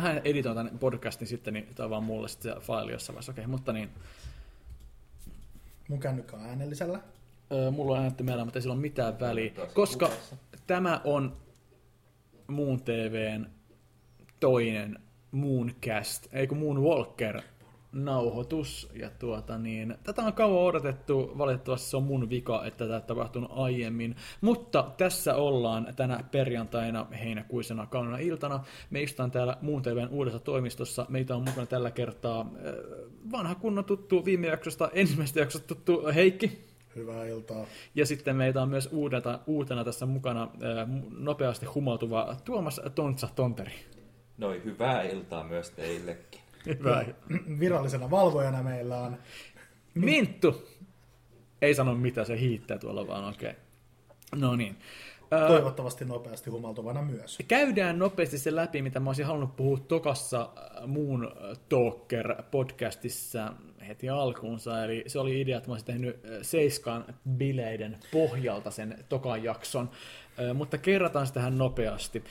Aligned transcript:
mähän 0.00 0.20
editoin 0.24 0.56
tämän 0.56 0.78
podcastin 0.78 1.28
sitten, 1.28 1.54
niin 1.54 1.68
tämä 1.74 1.84
on 1.84 1.90
vaan 1.90 2.04
mulle 2.04 2.28
sitten 2.28 2.52
se 2.54 2.60
faili 2.60 2.92
jossain 2.92 3.14
vaiheessa. 3.14 3.32
Okei, 3.32 3.46
mutta 3.46 3.72
niin. 3.72 3.90
Mun 5.88 6.00
kännykkä 6.00 6.36
on 6.36 6.42
äänellisellä. 6.42 7.00
Öö, 7.52 7.70
mulla 7.70 7.92
on 7.92 7.98
äänetty 7.98 8.22
meillä, 8.24 8.44
mutta 8.44 8.58
ei 8.58 8.62
sillä 8.62 8.72
ole 8.72 8.80
mitään 8.80 9.20
väliä, 9.20 9.52
koska 9.74 10.10
tämä 10.66 11.00
on 11.04 11.36
Muun 12.46 12.82
TVn 12.82 13.46
toinen 14.40 14.98
Mooncast, 15.30 16.26
ei 16.32 16.46
kun 16.46 16.58
Moonwalker 16.58 17.42
nauhoitus. 17.92 18.88
Ja 18.94 19.10
tuota, 19.18 19.58
niin, 19.58 19.96
tätä 20.04 20.22
on 20.22 20.32
kauan 20.32 20.64
odotettu, 20.64 21.32
valitettavasti 21.38 21.90
se 21.90 21.96
on 21.96 22.02
mun 22.02 22.30
vika, 22.30 22.64
että 22.64 22.88
tätä 22.88 23.06
tapahtunut 23.06 23.50
aiemmin. 23.54 24.16
Mutta 24.40 24.90
tässä 24.96 25.34
ollaan 25.34 25.94
tänä 25.96 26.24
perjantaina 26.30 27.06
heinäkuisena 27.20 27.86
kaunina 27.86 28.18
iltana. 28.18 28.64
Me 28.90 29.02
istutaan 29.02 29.30
täällä 29.30 29.56
Muun 29.62 29.82
TVn 29.82 30.08
uudessa 30.10 30.38
toimistossa. 30.38 31.06
Meitä 31.08 31.36
on 31.36 31.44
mukana 31.44 31.66
tällä 31.66 31.90
kertaa 31.90 32.40
äh, 32.40 32.74
vanha 33.32 33.54
kunnon 33.54 33.84
tuttu 33.84 34.24
viime 34.24 34.46
jaksosta, 34.46 34.90
ensimmäisestä 34.92 35.40
jaksosta 35.40 35.68
tuttu 35.68 36.06
Heikki. 36.14 36.70
Hyvää 36.96 37.24
iltaa. 37.24 37.66
Ja 37.94 38.06
sitten 38.06 38.36
meitä 38.36 38.62
on 38.62 38.68
myös 38.68 38.88
uudeta, 38.92 39.40
uutena 39.46 39.84
tässä 39.84 40.06
mukana 40.06 40.40
ää, 40.40 40.88
nopeasti 41.18 41.66
humautuva 41.66 42.36
Tuomas 42.44 42.80
Tontsa 42.94 43.28
Tonteri. 43.34 43.72
Noin, 44.38 44.64
hyvää 44.64 45.02
iltaa 45.02 45.44
myös 45.44 45.70
teillekin. 45.70 46.40
Hyvä. 46.66 47.04
Virallisena 47.58 48.10
valvojana 48.10 48.62
meillä 48.62 48.98
on 49.00 49.18
Minttu! 49.94 50.68
Ei 51.62 51.74
sano 51.74 51.94
mitä, 51.94 52.24
se 52.24 52.40
hiittää 52.40 52.78
tuolla 52.78 53.06
vaan, 53.06 53.24
okei. 53.28 53.50
Okay. 53.50 53.60
No 54.40 54.56
niin. 54.56 54.76
Toivottavasti 55.30 56.04
nopeasti 56.04 56.50
humaltuvana 56.50 57.02
myös. 57.02 57.38
Käydään 57.48 57.98
nopeasti 57.98 58.38
se 58.38 58.54
läpi, 58.54 58.82
mitä 58.82 59.00
mä 59.00 59.10
olisin 59.10 59.26
halunnut 59.26 59.56
puhua 59.56 59.78
tokassa 59.78 60.48
muun 60.86 61.32
Talker-podcastissa 61.68 63.52
heti 63.88 64.08
alkuunsa. 64.08 64.84
Eli 64.84 65.04
se 65.06 65.18
oli 65.18 65.40
idea, 65.40 65.56
että 65.56 65.68
mä 65.68 65.72
olisin 65.72 65.86
tehnyt 65.86 66.20
Seiskan 66.42 67.04
bileiden 67.28 67.98
pohjalta 68.12 68.70
sen 68.70 69.04
tokan 69.08 69.44
jakson. 69.44 69.90
Mutta 70.54 70.78
kerrataan 70.78 71.26
sitä 71.26 71.34
tähän 71.34 71.58
nopeasti. 71.58 72.24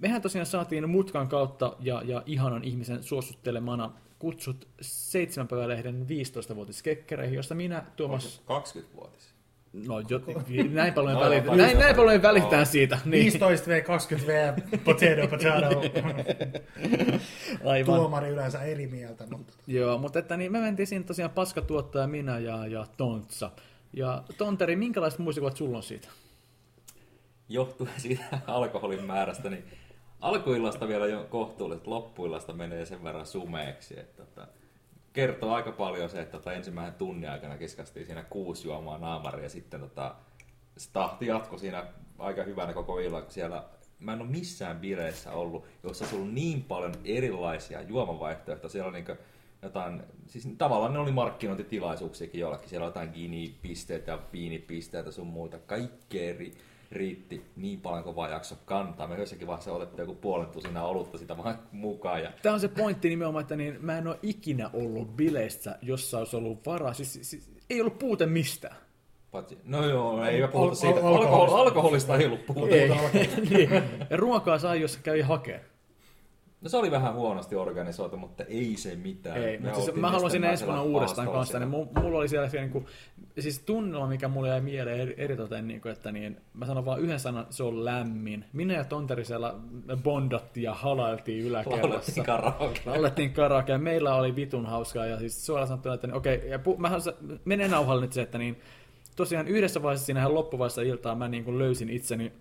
Mehän 0.00 0.22
tosiaan 0.22 0.46
saatiin 0.46 0.90
Mutkan 0.90 1.28
kautta 1.28 1.76
ja, 1.80 2.02
ja 2.04 2.22
ihanan 2.26 2.64
ihmisen 2.64 3.02
suosittelemana 3.02 3.92
kutsut 4.18 4.68
seitsemän 4.80 5.48
päivälehden 5.48 6.06
15-vuotiskekkereihin, 6.08 7.36
josta 7.36 7.54
minä, 7.54 7.84
Tuomas... 7.96 8.42
20-vuotis. 8.48 9.31
No, 9.72 10.00
jo, 10.00 10.20
näin 10.70 10.94
paljon, 10.94 11.14
No, 11.14 11.20
välit, 11.20 11.44
näin, 11.44 11.78
näin 11.78 11.96
paljon 11.96 12.22
välitään 12.22 12.66
siitä. 12.66 12.98
Niin. 13.04 13.32
15V, 13.32 13.82
20V, 13.82 14.60
potato, 14.84 15.28
potato. 15.30 15.80
Aivan. 17.64 17.96
Tuomari 17.96 18.28
yleensä 18.28 18.62
eri 18.62 18.86
mieltä, 18.86 19.26
mutta 19.30 19.52
Joo, 19.66 19.98
mutta 19.98 20.18
että 20.18 20.36
niin 20.36 20.52
me 20.52 20.60
mentiin 20.60 20.86
siinä 20.86 21.04
tosiaan 21.04 21.30
paskatuottaja, 21.30 22.06
minä 22.06 22.38
ja, 22.38 22.66
ja 22.66 22.86
Tontsa. 22.96 23.50
Ja 23.92 24.22
Tonteri, 24.38 24.76
minkälaiset 24.76 25.18
muistikuvat 25.18 25.56
sulla 25.56 25.76
on 25.76 25.82
siitä? 25.82 26.08
Johtuen 27.48 27.92
siitä 27.96 28.24
alkoholin 28.46 29.04
määrästä, 29.04 29.50
niin 29.50 29.64
alkuillasta 30.20 30.88
vielä 30.88 31.06
jo 31.06 31.26
kohtuulliset, 31.30 31.86
loppuillasta 31.86 32.52
menee 32.52 32.86
sen 32.86 33.04
verran 33.04 33.26
sumeeksi, 33.26 34.00
että 34.00 34.24
tota, 34.24 34.48
kertoo 35.12 35.54
aika 35.54 35.72
paljon 35.72 36.10
se, 36.10 36.20
että 36.20 36.38
tota, 36.38 36.52
ensimmäisen 36.52 36.94
tunnin 36.94 37.30
aikana 37.30 37.58
kiskastiin 37.58 38.06
siinä 38.06 38.22
kuusi 38.22 38.68
juomaa 38.68 38.98
naamaria 38.98 39.42
ja 39.42 39.48
sitten 39.48 39.80
tota, 39.80 40.14
se 40.76 40.90
tahti 40.92 41.26
jatkoi 41.26 41.58
siinä 41.58 41.84
aika 42.18 42.42
hyvänä 42.42 42.72
koko 42.72 42.98
illan, 42.98 43.24
siellä 43.28 43.64
mä 44.02 44.12
en 44.12 44.20
ole 44.20 44.28
missään 44.28 44.80
bileissä 44.80 45.32
ollut, 45.32 45.64
jossa 45.82 46.04
ollut 46.12 46.34
niin 46.34 46.62
paljon 46.64 46.94
erilaisia 47.04 47.82
juomavaihtoehtoja. 47.82 48.70
Siellä 48.70 48.86
on 48.86 48.92
niin 48.92 49.18
jotain, 49.62 50.02
siis 50.26 50.48
tavallaan 50.58 50.92
ne 50.92 50.98
oli 50.98 51.12
markkinointitilaisuuksiakin 51.12 52.40
jollakin. 52.40 52.68
Siellä 52.68 52.84
on 52.84 52.88
jotain 52.88 53.10
gini-pisteitä 53.14 54.10
ja 54.10 54.18
viinipisteitä 54.32 55.10
sun 55.10 55.26
muita. 55.26 55.58
Kaikkea 55.58 56.30
eri, 56.30 56.54
riitti 56.92 57.42
niin 57.56 57.80
paljon 57.80 58.04
kuin 58.04 58.16
vaan 58.16 58.30
jakso 58.30 58.54
kantaa. 58.64 59.06
Me 59.06 59.16
jossakin 59.18 59.46
vaiheessa 59.46 59.72
otettiin 59.72 60.00
joku 60.00 60.14
puolen 60.14 60.46
tusina 60.46 60.84
olutta 60.84 61.18
sitä 61.18 61.36
vaan 61.36 61.58
mukaan. 61.72 62.22
Ja 62.22 62.32
Tämä 62.42 62.54
on 62.54 62.60
se 62.60 62.68
pointti 62.68 63.08
nimenomaan, 63.08 63.42
että 63.42 63.56
niin, 63.56 63.76
mä 63.80 63.98
en 63.98 64.06
ole 64.08 64.18
ikinä 64.22 64.70
ollut 64.72 65.16
bileissä, 65.16 65.78
jossa 65.82 66.18
olisi 66.18 66.36
ollut 66.36 66.66
varaa. 66.66 66.92
Siis, 66.94 67.18
siis 67.22 67.50
ei 67.70 67.80
ollut 67.80 67.98
puute 67.98 68.26
mistään. 68.26 68.76
Paitsi, 69.30 69.58
no 69.64 69.86
joo, 69.88 70.24
ei 70.24 70.40
me 70.40 70.48
puhuta 70.48 70.74
siitä. 70.74 71.00
al- 71.00 71.06
Alkohol, 71.06 71.22
alkoholista. 71.24 71.62
alkoholista 71.62 72.16
ei 72.16 72.26
ollut 72.26 72.46
puhuta. 72.46 72.74
Ei. 72.74 72.88
niin. 73.50 73.70
Ja 74.10 74.16
ruokaa 74.16 74.58
sai, 74.58 74.80
jos 74.80 74.96
kävi 74.96 75.20
hakee. 75.20 75.64
No 76.62 76.68
se 76.68 76.76
oli 76.76 76.90
vähän 76.90 77.14
huonosti 77.14 77.56
organisoitu, 77.56 78.16
mutta 78.16 78.44
ei 78.44 78.76
se 78.76 78.96
mitään. 78.96 79.36
Ei, 79.36 79.58
Me 79.58 79.64
mutta 79.64 79.80
siis 79.80 79.96
mä 79.96 80.10
haluan 80.10 80.30
sinne 80.30 80.50
ensi 80.50 80.64
vuonna 80.64 80.82
uudestaan 80.82 81.28
kanssa. 81.28 81.58
Niin 81.58 81.68
mulla 81.68 82.18
oli 82.18 82.28
siellä 82.28 82.48
siellä 82.48 82.66
niinku, 82.66 82.88
siis 83.38 83.58
tunnelma, 83.58 84.06
mikä 84.06 84.28
mulle 84.28 84.48
jäi 84.48 84.60
mieleen 84.60 85.00
eri, 85.00 85.14
eritoten, 85.16 85.68
niinku, 85.68 85.88
että 85.88 86.12
niin, 86.12 86.40
mä 86.54 86.66
sanon 86.66 86.84
vaan 86.84 87.00
yhden 87.00 87.20
sanan, 87.20 87.46
se 87.50 87.62
on 87.62 87.84
lämmin. 87.84 88.44
Minä 88.52 88.74
ja 88.74 88.84
Tonteri 88.84 89.24
siellä 89.24 89.54
bondattiin 90.02 90.64
ja 90.64 90.74
halailtiin 90.74 91.44
yläkerrassa. 91.46 91.88
Laulettiin 91.88 92.26
karaoke. 92.26 92.80
Laulettiin 92.86 93.32
karaoke 93.32 93.72
ja 93.72 93.78
meillä 93.78 94.14
oli 94.14 94.36
vitun 94.36 94.66
hauskaa 94.66 95.06
ja 95.06 95.18
siis 95.18 95.46
suoraan 95.46 95.68
sanottuna, 95.68 95.94
että 95.94 96.06
niin, 96.06 96.16
okei, 96.16 96.48
ja 96.48 96.58
pu, 96.58 96.76
mä 96.76 96.88
haluan, 96.88 97.40
menee 97.44 97.68
nauhalle 97.68 98.02
nyt 98.02 98.12
se, 98.12 98.22
että 98.22 98.38
niin, 98.38 98.60
tosiaan 99.16 99.48
yhdessä 99.48 99.82
vaiheessa 99.82 100.06
siinä 100.06 100.34
loppuvaiheessa 100.34 100.82
iltaa 100.82 101.14
mä 101.14 101.28
niin 101.28 101.44
kuin 101.44 101.58
löysin 101.58 101.90
itseni 101.90 102.32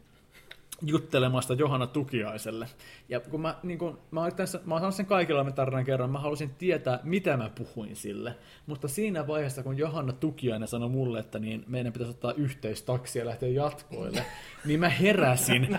juttelemasta 0.85 1.53
Johanna 1.53 1.87
Tukiaiselle. 1.87 2.67
Ja 3.09 3.19
kun 3.19 3.41
mä, 3.41 3.55
niin 3.63 3.79
kun, 3.79 3.99
mä, 4.11 4.23
olin 4.23 4.35
tässä, 4.35 4.59
mä 4.65 4.75
sanonut 4.75 4.95
sen 4.95 5.05
kaikilla 5.05 5.43
me 5.43 5.51
tarinan 5.51 5.85
kerran, 5.85 6.09
mä 6.09 6.19
halusin 6.19 6.49
tietää, 6.57 6.99
mitä 7.03 7.37
mä 7.37 7.49
puhuin 7.49 7.95
sille. 7.95 8.35
Mutta 8.65 8.87
siinä 8.87 9.27
vaiheessa, 9.27 9.63
kun 9.63 9.77
Johanna 9.77 10.13
Tukiainen 10.13 10.67
sanoi 10.67 10.89
mulle, 10.89 11.19
että 11.19 11.39
niin 11.39 11.63
meidän 11.67 11.93
pitäisi 11.93 12.11
ottaa 12.11 12.33
yhteistaksi 12.33 13.19
ja 13.19 13.25
lähteä 13.25 13.49
jatkoille, 13.49 14.25
niin 14.65 14.79
mä 14.79 14.89
heräsin. 14.89 15.77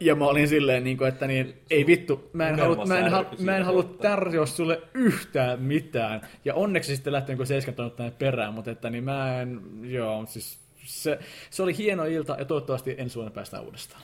Ja 0.00 0.14
mä 0.14 0.24
olin 0.24 0.48
silleen, 0.48 0.84
niin 0.84 0.98
kuin, 0.98 1.08
että 1.08 1.26
niin, 1.26 1.54
ei 1.70 1.86
vittu, 1.86 2.30
mä 2.32 2.48
en, 2.48 2.58
halua, 2.58 2.86
mä 2.86 2.98
en, 2.98 3.10
särky 3.10 3.44
mä 3.44 3.56
en 3.56 3.64
halua 3.64 3.82
tarjoa 3.82 4.46
sulle 4.46 4.82
yhtään 4.94 5.62
mitään. 5.62 6.20
Ja 6.44 6.54
onneksi 6.54 6.96
sitten 6.96 7.12
lähti 7.12 7.34
niin 7.34 7.46
seiskan 7.46 7.74
tonne 7.74 7.90
tänne 7.90 8.12
perään, 8.18 8.54
mutta 8.54 8.70
että 8.70 8.90
niin 8.90 9.04
mä 9.04 9.40
en, 9.40 9.60
joo, 9.82 10.26
siis 10.26 10.58
se, 10.84 11.18
se 11.50 11.62
oli 11.62 11.76
hieno 11.76 12.04
ilta 12.04 12.36
ja 12.38 12.44
toivottavasti 12.44 12.94
ensi 12.98 13.14
vuonna 13.14 13.30
päästään 13.30 13.64
uudestaan. 13.64 14.02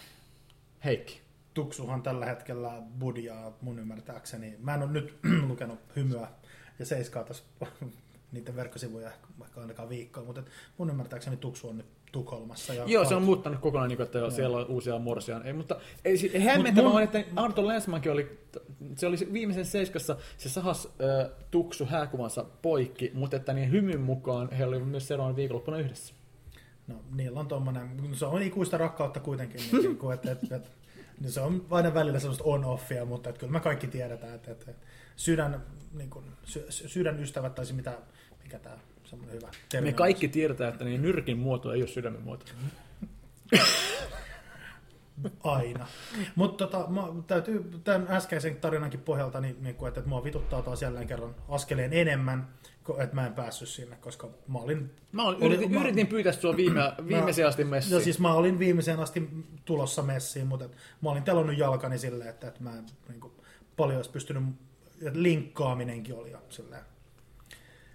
Heikki. 0.85 1.21
Tuksuhan 1.55 2.03
tällä 2.03 2.27
hetkellä 2.27 2.83
budjaa 2.99 3.57
mun 3.61 3.79
ymmärtääkseni. 3.79 4.57
Mä 4.59 4.75
en 4.75 4.83
ole 4.83 4.93
nyt 4.93 5.19
lukenut 5.49 5.79
hymyä 5.97 6.29
ja 6.79 6.87
seiskaa 6.87 7.25
tässä 7.25 7.45
niiden 8.33 8.57
verkkosivuja 8.57 9.11
vaikka 9.39 9.61
ainakaan 9.61 9.89
viikkoa, 9.89 10.25
mutta 10.25 10.43
mun 10.79 10.91
ymmärtääkseni 10.91 11.37
Tuksu 11.37 11.69
on 11.69 11.77
nyt 11.77 11.87
Tukholmassa. 12.13 12.75
Ja 12.75 12.85
Joo, 12.87 13.05
se 13.05 13.15
on 13.15 13.23
muuttanut 13.23 13.61
kokonaan, 13.61 13.89
niin 13.89 13.97
kuin, 13.97 14.05
että 14.05 14.19
joo, 14.19 14.31
siellä 14.31 14.57
on 14.57 14.67
uusia 14.67 14.99
morsia. 14.99 15.41
Ei, 15.45 15.53
mutta 15.53 15.77
ei, 16.05 16.39
hämmentävää 16.45 16.91
mun- 16.91 16.97
on, 16.97 17.03
että 17.03 17.25
Arto 17.37 17.67
Lensmankin 17.67 18.13
oli, 18.13 18.39
se 18.97 19.07
oli 19.07 19.17
viimeisen 19.33 19.65
seiskassa, 19.65 20.17
se 20.37 20.49
sahas 20.49 20.87
äh, 20.87 21.31
tuksu 21.51 21.87
hääkuvansa 21.87 22.45
poikki, 22.63 23.11
mutta 23.15 23.37
että 23.37 23.53
niin 23.53 23.71
hymyn 23.71 24.01
mukaan 24.01 24.51
he 24.51 24.65
olivat 24.65 24.89
myös 24.89 25.09
seuraavan 25.09 25.37
viikonloppuna 25.37 25.79
yhdessä. 25.79 26.15
No, 26.87 26.95
niillä 27.15 27.41
on 27.41 27.49
tommonen, 27.49 27.91
se 28.13 28.27
on 28.27 28.43
ikuista 28.43 28.79
rakkautta 28.79 29.21
kuitenkin, 29.21 29.61
niin, 29.61 29.83
niin 29.83 29.99
kuin, 29.99 30.15
että, 30.15 30.33
että, 30.33 30.57
että, 30.57 30.69
niin 31.21 31.33
se 31.33 31.41
on 31.41 31.67
aina 31.71 31.95
välillä 31.95 32.21
sellaista 32.21 32.45
on-offia, 32.45 33.05
mutta 33.05 33.29
että 33.29 33.41
kyllä 33.41 33.53
me 33.53 33.61
kaikki 33.61 33.87
tiedetään, 33.87 34.35
että, 34.35 34.51
että 34.53 34.73
sydän, 35.17 35.63
niin 35.93 36.11
kuin, 36.11 36.25
sy, 36.45 36.67
sydän 36.69 37.23
ystävät 37.23 37.55
tai 37.55 37.67
se 37.67 37.73
mitä, 37.73 37.99
mikä 38.43 38.59
tämä 38.59 38.77
semmoinen 39.05 39.37
hyvä 39.37 39.49
termi 39.69 39.85
Me 39.85 39.91
on. 39.91 39.95
kaikki 39.95 40.29
tiedetään, 40.29 40.73
että 40.73 40.85
niin 40.85 41.03
nyrkin 41.03 41.39
muoto 41.39 41.73
ei 41.73 41.83
ole 41.83 41.89
sydämen 41.89 42.23
muoto. 42.23 42.45
Aina. 45.45 45.87
Mutta 46.35 46.67
tota, 46.67 46.91
mä, 46.91 47.03
täytyy 47.27 47.81
tämän 47.85 48.07
äskeisen 48.11 48.57
tarinankin 48.57 49.01
pohjalta, 49.01 49.41
niin, 49.41 49.57
niin 49.61 49.75
kuin, 49.75 49.89
että, 49.89 50.01
että 50.01 50.09
mua 50.09 50.25
vituttaa 50.25 50.63
taas 50.63 50.83
jälleen 50.83 51.07
kerran 51.07 51.35
askeleen 51.49 51.93
enemmän, 51.93 52.49
että 53.03 53.15
mä 53.15 53.27
en 53.27 53.35
päässyt 53.35 53.69
sinne, 53.69 53.97
koska 53.97 54.29
mä 54.49 54.59
olin... 54.59 54.91
Mä 55.13 55.23
olin, 55.25 55.43
Oli- 55.45 55.47
yritin, 55.55 55.75
mä- 55.75 55.81
yritin 55.81 56.07
pyytää 56.07 56.33
sua 56.33 56.57
viime, 56.57 56.81
viimeiseen 57.09 57.49
asti 57.49 57.65
messiin. 57.65 57.93
Joo, 57.93 58.01
siis 58.01 58.19
mä 58.19 58.35
olin 58.35 58.59
viimeiseen 58.59 59.01
asti 59.01 59.29
tulossa 59.65 60.03
messiin, 60.03 60.47
mutta 60.47 60.65
et, 60.65 60.77
mä 61.01 61.11
olin 61.11 61.23
telonnut 61.23 61.59
jalkani 61.59 61.99
silleen, 61.99 62.31
että, 62.31 62.49
että 62.49 62.63
mä 62.63 62.71
en 62.79 62.87
niin 63.09 63.21
kuin, 63.21 63.33
paljon 63.77 63.97
olisi 63.97 64.11
pystynyt, 64.11 64.43
linkkaaminenkin 65.13 66.15
oli 66.15 66.31
jo 66.31 66.39
silleen. 66.49 66.83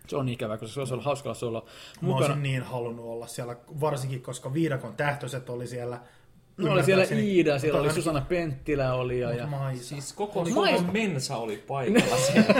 Se 0.07 0.17
on 0.17 0.29
ikävä, 0.29 0.57
koska 0.57 0.73
se 0.73 0.79
olisi 0.79 0.93
ollut 0.93 1.05
hauskaa 1.05 1.33
se 1.33 1.45
olla 1.45 1.65
Mä 2.01 2.07
mukana. 2.07 2.25
olisin 2.25 2.43
niin 2.43 2.63
halunnut 2.63 3.05
olla 3.05 3.27
siellä, 3.27 3.55
varsinkin 3.81 4.21
koska 4.21 4.53
viidakon 4.53 4.95
tähtöiset 4.95 5.49
oli 5.49 5.67
siellä. 5.67 5.99
No, 6.57 6.71
oli 6.73 6.83
siellä 6.83 7.03
Iida, 7.03 7.59
siellä 7.59 7.79
oli 7.79 7.87
ainakin- 7.87 8.03
Susanna 8.03 8.21
Penttilä 8.29 8.93
oli 8.93 9.19
ja, 9.19 9.33
ja 9.33 9.47
Maisa. 9.47 9.83
Siis 9.83 10.13
koko 10.13 10.45
Suomen 10.45 10.89
mensa 10.93 11.37
oli 11.37 11.57
paikalla 11.57 12.17
siellä. 12.27 12.53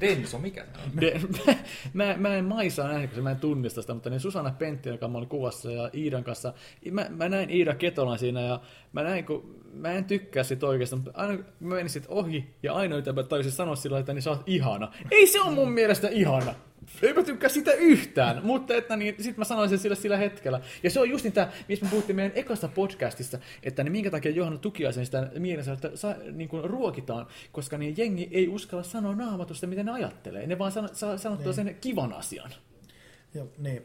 Denso, 0.00 0.38
mikä 0.38 0.64
se 0.64 0.68
on? 0.84 1.00
De, 1.00 1.20
mä, 1.92 2.14
mä 2.18 2.36
en 2.36 2.44
Maisaa 2.44 2.88
nähnyt, 2.88 3.10
koska 3.10 3.22
mä 3.22 3.30
en 3.30 3.36
tunnista 3.36 3.80
sitä, 3.80 3.94
mutta 3.94 4.10
niin 4.10 4.20
Susanna 4.20 4.50
Pentti, 4.58 4.88
joka 4.88 5.08
mä 5.08 5.18
olin 5.18 5.28
kuvassa 5.28 5.70
ja 5.72 5.90
Iidan 5.94 6.24
kanssa, 6.24 6.52
mä, 6.90 7.06
mä 7.10 7.28
näin 7.28 7.50
Iida 7.50 7.74
Ketolan 7.74 8.18
siinä 8.18 8.40
ja 8.40 8.60
mä 8.92 9.02
näin, 9.02 9.24
kun 9.24 9.60
mä 9.72 9.92
en 9.92 10.04
tykkää 10.04 10.42
sit 10.42 10.62
oikeastaan, 10.64 11.02
mutta 11.04 11.20
aina 11.20 11.32
mä 11.60 11.74
menin 11.74 11.90
sit 11.90 12.04
ohi 12.08 12.54
ja 12.62 12.72
ainoa, 12.74 12.98
mitä 12.98 13.12
mä 13.12 13.22
taisin 13.22 13.52
sanoa 13.52 13.76
sillä 13.76 13.98
että 13.98 14.12
niin 14.12 14.22
sä 14.22 14.30
oot 14.30 14.42
ihana. 14.46 14.92
Ei 15.10 15.26
se 15.26 15.40
on 15.40 15.54
mun 15.54 15.72
mielestä 15.72 16.08
ihana. 16.08 16.54
Ei 17.02 17.14
mä 17.14 17.22
tykkää 17.22 17.50
sitä 17.50 17.72
yhtään, 17.72 18.40
mutta 18.44 18.74
että 18.74 18.96
niin, 18.96 19.14
sit 19.20 19.36
mä 19.36 19.44
sanoin 19.44 19.68
sen 19.68 19.78
sillä, 19.78 19.96
sillä 19.96 20.16
hetkellä. 20.16 20.60
Ja 20.82 20.90
se 20.90 21.00
on 21.00 21.10
just 21.10 21.24
niin 21.24 21.32
tää, 21.32 21.52
mistä 21.68 21.84
me 21.84 21.90
puhuttiin 21.90 22.16
meidän 22.16 22.32
ekasta 22.34 22.68
podcastista, 22.68 23.38
että 23.62 23.84
niin 23.84 23.92
minkä 23.92 24.10
takia 24.10 24.30
Johanna 24.30 24.58
Tukiaisen 24.58 25.06
sitä 25.06 25.30
mielensä, 25.38 25.72
että 25.72 25.90
sa, 25.94 26.14
niin 26.32 26.48
kuin 26.48 26.64
ruokitaan, 26.64 27.26
koska 27.52 27.78
niin 27.78 27.94
jengi 27.96 28.28
ei 28.32 28.48
uskalla 28.48 28.82
sanoa 28.82 29.14
naamatusta, 29.14 29.66
miten 29.66 29.86
ne 29.86 29.92
ajattelee. 29.92 30.46
Ne 30.46 30.58
vaan 30.58 30.72
sano, 30.72 30.88
saa 30.92 31.18
sanottua 31.18 31.46
niin. 31.46 31.54
sen 31.54 31.76
kivan 31.80 32.12
asian. 32.12 32.50
Ja, 33.34 33.44
niin. 33.58 33.82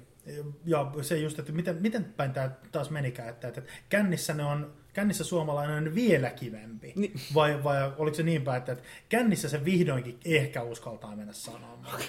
Ja 0.66 0.92
se 1.02 1.18
just, 1.18 1.40
että 1.40 1.52
miten, 1.52 1.78
miten 1.82 2.06
päin 2.06 2.34
tämä 2.34 2.50
taas 2.72 2.90
menikään, 2.90 3.30
että, 3.30 3.48
että 3.48 3.62
kännissä 3.90 4.34
ne 4.34 4.44
on 4.44 4.74
kännissä 4.96 5.24
suomalainen 5.24 5.88
on 5.88 5.96
vielä 5.96 6.30
kivempi? 6.30 6.94
Niin. 6.96 7.14
Vai, 7.34 7.64
vai 7.64 7.92
oliko 7.98 8.16
se 8.16 8.24
niin 8.24 8.42
päin, 8.42 8.58
että, 8.58 8.78
kännissä 9.10 9.50
se 9.50 9.66
vihdoinkin 9.66 10.20
ehkä 10.26 10.62
uskaltaa 10.62 11.16
mennä 11.16 11.34
sanomaan? 11.34 12.02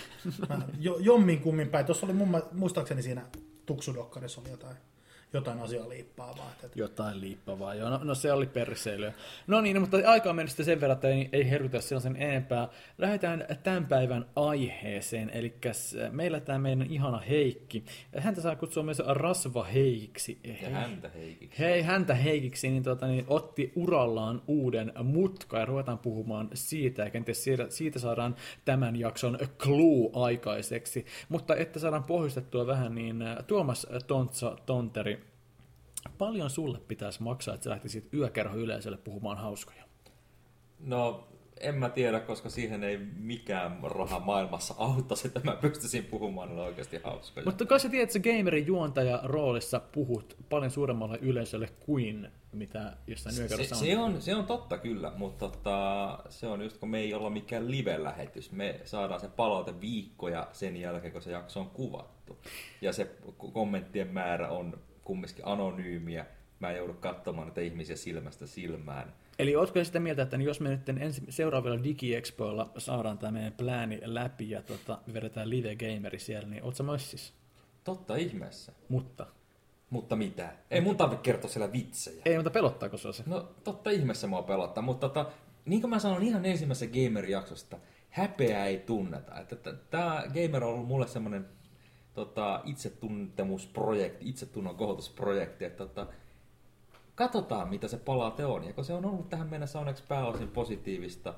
jo, 0.81 0.97
jommin 0.99 1.41
kummin 1.41 1.69
päin. 1.69 1.87
Tuossa 1.87 2.07
oli 2.07 2.13
mun, 2.13 2.43
muistaakseni 2.53 3.03
siinä 3.03 3.23
tuksudokkarissa 3.67 4.41
oli 4.41 4.51
jotain 4.51 4.77
jotain 5.33 5.61
asiaa 5.61 5.89
liippaavaa. 5.89 6.53
Että... 6.65 6.79
Jotain 6.79 7.21
liippaavaa, 7.21 7.75
joo. 7.75 7.91
No, 7.91 8.01
no 8.03 8.15
se 8.15 8.33
oli 8.33 8.47
perseilyä. 8.47 9.13
No 9.47 9.61
niin, 9.61 9.75
no, 9.75 9.81
mutta 9.81 9.97
aika 10.07 10.31
on 10.31 10.37
mennyt 10.37 10.51
sitten 10.51 10.67
sen 10.67 10.81
verran, 10.81 10.95
että 10.95 11.09
ei, 11.09 11.29
ei 11.33 11.51
herrytä 11.51 11.81
sellaisen 11.81 12.17
enempää. 12.17 12.69
Lähdetään 12.99 13.45
tämän 13.63 13.87
päivän 13.87 14.27
aiheeseen, 14.37 15.31
eli 15.31 15.55
meillä 16.11 16.41
tämä 16.41 16.59
meidän 16.59 16.91
ihana 16.91 17.19
Heikki. 17.19 17.85
Häntä 18.19 18.41
saa 18.41 18.57
kutsua 18.57 18.83
myös 18.83 18.99
Rasva 19.07 19.65
Heikiksi. 19.65 20.39
Ja 20.63 20.71
häntä 20.71 21.09
Heikiksi. 21.09 21.59
Hei, 21.59 21.83
häntä 21.83 22.15
Heikiksi, 22.15 22.69
niin, 22.69 22.83
tuota, 22.83 23.07
niin 23.07 23.25
otti 23.29 23.73
urallaan 23.77 24.43
uuden 24.47 24.93
mutka 25.03 25.59
ja 25.59 25.67
ruvetaan 25.67 25.99
puhumaan 25.99 26.49
siitä, 26.55 27.03
ja 27.03 27.11
kenties 27.11 27.45
siitä, 27.45 27.67
siitä 27.69 27.99
saadaan 27.99 28.37
tämän 28.65 28.97
jakson 28.97 29.39
clue 29.59 30.11
aikaiseksi. 30.13 31.07
Mutta 31.29 31.57
että 31.57 31.79
saadaan 31.79 32.05
pohjustettua 32.05 32.67
vähän, 32.67 32.95
niin 32.95 33.25
Tuomas 33.47 33.87
Tontsa 34.07 34.57
Tonteri, 34.67 35.26
paljon 36.19 36.51
sulle 36.51 36.81
pitäisi 36.89 37.23
maksaa, 37.23 37.55
että 37.55 37.65
sä 37.65 37.71
lähtisit 37.71 38.15
yökerho 38.15 38.57
yleisölle 38.57 38.99
puhumaan 38.99 39.39
hauskoja? 39.39 39.85
No, 40.81 41.29
en 41.61 41.75
mä 41.75 41.89
tiedä, 41.89 42.21
koska 42.21 42.49
siihen 42.49 42.85
ei 42.85 42.99
mikään 43.19 43.79
raha 43.83 44.21
maailmassa 44.21 44.75
auttaisi, 44.79 45.29
että 45.29 45.41
mä 45.45 45.57
pystyisin 45.57 46.05
puhumaan 46.05 46.59
oikeasti 46.59 47.01
hauskoja. 47.05 47.47
Mutta 47.47 47.67
kai 47.67 47.81
sä 47.81 47.89
tiedät, 47.89 48.17
että 48.17 48.31
gamerin 48.31 48.67
juontaja 48.67 49.21
roolissa 49.23 49.81
puhut 49.81 50.37
paljon 50.49 50.71
suuremmalle 50.71 51.19
yleisölle 51.23 51.69
kuin 51.81 52.29
mitä 52.53 52.97
jossain 53.07 53.39
yökerrossa 53.39 53.77
on. 53.77 53.81
Se 53.81 53.99
on, 53.99 54.23
se 54.23 54.35
on 54.35 54.47
totta 54.47 54.79
kyllä, 54.79 55.13
mutta 55.17 55.49
tota, 55.49 56.19
se 56.29 56.47
on 56.47 56.63
just 56.63 56.79
kun 56.79 56.91
me 56.91 56.99
ei 56.99 57.15
olla 57.15 57.31
mikään 57.31 57.71
live-lähetys. 57.71 58.53
Me 58.53 58.81
saadaan 58.85 59.21
se 59.21 59.29
palaute 59.29 59.81
viikkoja 59.81 60.49
sen 60.53 60.77
jälkeen, 60.77 61.13
kun 61.13 61.23
se 61.23 61.31
jakso 61.31 61.61
on 61.61 61.71
kuvattu. 61.71 62.39
Ja 62.81 62.93
se 62.93 63.17
kommenttien 63.53 64.09
määrä 64.09 64.49
on 64.49 64.79
kumminkin 65.07 65.47
anonyymiä. 65.47 66.27
Mä 66.61 66.71
en 66.71 66.77
joudu 66.77 66.95
katsomaan 66.95 67.47
näitä 67.47 67.61
ihmisiä 67.61 67.97
silmästä 67.97 68.47
silmään. 68.47 69.13
Eli 69.39 69.57
ootko 69.57 69.85
sitä 69.85 70.01
mieltä, 70.01 70.23
että 70.23 70.37
jos 70.37 70.61
me 70.61 70.69
nyt 70.69 70.89
ensi, 70.89 71.23
seuraavilla 71.29 71.85
DigiExpoilla 71.85 72.73
saadaan 72.79 73.19
tämä 73.19 73.33
meidän 73.33 73.53
plääni 73.53 74.01
läpi 74.03 74.51
ja 74.51 74.63
tota, 74.63 74.99
vedetään 75.15 75.51
live 75.51 75.77
gameri 75.77 76.19
siellä, 76.19 76.49
niin 76.49 76.65
ootko 76.65 76.83
mössis? 76.83 77.35
Totta 77.85 78.17
ihmeessä. 78.17 78.73
Mutta? 78.89 79.27
Mutta 79.91 80.17
mitä? 80.17 80.53
Ei 80.71 80.81
mun 80.81 80.97
tarvitse 80.97 81.23
kertoa 81.23 81.51
siellä 81.51 81.73
vitsejä. 81.73 82.23
Ei, 82.25 82.37
mutta 82.37 82.51
pelottaako 82.51 82.97
se? 82.97 83.23
No 83.27 83.49
totta 83.65 83.91
ihmeessä 83.91 84.27
mua 84.27 84.43
pelottaa, 84.43 84.83
mutta 84.83 85.09
tota, 85.09 85.31
niin 85.65 85.81
kuin 85.81 85.91
mä 85.91 85.99
sanoin 85.99 86.23
ihan 86.23 86.47
ensimmäisessä 86.47 86.87
Gamer-jaksosta, 86.87 87.77
häpeää 88.11 88.67
ei 88.67 88.79
tunneta. 88.79 89.41
Että 89.41 89.73
tämä 89.91 90.25
Gamer 90.27 90.65
on 90.65 90.75
ollut 90.75 90.89
mulle 90.89 91.07
semmoinen 91.07 91.47
tota, 92.17 92.61
itsetuntemusprojekti, 92.65 94.29
itsetunnon 94.29 94.77
kohotusprojekti, 94.77 95.65
että 95.65 95.87
tota, 95.87 96.07
katsotaan 97.15 97.69
mitä 97.69 97.89
se 97.89 97.97
palaute 97.97 98.45
on. 98.45 98.65
Ja 98.65 98.73
kun 98.73 98.85
se 98.85 98.93
on 98.93 99.05
ollut 99.05 99.29
tähän 99.29 99.49
mennessä 99.49 99.79
onneksi 99.79 100.05
pääosin 100.09 100.49
positiivista, 100.49 101.35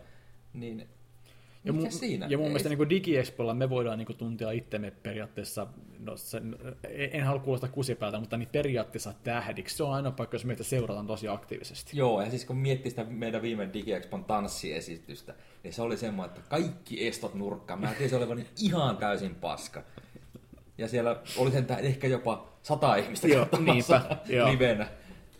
niin 0.54 0.88
ja, 1.64 1.72
mu- 1.72 1.90
siinä? 1.90 2.26
ja 2.26 2.38
mun 2.38 2.44
Ei. 2.44 2.50
mielestä 2.50 2.68
niin 2.68 2.90
DigiExpolla 2.90 3.54
me 3.54 3.70
voidaan 3.70 3.98
niin 3.98 4.16
tuntia 4.16 4.50
itsemme 4.50 4.90
periaatteessa, 4.90 5.66
no 5.98 6.16
sen, 6.16 6.56
en 6.90 7.24
halua 7.24 7.42
kuulostaa 7.42 7.70
kusipäältä, 7.70 8.20
mutta 8.20 8.36
niin 8.36 8.48
periaatteessa 8.52 9.14
tähdiksi. 9.24 9.76
Se 9.76 9.82
on 9.82 9.94
ainoa 9.94 10.12
paikka, 10.12 10.34
jos 10.34 10.44
meitä 10.44 10.64
seurataan 10.64 11.06
tosi 11.06 11.28
aktiivisesti. 11.28 11.96
Joo, 11.96 12.22
ja 12.22 12.30
siis 12.30 12.44
kun 12.44 12.56
miettii 12.56 12.90
sitä 12.90 13.04
meidän 13.04 13.42
viime 13.42 13.70
DigiExpon 13.72 14.24
tanssiesitystä, 14.24 15.34
niin 15.64 15.72
se 15.72 15.82
oli 15.82 15.96
semmoinen, 15.96 16.36
että 16.36 16.50
kaikki 16.50 17.06
estot 17.06 17.34
nurkkaan. 17.34 17.80
Mä 17.80 17.94
tiesin 17.98 18.18
olevan 18.18 18.44
ihan 18.62 18.96
täysin 18.96 19.34
paska. 19.34 19.82
Ja 20.78 20.88
siellä 20.88 21.16
oli 21.36 21.50
sen 21.50 21.66
ehkä 21.80 22.06
jopa 22.06 22.48
sata 22.62 22.96
ihmistä 22.96 23.28
joo, 23.28 23.46
niinpä, 23.58 24.02
livenä. 24.50 24.88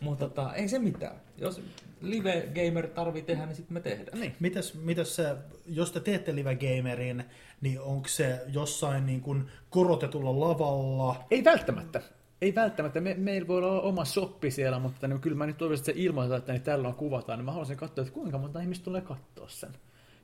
Mutta 0.01 0.29
tota, 0.29 0.55
ei 0.55 0.69
se 0.69 0.79
mitään. 0.79 1.17
Jos 1.39 1.61
live 2.01 2.49
gamer 2.55 2.89
tarvii 2.89 3.23
tehdä, 3.23 3.47
niin 3.47 3.57
sitten 3.57 3.75
me 3.75 3.81
tehdään. 3.81 4.21
Niin. 4.21 4.37
Mitäs, 4.41 4.75
mitäs 4.75 5.17
se, 5.17 5.37
jos 5.67 5.93
te 5.93 6.01
teette 6.01 6.35
live 6.35 6.57
gamerin, 6.57 7.25
niin 7.61 7.81
onko 7.81 8.09
se 8.09 8.41
jossain 8.53 9.07
niin 9.07 9.21
kuin 9.21 9.51
korotetulla 9.71 10.41
lavalla? 10.41 11.25
Ei 11.31 11.45
välttämättä. 11.45 12.01
Ei 12.41 12.55
välttämättä. 12.55 13.01
Me, 13.01 13.15
meillä 13.15 13.49
voi 13.49 13.59
olla 13.59 13.81
oma 13.81 14.05
soppi 14.05 14.51
siellä, 14.51 14.79
mutta 14.79 15.09
niin 15.09 15.21
kyllä 15.21 15.37
mä 15.37 15.47
nyt 15.47 15.59
toivoisin, 15.59 15.83
että 15.83 15.93
se 15.93 16.05
ilmoitetaan, 16.05 16.39
että 16.39 16.53
niin 16.53 16.63
tällä 16.63 16.89
on 16.89 16.95
kuvataan, 16.95 17.39
niin 17.39 17.45
mä 17.45 17.53
haluaisin 17.53 17.77
katsoa, 17.77 18.03
että 18.03 18.15
kuinka 18.15 18.39
monta 18.39 18.61
ihmistä 18.61 18.85
tulee 18.85 19.01
katsoa 19.01 19.49
sen. 19.49 19.71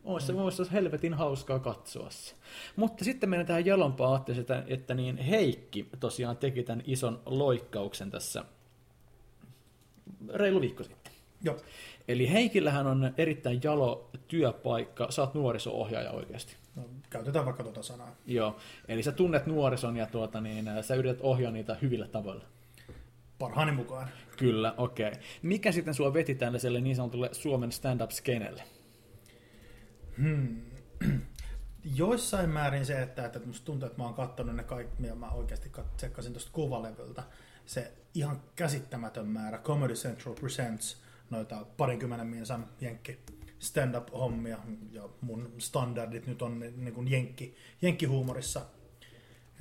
Olisi 0.04 0.32
mm. 0.32 0.38
se 0.50 0.72
helvetin 0.72 1.14
hauskaa 1.14 1.58
katsoa 1.58 2.10
se. 2.10 2.34
Mutta 2.76 3.04
sitten 3.04 3.30
mennään 3.30 3.46
tähän 3.46 3.66
jalompaan 3.66 4.24
että, 4.38 4.64
että 4.66 4.94
niin 4.94 5.16
Heikki 5.16 5.88
tosiaan 6.00 6.36
teki 6.36 6.62
tämän 6.62 6.82
ison 6.86 7.20
loikkauksen 7.26 8.10
tässä 8.10 8.44
reilu 10.32 10.60
viikko 10.60 10.84
sitten. 10.84 11.12
Joo. 11.42 11.56
Eli 12.08 12.32
Heikillähän 12.32 12.86
on 12.86 13.14
erittäin 13.18 13.60
jalo 13.62 14.10
työpaikka, 14.28 15.10
sä 15.10 15.22
oot 15.22 15.34
nuoriso-ohjaaja 15.34 16.10
oikeasti. 16.10 16.56
No, 16.76 16.82
käytetään 17.10 17.44
vaikka 17.44 17.62
tuota 17.62 17.82
sanaa. 17.82 18.16
Joo, 18.26 18.56
eli 18.88 19.02
sä 19.02 19.12
tunnet 19.12 19.46
nuorison 19.46 19.96
ja 19.96 20.06
tuota, 20.06 20.40
niin, 20.40 20.70
sä 20.82 20.94
yrität 20.94 21.20
ohjaa 21.20 21.52
niitä 21.52 21.76
hyvillä 21.82 22.08
tavoilla. 22.08 22.44
Parhaani 23.38 23.72
mukaan. 23.72 24.08
Kyllä, 24.36 24.74
okei. 24.76 25.08
Okay. 25.08 25.20
Mikä 25.42 25.72
sitten 25.72 25.94
sua 25.94 26.14
veti 26.14 26.34
tällaiselle 26.34 26.80
niin 26.80 26.96
sanotulle 26.96 27.28
Suomen 27.32 27.72
stand-up-skenelle? 27.72 28.62
Hmm. 30.18 30.60
Joissain 31.96 32.50
määrin 32.50 32.86
se, 32.86 33.02
että, 33.02 33.26
että 33.26 33.40
musta 33.46 33.64
tuntuu, 33.64 33.86
että 33.86 33.98
mä 33.98 34.04
oon 34.04 34.14
katsonut 34.14 34.56
ne 34.56 34.62
kaikki, 34.62 35.06
ja 35.06 35.14
mä 35.14 35.30
oikeasti 35.30 35.70
tsekkasin 35.96 36.32
tuosta 36.32 36.50
kuvalevyltä, 36.52 37.22
se 37.66 37.92
ihan 38.14 38.42
käsittämätön 38.56 39.26
määrä 39.26 39.58
Comedy 39.58 39.94
Central 39.94 40.34
Presents 40.34 41.02
noita 41.30 41.66
parinkymmenen 41.76 42.26
miinsan 42.26 42.68
jenkki 42.80 43.18
stand-up-hommia, 43.58 44.58
ja 44.92 45.08
mun 45.20 45.52
standardit 45.58 46.26
nyt 46.26 46.42
on 46.42 46.60
niin 46.60 46.94
kuin 46.94 47.10
jenkki, 47.10 47.56
jenkkihuumorissa. 47.82 48.60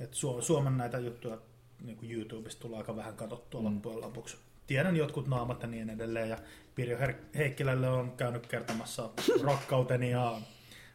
Et 0.00 0.12
Su- 0.12 0.42
Suomen 0.42 0.78
näitä 0.78 0.98
juttuja 0.98 1.38
niin 1.82 1.96
kuin 1.96 2.12
YouTubesta 2.12 2.60
tulee 2.60 2.78
aika 2.78 2.96
vähän 2.96 3.16
katsottua 3.16 3.60
mm. 3.60 3.66
loppujen 3.66 4.00
lopuksi. 4.00 4.36
Tiedän 4.66 4.96
jotkut 4.96 5.28
naamat 5.28 5.62
ja 5.62 5.68
niin 5.68 5.90
edelleen, 5.90 6.28
ja 6.28 6.38
Pirjo 6.74 6.98
Heikkilälle 7.36 7.88
on 7.88 8.12
käynyt 8.16 8.46
kertomassa 8.46 9.10
rakkauteni 9.42 10.10
ja 10.10 10.40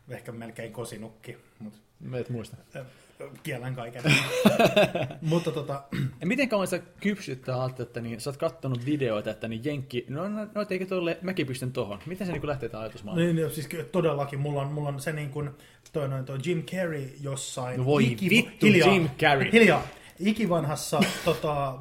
ehkä 0.10 0.32
melkein 0.32 0.74
kosinukki. 0.74 1.38
Mutta, 1.60 1.80
Mä 2.00 2.18
et 2.18 2.30
muista. 2.30 2.58
Kiellän 3.44 3.76
kaiken. 3.76 4.04
Mutta 5.22 5.52
tota... 5.52 5.84
Ja 6.22 6.28
miten 6.28 6.50
kauan 6.50 6.68
sä 6.68 6.80
kypsyttää 7.02 7.62
alt, 7.62 7.80
että 7.80 8.02
niin, 8.02 8.22
sä 8.22 8.30
oot 8.30 8.38
kattonut 8.38 8.86
videoita, 8.86 9.32
että 9.32 9.48
niin 9.48 9.66
Jenkki, 9.66 10.06
no, 10.10 10.28
no, 10.28 10.48
no 10.56 10.66
eikö 10.70 10.86
tolle, 10.86 11.18
mäkin 11.22 11.48
pystyn 11.48 11.72
tohon. 11.72 12.00
Miten 12.06 12.28
se 12.28 12.34
niin 12.34 12.48
lähtee 12.48 12.70
tämä 12.70 12.82
ajatusmaailma? 12.82 13.24
Niin, 13.24 13.36
niin, 13.36 13.52
siis 13.52 13.70
todellakin, 13.92 14.40
mulla 14.40 14.62
on, 14.62 14.72
mulla 14.72 14.90
on 14.90 15.00
se 15.00 15.14
niin 15.14 15.30
kuin, 15.30 15.50
toi, 15.94 16.08
noin, 16.08 16.26
toi 16.26 16.38
Jim 16.46 16.64
Carrey 16.64 17.16
jossain... 17.22 17.78
No 17.78 17.86
voi 17.86 18.12
iki, 18.12 18.30
vittu 18.30 18.66
hiljaa, 18.66 18.94
Jim 18.94 19.10
Carrey. 19.10 19.52
Hiljaa. 19.52 19.88
Ikivanhassa 20.20 21.00
tota, 21.26 21.80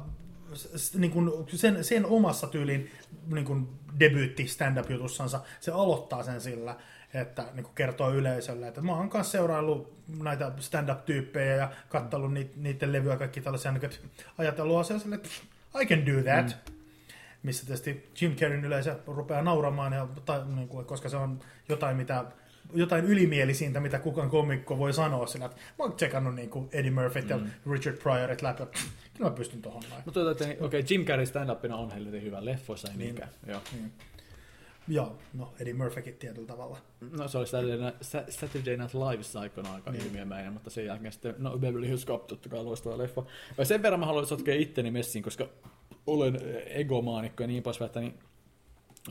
niin 0.97 1.11
kuin 1.11 1.31
sen, 1.55 1.83
sen 1.83 2.05
omassa 2.05 2.47
tyylin 2.47 2.91
niin 3.27 3.45
kuin 3.45 3.67
debyytti 3.99 4.47
stand-up-jutussansa, 4.47 5.39
se 5.59 5.71
aloittaa 5.71 6.23
sen 6.23 6.41
sillä, 6.41 6.75
että 7.13 7.45
niin 7.53 7.63
kuin 7.63 7.75
kertoo 7.75 8.11
yleisölle, 8.11 8.67
että 8.67 8.81
mä 8.81 8.95
oon 8.95 9.09
kanssa 9.09 9.31
seuraillut 9.31 9.93
näitä 10.23 10.51
stand-up-tyyppejä 10.59 11.55
ja 11.55 11.71
katsellut 11.89 12.33
niitä, 12.33 12.53
niiden 12.55 12.93
levyjä 12.93 13.17
kaikki 13.17 13.41
tällaisia 13.41 13.71
niin 13.71 13.91
ajatellut 14.37 14.79
asiaa 14.79 14.99
että 15.15 15.29
I 15.81 15.85
can 15.85 16.05
do 16.05 16.23
that. 16.23 16.45
Mm. 16.45 16.75
Missä 17.43 17.65
tietysti 17.65 18.11
Jim 18.21 18.35
Carreyn 18.35 18.65
yleisö 18.65 18.95
rupeaa 19.07 19.41
nauramaan, 19.41 19.93
ja, 19.93 20.07
tai, 20.25 20.41
niin 20.55 20.67
kuin, 20.67 20.85
koska 20.85 21.09
se 21.09 21.17
on 21.17 21.39
jotain, 21.69 21.97
mitä 21.97 22.25
jotain 22.73 23.05
ylimielisintä, 23.05 23.79
mitä 23.79 23.99
kukaan 23.99 24.29
komikko 24.29 24.77
voi 24.77 24.93
sanoa 24.93 25.27
sillä, 25.27 25.45
että 25.45 25.57
mä 25.57 25.85
oon 25.85 25.93
tsekannut 25.93 26.35
niin 26.35 26.49
kuin 26.49 26.69
Eddie 26.71 26.91
Murphyt 26.91 27.23
mm. 27.23 27.29
ja 27.29 27.39
Richard 27.71 27.97
Pryorit 27.97 28.41
läpi, 28.41 28.63
kyllä 29.17 29.29
mä 29.29 29.35
pystyn 29.35 29.61
tohon 29.61 29.83
näin. 29.89 30.01
Mutta 30.05 30.19
tuota, 30.19 30.43
okei, 30.43 30.57
okay, 30.59 30.83
Jim 30.89 31.05
Carrey 31.05 31.25
stand-upina 31.25 31.75
on 31.75 31.91
helvetin 31.91 32.23
hyvä, 32.23 32.45
leffoissa 32.45 32.87
ei 32.87 32.93
niin. 32.93 33.05
niinkään. 33.05 33.29
Joo. 33.47 33.61
Niin. 33.71 33.91
Joo, 34.87 35.17
no 35.33 35.53
Eddie 35.59 35.73
Murphykin 35.73 36.13
tietyllä 36.13 36.47
tavalla. 36.47 36.77
No 37.11 37.27
se 37.27 37.37
oli 37.37 37.47
Saturday, 37.47 37.91
Saturday 38.29 38.77
Night 38.77 38.93
Live 38.93 39.39
aikana 39.39 39.73
aika 39.73 39.91
niin. 39.91 40.05
ilmiömäinen, 40.05 40.53
mutta 40.53 40.69
sen 40.69 40.85
jälkeen 40.85 41.11
sitten, 41.11 41.35
no 41.37 41.57
Beverly 41.57 41.87
Hills 41.87 42.05
Cop 42.05 42.27
totta 42.27 42.49
kai 42.49 42.63
loistava 42.63 42.97
leffa. 42.97 43.23
Ja 43.57 43.65
sen 43.65 43.81
verran 43.81 43.99
mä 43.99 44.05
haluan 44.05 44.25
sotkea 44.25 44.55
itteni 44.55 44.91
messiin, 44.91 45.23
koska 45.23 45.47
olen 46.07 46.39
egomaanikko 46.65 47.43
ja 47.43 47.47
niin 47.47 47.63
poispäin, 47.63 47.91
niin 47.95 48.13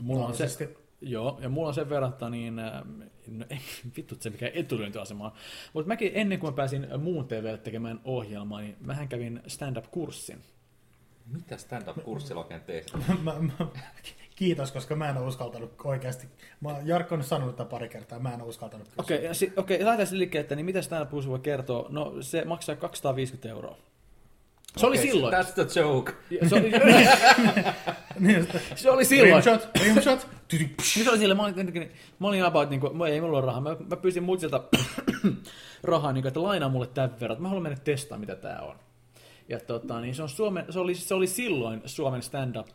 mulla 0.01 0.25
on 0.25 0.35
se, 0.35 0.75
Joo, 1.01 1.39
ja 1.41 1.49
mulla 1.49 1.67
on 1.67 1.73
sen 1.73 1.89
verran, 1.89 2.09
että 2.09 2.29
niin, 2.29 2.59
äh, 2.59 2.81
no 3.27 3.45
ei 3.49 3.59
vittu 3.97 4.15
se 4.19 4.29
mikä 4.29 4.51
etulyöntiasemaa, 4.53 5.35
mutta 5.73 5.87
mäkin 5.87 6.11
ennen 6.13 6.39
kuin 6.39 6.51
mä 6.51 6.55
pääsin 6.55 6.87
muun 6.97 7.27
TV 7.27 7.57
tekemään 7.57 7.99
ohjelmaa, 8.03 8.61
niin 8.61 8.75
mähän 8.81 9.07
kävin 9.07 9.41
stand-up-kurssin. 9.47 10.39
Mitä 11.33 11.57
stand-up-kurssilla 11.57 12.41
oikein 12.41 12.61
teet? 12.61 12.91
kiitos, 14.35 14.71
koska 14.71 14.95
mä 14.95 15.09
en 15.09 15.17
ole 15.17 15.27
uskaltanut 15.27 15.73
oikeasti. 15.83 16.27
Mä, 16.61 16.75
Jarkko 16.83 17.15
on 17.15 17.23
sanonut 17.23 17.55
tätä 17.55 17.69
pari 17.69 17.89
kertaa, 17.89 18.19
mä 18.19 18.33
en 18.33 18.41
ole 18.41 18.49
uskaltanut 18.49 18.87
Okei, 18.97 19.17
okay, 19.17 19.33
si- 19.33 19.53
okay, 19.57 19.85
lähdetään 19.85 20.19
liikkeelle, 20.19 20.43
että 20.43 20.55
niin 20.55 20.65
mitä 20.65 20.81
stand-up 20.81 21.11
voi 21.11 21.39
kertoa? 21.39 21.89
No 21.89 22.13
se 22.21 22.45
maksaa 22.45 22.75
250 22.75 23.49
euroa. 23.49 23.77
Se 24.77 24.85
okay, 24.85 24.89
oli 24.89 24.97
silloin. 24.97 25.33
That's 25.33 25.53
the 25.53 25.79
joke. 25.79 26.13
Se 26.49 26.55
oli, 26.55 26.71
se 28.75 28.89
oli 28.89 29.05
silloin. 29.05 29.43
Rimshot, 29.43 29.69
rimshot. 29.81 30.27
se 30.81 31.09
oli 31.09 31.17
silloin, 31.17 31.37
mä 31.37 31.43
olin, 31.43 31.91
mä 32.19 32.27
olin 32.27 32.45
about, 32.45 32.69
niin 32.69 32.79
kuin, 32.79 33.11
ei 33.11 33.21
mulla 33.21 33.37
ole 33.37 33.45
rahaa. 33.45 33.61
Mä, 33.61 33.75
mä 33.89 33.95
pyysin 33.95 34.23
muutsilta 34.23 34.63
rahaa, 35.83 36.11
niin 36.11 36.21
kuin, 36.21 36.27
että 36.27 36.43
lainaa 36.43 36.69
mulle 36.69 36.87
tämän 36.87 37.19
verran. 37.19 37.41
Mä 37.41 37.47
haluan 37.47 37.63
mennä 37.63 37.77
testaamaan, 37.83 38.19
mitä 38.19 38.35
tää 38.35 38.61
on. 38.61 38.75
Ja 39.49 39.59
tota, 39.59 40.01
niin 40.01 40.15
se, 40.15 40.23
on 40.23 40.29
Suomen, 40.29 40.65
se, 40.69 40.79
oli, 40.79 40.95
se 40.95 41.13
oli 41.13 41.27
silloin 41.27 41.81
Suomen 41.85 42.21
Stand 42.21 42.55
Up 42.55 42.67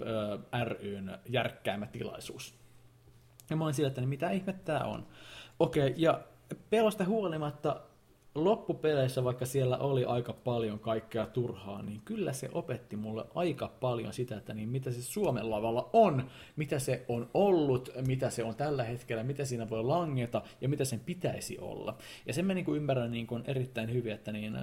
äh, 0.52 0.62
ryn 0.62 1.18
järkkäämä 1.28 1.86
tilaisuus. 1.86 2.54
Ja 3.50 3.56
mä 3.56 3.64
olin 3.64 3.74
sillä, 3.74 3.88
että 3.88 4.00
niin 4.00 4.08
mitä 4.08 4.30
ihmettä 4.30 4.72
tää 4.72 4.84
on. 4.84 5.06
Okei, 5.58 5.86
okay, 5.86 5.94
ja 5.96 6.20
pelosta 6.70 7.04
huolimatta 7.04 7.80
loppupeleissä, 8.34 9.24
vaikka 9.24 9.46
siellä 9.46 9.78
oli 9.78 10.04
aika 10.04 10.32
paljon 10.32 10.78
kaikkea 10.78 11.26
turhaa, 11.26 11.82
niin 11.82 12.00
kyllä 12.04 12.32
se 12.32 12.50
opetti 12.52 12.96
mulle 12.96 13.24
aika 13.34 13.68
paljon 13.80 14.12
sitä, 14.12 14.36
että 14.36 14.54
niin 14.54 14.68
mitä 14.68 14.90
se 14.90 15.02
Suomen 15.02 15.50
lavalla 15.50 15.90
on, 15.92 16.30
mitä 16.56 16.78
se 16.78 17.04
on 17.08 17.30
ollut, 17.34 17.90
mitä 18.06 18.30
se 18.30 18.44
on 18.44 18.54
tällä 18.54 18.84
hetkellä, 18.84 19.22
mitä 19.22 19.44
siinä 19.44 19.70
voi 19.70 19.84
langeta 19.84 20.42
ja 20.60 20.68
mitä 20.68 20.84
sen 20.84 21.00
pitäisi 21.00 21.58
olla. 21.58 21.98
Ja 22.26 22.32
sen 22.32 22.46
mä 22.46 22.54
niin 22.54 22.64
kuin 22.64 22.76
ymmärrän 22.76 23.10
niin 23.10 23.26
kuin 23.26 23.44
erittäin 23.46 23.92
hyvin, 23.92 24.12
että 24.12 24.32
niin, 24.32 24.58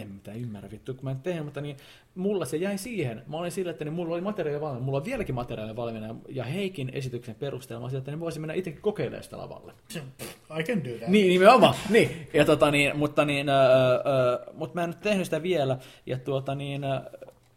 en 0.00 0.08
mitään 0.08 0.40
ymmärrä 0.40 0.70
vittu, 0.70 0.94
kun 0.94 1.04
mä 1.04 1.10
en 1.10 1.20
tehnyt, 1.20 1.44
mutta 1.44 1.60
niin 1.60 1.76
mulla 2.14 2.44
se 2.44 2.56
jäi 2.56 2.78
siihen. 2.78 3.22
Mä 3.26 3.36
olin 3.36 3.52
sillä, 3.52 3.70
että 3.70 3.84
niin 3.84 3.92
mulla 3.92 4.14
oli 4.14 4.20
materiaalia 4.20 4.60
valmiina, 4.60 4.84
mulla 4.84 4.98
on 4.98 5.04
vieläkin 5.04 5.34
materiaalia 5.34 5.76
valmiina, 5.76 6.16
ja 6.28 6.44
Heikin 6.44 6.90
esityksen 6.92 7.34
perusteella 7.34 7.90
mä 7.90 7.98
että 7.98 8.10
niin 8.10 8.20
voisin 8.20 8.42
mennä 8.42 8.54
itsekin 8.54 8.82
kokeilemaan 8.82 9.24
sitä 9.24 9.38
lavalle. 9.38 9.72
I 10.60 10.62
can 10.62 10.84
do 10.84 10.98
that. 10.98 11.08
Niin, 11.08 11.28
nimenomaan. 11.28 11.74
niin. 11.90 12.28
Ja 12.34 12.44
tota, 12.44 12.70
niin, 12.70 12.96
mutta, 12.96 13.24
niin, 13.24 13.48
äh, 13.48 13.56
äh, 13.56 14.54
mutta 14.54 14.74
mä 14.74 14.84
en 14.84 14.90
nyt 14.90 15.00
tehnyt 15.00 15.24
sitä 15.24 15.42
vielä, 15.42 15.78
ja 16.06 16.18
tuota, 16.18 16.54
niin, 16.54 16.84
äh, 16.84 17.02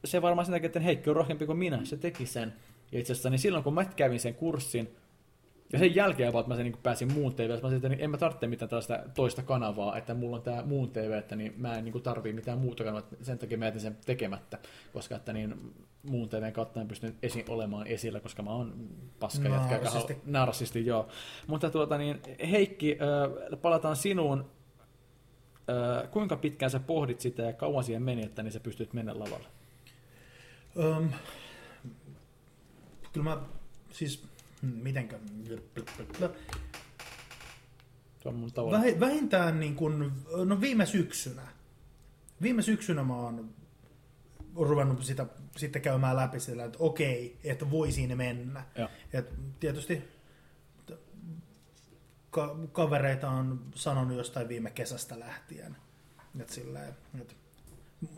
se 0.06 0.22
varmaan 0.22 0.46
sen 0.46 0.54
takia, 0.54 0.66
että 0.66 0.80
Heikki 0.80 1.10
on 1.10 1.16
rohkeampi 1.16 1.46
kuin 1.46 1.58
minä, 1.58 1.80
se 1.84 1.98
teki 1.98 2.26
sen. 2.26 2.54
Ja 2.92 3.00
itse 3.00 3.14
asiassa 3.14 3.30
niin 3.30 3.40
silloin, 3.40 3.64
kun 3.64 3.74
mä 3.74 3.86
kävin 3.86 4.20
sen 4.20 4.36
kurssin, 4.36 4.96
ja 5.74 5.80
sen 5.80 5.96
jälkeen 5.96 6.30
että 6.30 6.48
mä 6.48 6.56
sen 6.56 6.66
niin 6.66 6.78
pääsin 6.84 7.14
muun 7.14 7.36
TV, 7.36 7.50
mä 7.50 7.58
sanoin, 7.58 7.86
että 7.86 8.04
en 8.04 8.10
mä 8.10 8.18
tarvitse 8.18 8.48
mitään 8.48 8.70
tällaista 8.70 9.00
toista 9.16 9.44
kanavaa, 9.44 9.98
että 9.98 10.14
mulla 10.14 10.36
on 10.36 10.42
tämä 10.42 10.64
muun 10.64 10.92
TV, 10.92 11.12
että 11.12 11.36
niin 11.36 11.54
mä 11.58 11.78
en 11.78 11.86
niin 11.86 12.02
tarvii 12.02 12.34
mitään 12.34 12.60
muuta 12.60 12.84
kanavaa, 12.84 13.10
sen 13.22 13.38
takia 13.38 13.58
mä 13.58 13.66
jätin 13.66 13.82
sen 13.82 13.98
tekemättä, 14.06 14.58
koska 14.94 15.16
että 15.16 15.34
niin 15.34 15.74
muun 16.04 16.30
TVn 16.30 16.54
kautta 16.54 16.82
en 16.82 16.88
pystynyt 16.88 17.16
esi- 17.24 17.46
olemaan 17.50 17.88
esillä, 17.88 18.20
koska 18.20 18.44
mä 18.44 18.50
oon 18.50 18.90
paska 19.20 19.50
jätkä, 19.50 19.78
narsisti. 19.78 20.18
narsisti, 20.26 20.86
joo. 20.86 21.08
Mutta 21.48 21.70
tuota 21.70 21.98
niin, 21.98 22.22
Heikki, 22.52 22.98
äh, 23.02 23.60
palataan 23.62 23.96
sinuun. 23.96 24.46
Äh, 25.70 26.12
kuinka 26.12 26.36
pitkään 26.36 26.70
sä 26.72 26.80
pohdit 26.80 27.20
sitä 27.20 27.42
ja 27.42 27.54
kauan 27.54 27.84
siihen 27.84 28.04
meni, 28.04 28.26
että 28.26 28.44
niin 28.44 28.52
sä 28.52 28.60
pystyt 28.60 28.94
mennä 28.94 29.20
lavalle? 29.20 29.48
Um, 30.76 31.10
kyllä 33.14 33.24
mä 33.24 33.38
siis 33.92 34.24
mitenkö... 34.62 35.20
Se 38.24 38.30
on 38.30 38.36
mun 38.36 38.52
Vähintään 39.00 39.60
niin 39.60 39.76
kuin, 39.76 40.12
no 40.46 40.62
viime 40.62 40.86
syksynä. 40.86 41.48
Viime 42.42 42.62
syksynä 42.62 43.04
mä 43.04 43.16
oon 43.16 43.50
ruvennut 44.56 45.04
sitä 45.04 45.26
sitten 45.58 45.82
käymään 45.82 46.16
läpi 46.16 46.40
sillä, 46.40 46.66
että 46.66 46.78
okei, 46.82 47.38
että 47.44 47.72
voi 47.72 47.92
siinä 47.92 48.16
mennä. 48.16 48.66
Et 49.14 49.34
tietysti 49.60 50.04
ka- 52.30 52.56
kavereita 52.72 53.30
on 53.30 53.66
sanonut 53.76 54.18
jostain 54.18 54.48
viime 54.48 54.72
kesästä 54.72 55.20
lähtien. 55.20 55.78
Että 56.40 56.54
sillä, 56.54 56.88
että 57.22 57.36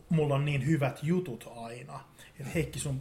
mulla 0.09 0.35
on 0.35 0.45
niin 0.45 0.65
hyvät 0.65 0.99
jutut 1.03 1.51
aina. 1.57 1.99
Et 2.39 2.55
Heikki 2.55 2.79
sun... 2.79 2.99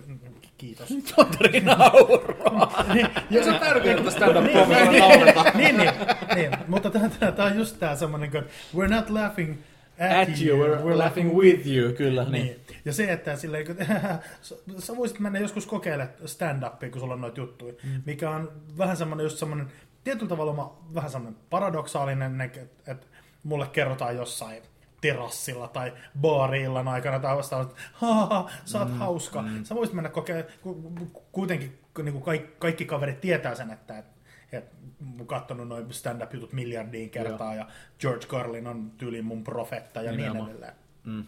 Kiitos. 0.59 0.89
Tonteri 1.17 1.61
nauraa. 1.61 2.85
niin, 2.95 3.45
se 3.45 3.51
on 3.51 3.61
tärkeää 3.61 4.11
stand-up 4.11 4.45
niin, 4.45 5.01
naurata. 5.01 5.45
niin, 5.59 5.77
niin, 5.77 5.91
niin, 6.35 6.51
mutta 6.69 6.91
tämä 6.91 7.45
on 7.45 7.57
just 7.57 7.79
tämä 7.79 7.97
semmoinen, 7.97 8.27
että 8.27 8.51
we're 8.77 8.89
not 8.89 9.11
laughing 9.11 9.59
at, 9.99 10.29
at 10.29 10.41
you, 10.41 10.59
we're, 10.59 10.81
we're 10.81 10.99
laughing 10.99 11.35
with 11.35 11.67
you, 11.67 11.93
kyllä. 11.93 12.25
Niin. 12.25 12.33
niin. 12.33 12.61
Ja 12.85 12.93
se, 12.93 13.13
että 13.13 13.37
silleen, 13.37 13.67
kun, 13.67 13.77
sä 14.85 14.97
voisit 14.97 15.19
mennä 15.19 15.39
joskus 15.39 15.67
kokeilemaan 15.67 16.15
stand-upia, 16.25 16.91
kun 16.91 17.01
sulla 17.01 17.15
on 17.15 17.21
noita 17.21 17.41
juttuja, 17.41 17.75
mm. 17.83 18.03
mikä 18.07 18.31
on 18.31 18.53
vähän 18.79 18.97
semmoinen 18.97 19.25
just 19.25 19.39
semmoinen, 19.39 19.67
tietyllä 20.05 20.29
tavalla 20.29 20.79
vähän 20.95 21.11
semmoinen 21.11 21.41
paradoksaalinen, 21.51 22.41
että, 22.41 22.61
että 22.87 23.07
mulle 23.43 23.67
kerrotaan 23.67 24.17
jossain 24.17 24.63
terassilla 25.01 25.69
tai 25.69 25.93
baariillan 26.21 26.89
aikana 26.89 27.19
tai 27.19 27.37
vastaan, 27.37 27.63
että 27.63 27.75
ha, 27.93 28.51
sä 28.65 28.79
oot 28.79 28.89
mm, 28.89 28.95
hauska. 28.95 29.43
Mm. 29.43 29.65
Sä 29.65 29.75
voisit 29.75 29.95
mennä 29.95 30.11
kokeilemaan, 30.11 30.53
kuitenkin 31.33 31.79
niin 32.03 32.13
kuin 32.13 32.25
kaikki, 32.25 32.55
kaikki 32.59 32.85
kaverit 32.85 33.21
tietää 33.21 33.55
sen, 33.55 33.71
että, 33.71 33.99
että 33.99 34.77
katsonut 35.27 35.69
noin 35.69 35.93
stand-up-jutut 35.93 36.53
miljardiin 36.53 37.11
kertaa 37.11 37.55
Joo. 37.55 37.65
ja 37.65 37.69
George 38.01 38.27
Carlin 38.27 38.67
on 38.67 38.91
tyyli 38.91 39.23
mun 39.23 39.45
profetta 39.45 40.03
ja 40.03 40.11
Nimenomaan. 40.11 40.45
niin 40.45 40.51
edelleen. 40.51 40.75
Mm. 41.05 41.25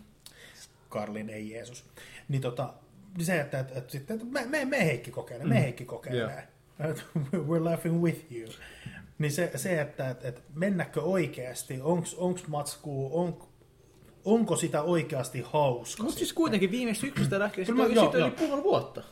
Carlin 0.91 1.31
ei 1.31 1.50
Jeesus. 1.50 1.85
Niin 2.29 2.43
tota, 2.43 2.75
se, 3.19 3.41
että, 3.41 3.59
että, 3.59 3.79
että, 3.79 3.93
sitten, 3.93 4.17
että 4.17 4.27
me, 4.31 4.47
me, 4.47 4.65
me 4.65 4.87
Heikki 4.87 5.11
kokeilee, 5.11 5.47
mm. 5.47 5.53
me 5.53 5.62
Heikki 5.62 5.85
kokeilee. 5.85 6.49
Yeah. 6.81 6.97
We're 7.49 7.65
laughing 7.65 8.03
with 8.03 8.33
you. 8.33 8.50
Niin 9.19 9.33
se, 9.33 9.50
se 9.57 9.81
että, 9.81 10.11
että, 10.11 10.29
että 10.29 10.41
mennäkö 10.55 11.03
oikeasti, 11.03 11.81
onko 11.83 12.41
matskuu, 12.47 13.21
on, 13.21 13.50
onko 14.25 14.57
sitä 14.57 14.83
oikeasti 14.83 15.45
hauska? 15.53 16.03
Mutta 16.03 16.19
siis 16.19 16.33
kuitenkin 16.33 16.71
viime 16.71 16.95
syksystä 16.95 17.39
lähtien 17.39 17.67
sitten 17.67 17.85
on 17.85 17.95
joo, 17.95 18.15
yli 18.15 18.31
puoli 18.31 18.62
vuotta. 18.62 19.03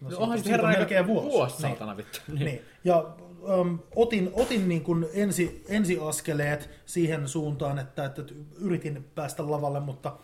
No, 0.00 0.10
no 0.10 0.18
onhan 0.18 0.38
sitten 0.38 0.50
herran 0.50 0.72
melkein 0.72 1.06
vuosi. 1.06 1.28
Vuosi, 1.28 1.54
niin. 1.54 1.62
saatana 1.62 1.96
vittu. 1.96 2.18
Niin. 2.28 2.44
niin. 2.44 2.60
Ja 2.84 3.06
um, 3.60 3.78
otin, 3.96 4.30
otin 4.32 4.68
niin 4.68 4.82
kuin 4.82 5.06
ensi, 5.14 5.64
ensiaskeleet 5.68 6.70
siihen 6.86 7.28
suuntaan, 7.28 7.78
että, 7.78 8.04
että 8.04 8.22
yritin 8.60 9.04
päästä 9.14 9.50
lavalle, 9.50 9.80
mutta 9.80 10.16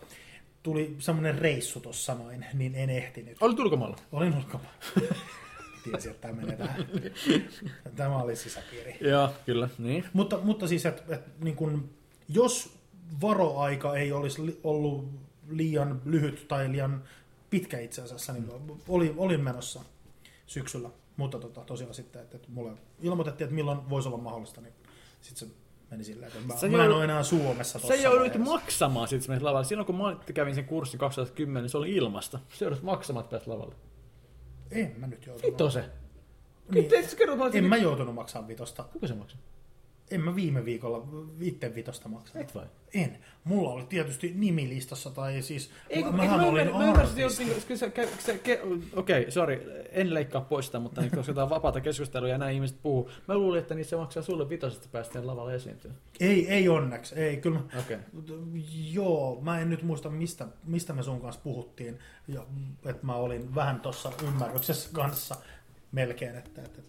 tuli 0.63 0.95
semmoinen 0.99 1.37
reissu 1.37 1.79
tuossa 1.79 2.13
noin, 2.13 2.45
niin 2.53 2.75
en 2.75 2.89
ehtinyt. 2.89 3.37
Olit 3.41 3.59
ulkomailla? 3.59 3.97
Olin 4.11 4.37
ulkomailla. 4.37 4.73
Tiesin, 5.83 6.11
että 6.11 6.27
tämä 6.27 6.41
menee 6.41 6.57
tähän. 6.57 6.85
Tämä 7.95 8.21
oli 8.21 8.35
sisäpiiri. 8.35 8.97
Joo, 9.01 9.29
kyllä. 9.45 9.69
Niin. 9.77 10.05
Mutta, 10.13 10.39
mutta 10.43 10.67
siis, 10.67 10.85
että, 10.85 11.15
että 11.15 11.29
niin 11.43 11.55
kuin, 11.55 11.89
jos 12.29 12.78
varoaika 13.21 13.95
ei 13.95 14.11
olisi 14.11 14.59
ollut 14.63 15.09
liian 15.49 16.01
lyhyt 16.05 16.47
tai 16.47 16.71
liian 16.71 17.03
pitkä 17.49 17.79
itse 17.79 18.01
asiassa, 18.01 18.33
niin 18.33 18.51
oli, 18.87 19.13
olin 19.17 19.43
menossa 19.43 19.81
syksyllä. 20.45 20.89
Mutta 21.17 21.39
tota, 21.39 21.61
tosiaan 21.61 21.93
sitten, 21.93 22.21
että, 22.21 22.37
että 22.37 22.47
mulle 22.51 22.71
ilmoitettiin, 23.01 23.45
että 23.45 23.55
milloin 23.55 23.89
voisi 23.89 24.07
olla 24.07 24.17
mahdollista, 24.17 24.61
niin 24.61 24.73
sitten 25.21 25.47
se 25.47 25.55
meni 25.91 26.03
silleen, 26.03 26.31
että 26.31 26.67
mä, 26.67 26.77
mä 26.77 26.85
en 26.85 26.91
ole 26.91 27.03
enää 27.03 27.23
Suomessa 27.23 27.79
Se 27.79 27.95
joudut 27.95 28.35
maksamaan 28.37 29.07
sitten 29.07 29.31
menet 29.31 29.43
lavalle. 29.43 29.65
Silloin 29.65 29.85
kun 29.85 29.95
mä 29.95 30.17
kävin 30.33 30.55
sen 30.55 30.65
kurssin 30.65 30.99
2010, 30.99 31.63
niin 31.63 31.69
se 31.69 31.77
oli 31.77 31.95
ilmasta. 31.95 32.39
Se 32.53 32.65
joudut 32.65 32.83
maksamaan, 32.83 33.25
että 33.25 33.41
lavalle. 33.45 33.75
En 34.71 34.95
mä 34.97 35.07
nyt 35.07 35.25
joutunut. 35.25 35.53
Vito 35.53 35.69
se. 35.69 35.89
Niin. 36.71 36.91
En 37.53 37.65
mä 37.65 37.77
joutunut 37.77 38.15
maksamaan 38.15 38.47
vitosta. 38.47 38.83
Kuka 38.83 39.07
se 39.07 39.13
maksaa? 39.13 39.39
En 40.11 40.21
mä 40.21 40.35
viime 40.35 40.65
viikolla 40.65 41.07
itse 41.41 41.75
vitosta 41.75 42.09
maksanut. 42.09 42.47
Et 42.47 42.55
vai? 42.55 42.65
En. 42.93 43.17
Mulla 43.43 43.69
oli 43.69 43.83
tietysti 43.89 44.33
nimilistassa, 44.35 45.09
tai 45.09 45.41
siis 45.41 45.71
Ei, 45.89 46.03
kun- 46.03 46.15
mähän 46.15 46.39
mä 46.39 46.45
olin 46.47 46.71
mä 46.71 46.91
artisti. 46.91 47.21
ke, 48.43 48.61
okei, 48.95 49.31
sorry, 49.31 49.83
en 49.91 50.13
leikkaa 50.13 50.41
pois 50.41 50.65
sitä, 50.65 50.79
mutta 50.79 51.01
niin, 51.01 51.11
koska 51.15 51.33
tämä 51.33 51.43
on 51.43 51.49
vapaata 51.49 51.81
keskustelua 51.81 52.29
ja 52.29 52.37
näin 52.37 52.55
ihmiset 52.55 52.77
puhuu, 52.81 53.09
mä 53.27 53.37
luulin, 53.37 53.61
että 53.61 53.75
se 53.83 53.95
maksaa 53.95 54.23
sulle 54.23 54.49
vitosesta 54.49 54.87
päästä 54.91 55.27
lavalle 55.27 55.55
esiintyä. 55.55 55.91
Ei, 56.19 56.49
ei 56.49 56.69
onneksi. 56.69 57.15
Ei, 57.15 57.37
kyllä 57.37 57.59
mä, 57.59 57.79
Okei. 57.79 57.97
Joo, 58.91 59.39
mä 59.41 59.59
en 59.59 59.69
nyt 59.69 59.83
muista, 59.83 60.09
mistä, 60.09 60.47
mistä 60.63 60.93
me 60.93 61.03
sun 61.03 61.21
kanssa 61.21 61.41
puhuttiin. 61.43 61.99
Ja, 62.27 62.45
että 62.85 63.05
mä 63.05 63.15
olin 63.15 63.55
vähän 63.55 63.79
tuossa 63.81 64.11
ymmärryksessä 64.23 64.89
kanssa 64.93 65.35
melkein, 65.91 66.35
että, 66.35 66.61
että, 66.61 66.81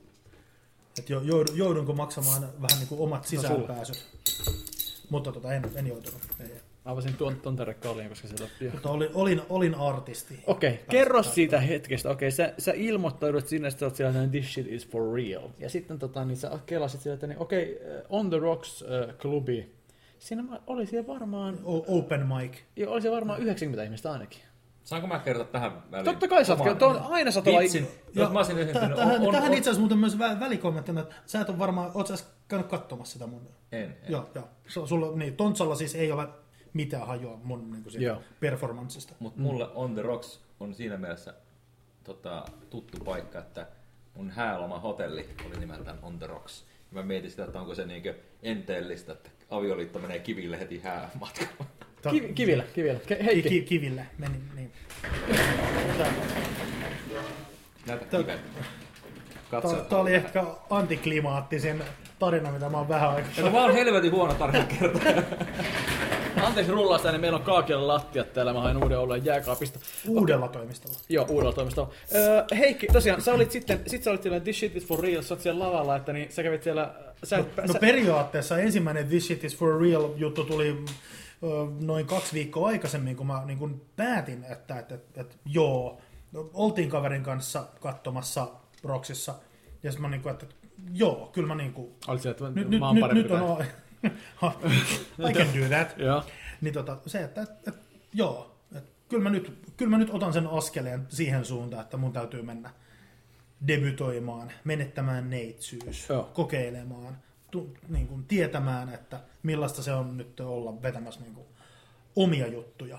että 0.99 1.13
jo- 1.13 1.21
joudun, 1.21 1.59
joudunko 1.59 1.93
maksamaan 1.93 2.43
vähän 2.43 2.79
niin 2.79 2.89
kuin 2.89 3.01
omat 3.01 3.25
sulle. 3.27 3.43
sisäänpääsyt. 3.43 4.05
Mutta 5.11 5.33
tota, 5.33 5.55
en, 5.55 5.63
en 5.75 5.87
joutunut. 5.87 6.21
Ei. 6.41 6.51
Avasin 6.85 7.15
tuon, 7.15 7.57
tarkkaoliin, 7.57 8.09
koska 8.09 8.29
se 8.29 8.35
loppui. 8.41 8.69
Mutta 8.73 8.91
olin, 8.91 9.09
olin, 9.15 9.43
olin 9.49 9.75
artisti. 9.75 10.41
Okei, 10.47 10.81
kerro 10.91 11.23
siitä 11.23 11.61
hetkestä. 11.61 12.11
Okei, 12.11 12.31
sä, 12.31 12.55
sä 12.59 12.73
ilmoittaudut 12.77 13.49
sinne, 13.49 13.69
että 13.69 13.85
oot 13.85 13.97
siellä, 13.97 14.23
että 14.23 14.31
this 14.31 14.53
shit 14.55 14.67
is 14.67 14.89
for 14.89 15.15
real. 15.15 15.49
Ja 15.59 15.71
sitten 15.71 15.99
tota, 15.99 16.25
niin 16.25 16.37
sä 16.37 16.59
kelasit 16.67 17.01
sieltä, 17.01 17.27
niin 17.27 17.39
okei, 17.39 17.81
äh, 17.97 18.03
On 18.09 18.31
the 18.31 18.39
Rocks 18.39 18.83
äh, 18.83 19.17
klubi. 19.19 19.73
Siinä 20.19 20.45
oli 20.67 20.87
siellä 20.87 21.07
varmaan, 21.07 21.59
O- 21.65 21.99
Open 21.99 22.27
mic. 22.27 22.53
jo, 22.77 22.91
oli 22.93 23.03
siellä 23.03 23.15
varmaan 23.17 23.41
90 23.43 23.85
ihmistä 23.85 24.13
ainakin. 24.13 24.41
Saanko 24.85 25.09
mä 25.09 25.19
kertoa 25.19 25.45
tähän 25.47 25.83
väliin? 25.91 26.05
Totta 26.05 26.29
kai 26.29 26.45
saat, 26.45 26.79
tuon 26.79 27.03
aina 27.11 27.31
saat 27.31 27.47
olla... 27.47 27.61
Vitsin, 27.61 27.89
jos 28.15 28.31
mä 28.31 28.39
olisin 28.39 28.69
tähän, 28.69 28.93
on, 28.93 29.27
on, 29.27 29.33
tähän 29.33 29.51
on, 29.51 29.57
itse 29.57 29.71
asiassa 29.71 29.81
muuten 29.81 29.99
myös 29.99 30.19
vä- 30.19 30.41
välikommenttina, 30.41 31.01
että 31.01 31.15
sä 31.27 31.41
et 31.41 31.49
ole 31.49 31.59
varmaan, 31.59 31.91
oot 31.95 32.07
sä 32.07 32.15
edes 32.15 32.27
käynyt 32.49 32.67
katsomassa 32.69 33.13
sitä 33.13 33.27
mun... 33.27 33.49
en, 33.73 33.83
en. 33.83 33.97
Joo, 34.09 34.31
joo. 34.35 34.49
Su- 34.69 34.87
Sulla, 34.87 35.17
niin, 35.17 35.37
Tontsalla 35.37 35.75
siis 35.75 35.95
ei 35.95 36.13
ole 36.13 36.29
mitään 36.73 37.07
hajua 37.07 37.41
mun 37.43 37.71
niin 37.71 37.83
kuin 37.83 37.95
performanssista. 38.41 39.15
Mutta 39.19 39.41
mulle 39.41 39.69
On 39.75 39.95
The 39.95 40.03
Rocks 40.03 40.41
on 40.61 40.75
siinä 40.75 40.97
mielessä 40.97 41.35
tota, 42.05 42.45
tuttu 42.71 43.05
paikka, 43.05 43.39
että 43.39 43.67
mun 44.15 44.31
hääloma 44.31 44.79
hotelli 44.81 45.29
oli 45.47 45.59
nimeltään 45.61 45.99
On 46.03 46.19
The 46.19 46.27
Rocks. 46.27 46.65
Ja 46.91 46.95
mä 46.95 47.03
mietin 47.03 47.31
sitä, 47.31 47.45
että 47.45 47.61
onko 47.61 47.75
se 47.75 47.87
niinkö 47.87 48.15
enteellistä, 48.43 49.13
että 49.13 49.31
avioliitto 49.51 49.99
menee 49.99 50.19
kiville 50.19 50.61
heti 50.61 50.81
häämatkalla. 50.81 51.65
Kivi, 52.11 52.33
kivillä, 52.35 52.65
kivillä. 52.75 52.99
Ke- 53.01 53.17
Ki- 53.17 53.25
Heikki. 53.25 53.49
ki- 53.49 53.63
kiville 53.63 54.07
meni, 54.19 54.35
niin. 54.57 54.73
Tää, 57.87 57.99
Katso. 59.51 59.77
tää 59.77 59.99
oli 59.99 60.15
ehkä 60.15 60.45
antiklimaattisin 60.71 61.83
tarina, 62.19 62.51
mitä 62.53 62.69
mä 62.69 62.79
oon 62.79 62.89
vähän 62.89 63.11
aikaa. 63.11 63.31
No 63.45 63.51
mä 63.51 63.63
oon 63.63 63.73
helvetin 63.73 64.13
huono 64.13 64.35
tarina 64.35 64.65
kertoa. 64.65 65.03
Anteeksi 66.43 66.73
rullasta, 66.73 67.11
niin 67.13 67.21
meillä 67.21 67.37
on 67.39 67.43
kaakilla 67.45 67.87
lattiat 67.87 68.33
täällä. 68.33 68.53
Mä 68.53 68.61
hain 68.61 68.77
uuden 68.85 68.99
oluen 68.99 69.25
jääkaapista. 69.25 69.79
Uudella 70.09 70.49
toimistolla. 70.49 70.97
Joo, 71.09 71.27
uudella 71.29 71.53
toimistolla. 71.53 71.91
Öö, 72.15 72.45
Heikki, 72.59 72.87
tosiaan, 72.87 73.21
sä 73.23 73.35
olit 73.35 73.51
sitten, 73.51 73.81
sit 73.87 74.03
sä 74.03 74.11
olit 74.11 74.23
siellä 74.23 74.41
This 74.41 74.59
Shit 74.59 74.77
is 74.77 74.87
for 74.87 75.01
real, 75.01 75.23
sä 75.23 75.35
oot 75.35 75.41
siellä 75.41 75.65
lavalla, 75.67 75.97
että 75.97 76.13
niin 76.13 76.33
sä 76.33 76.43
kävit 76.43 76.63
siellä... 76.63 76.95
Sä, 77.25 77.37
No, 77.37 77.43
et- 77.43 77.67
no 77.67 77.73
sä, 77.73 77.79
periaatteessa 77.79 78.59
ensimmäinen 78.59 79.07
This 79.09 79.27
Shit 79.27 79.45
is 79.45 79.57
for 79.57 79.81
real 79.83 80.09
juttu 80.17 80.45
tuli 80.45 80.77
noin 81.81 82.07
kaksi 82.07 82.33
viikkoa 82.33 82.69
aikaisemmin, 82.69 83.17
kun 83.17 83.27
mä 83.27 83.43
niin 83.47 83.59
kun 83.59 83.87
päätin, 83.97 84.45
että, 84.45 84.79
että, 84.79 84.95
että, 84.95 85.21
että 85.21 85.37
joo, 85.45 86.01
oltiin 86.35 86.91
kaverin 86.91 87.23
kanssa 87.23 87.65
katsomassa 87.81 88.49
Roksissa, 88.85 89.35
ja 89.83 89.91
sitten 89.91 90.03
mä 90.03 90.09
niin 90.09 90.23
kuin, 90.23 90.33
että 90.33 90.47
joo, 90.93 91.31
kyllä 91.33 91.49
mä 91.49 91.55
niin 91.55 91.73
kuin, 91.73 91.95
olit 92.09 92.23
siellä, 92.23 92.49
että 92.49 92.61
nyt, 92.61 92.69
nyt, 92.69 92.81
nyt, 92.95 93.13
nyt 93.13 93.31
on, 93.31 93.65
I 95.31 95.33
can 95.33 95.47
do 95.61 95.69
that. 95.69 95.99
Joo. 96.09 96.25
Niin 96.61 96.75
tota, 96.75 96.97
se, 97.07 97.23
että, 97.23 97.43
että, 97.43 97.71
että 97.71 97.81
joo, 98.15 98.57
että 98.77 98.91
kyllä, 99.09 99.23
mä 99.23 99.31
nyt, 99.31 99.73
kyllä 99.77 99.91
mä 99.91 99.99
nyt 99.99 100.11
otan 100.13 100.33
sen 100.33 100.47
askeleen 100.47 101.07
siihen 101.09 101.45
suuntaan, 101.45 101.83
että 101.83 101.97
mun 101.97 102.13
täytyy 102.13 102.43
mennä 102.43 102.71
debytoimaan, 103.69 104.53
menettämään 104.65 105.31
neitsyys, 105.31 106.09
Joo. 106.09 106.31
kokeilemaan, 106.35 107.19
niin 107.89 108.09
kuin, 108.09 108.25
tietämään, 108.25 108.95
että 108.95 109.21
millaista 109.43 109.83
se 109.83 109.93
on 109.93 110.17
nyt 110.17 110.41
olla 110.41 110.83
vetämässä 110.83 111.21
niin 111.21 111.35
kuin, 111.35 111.47
omia 112.17 112.47
juttuja. 112.47 112.99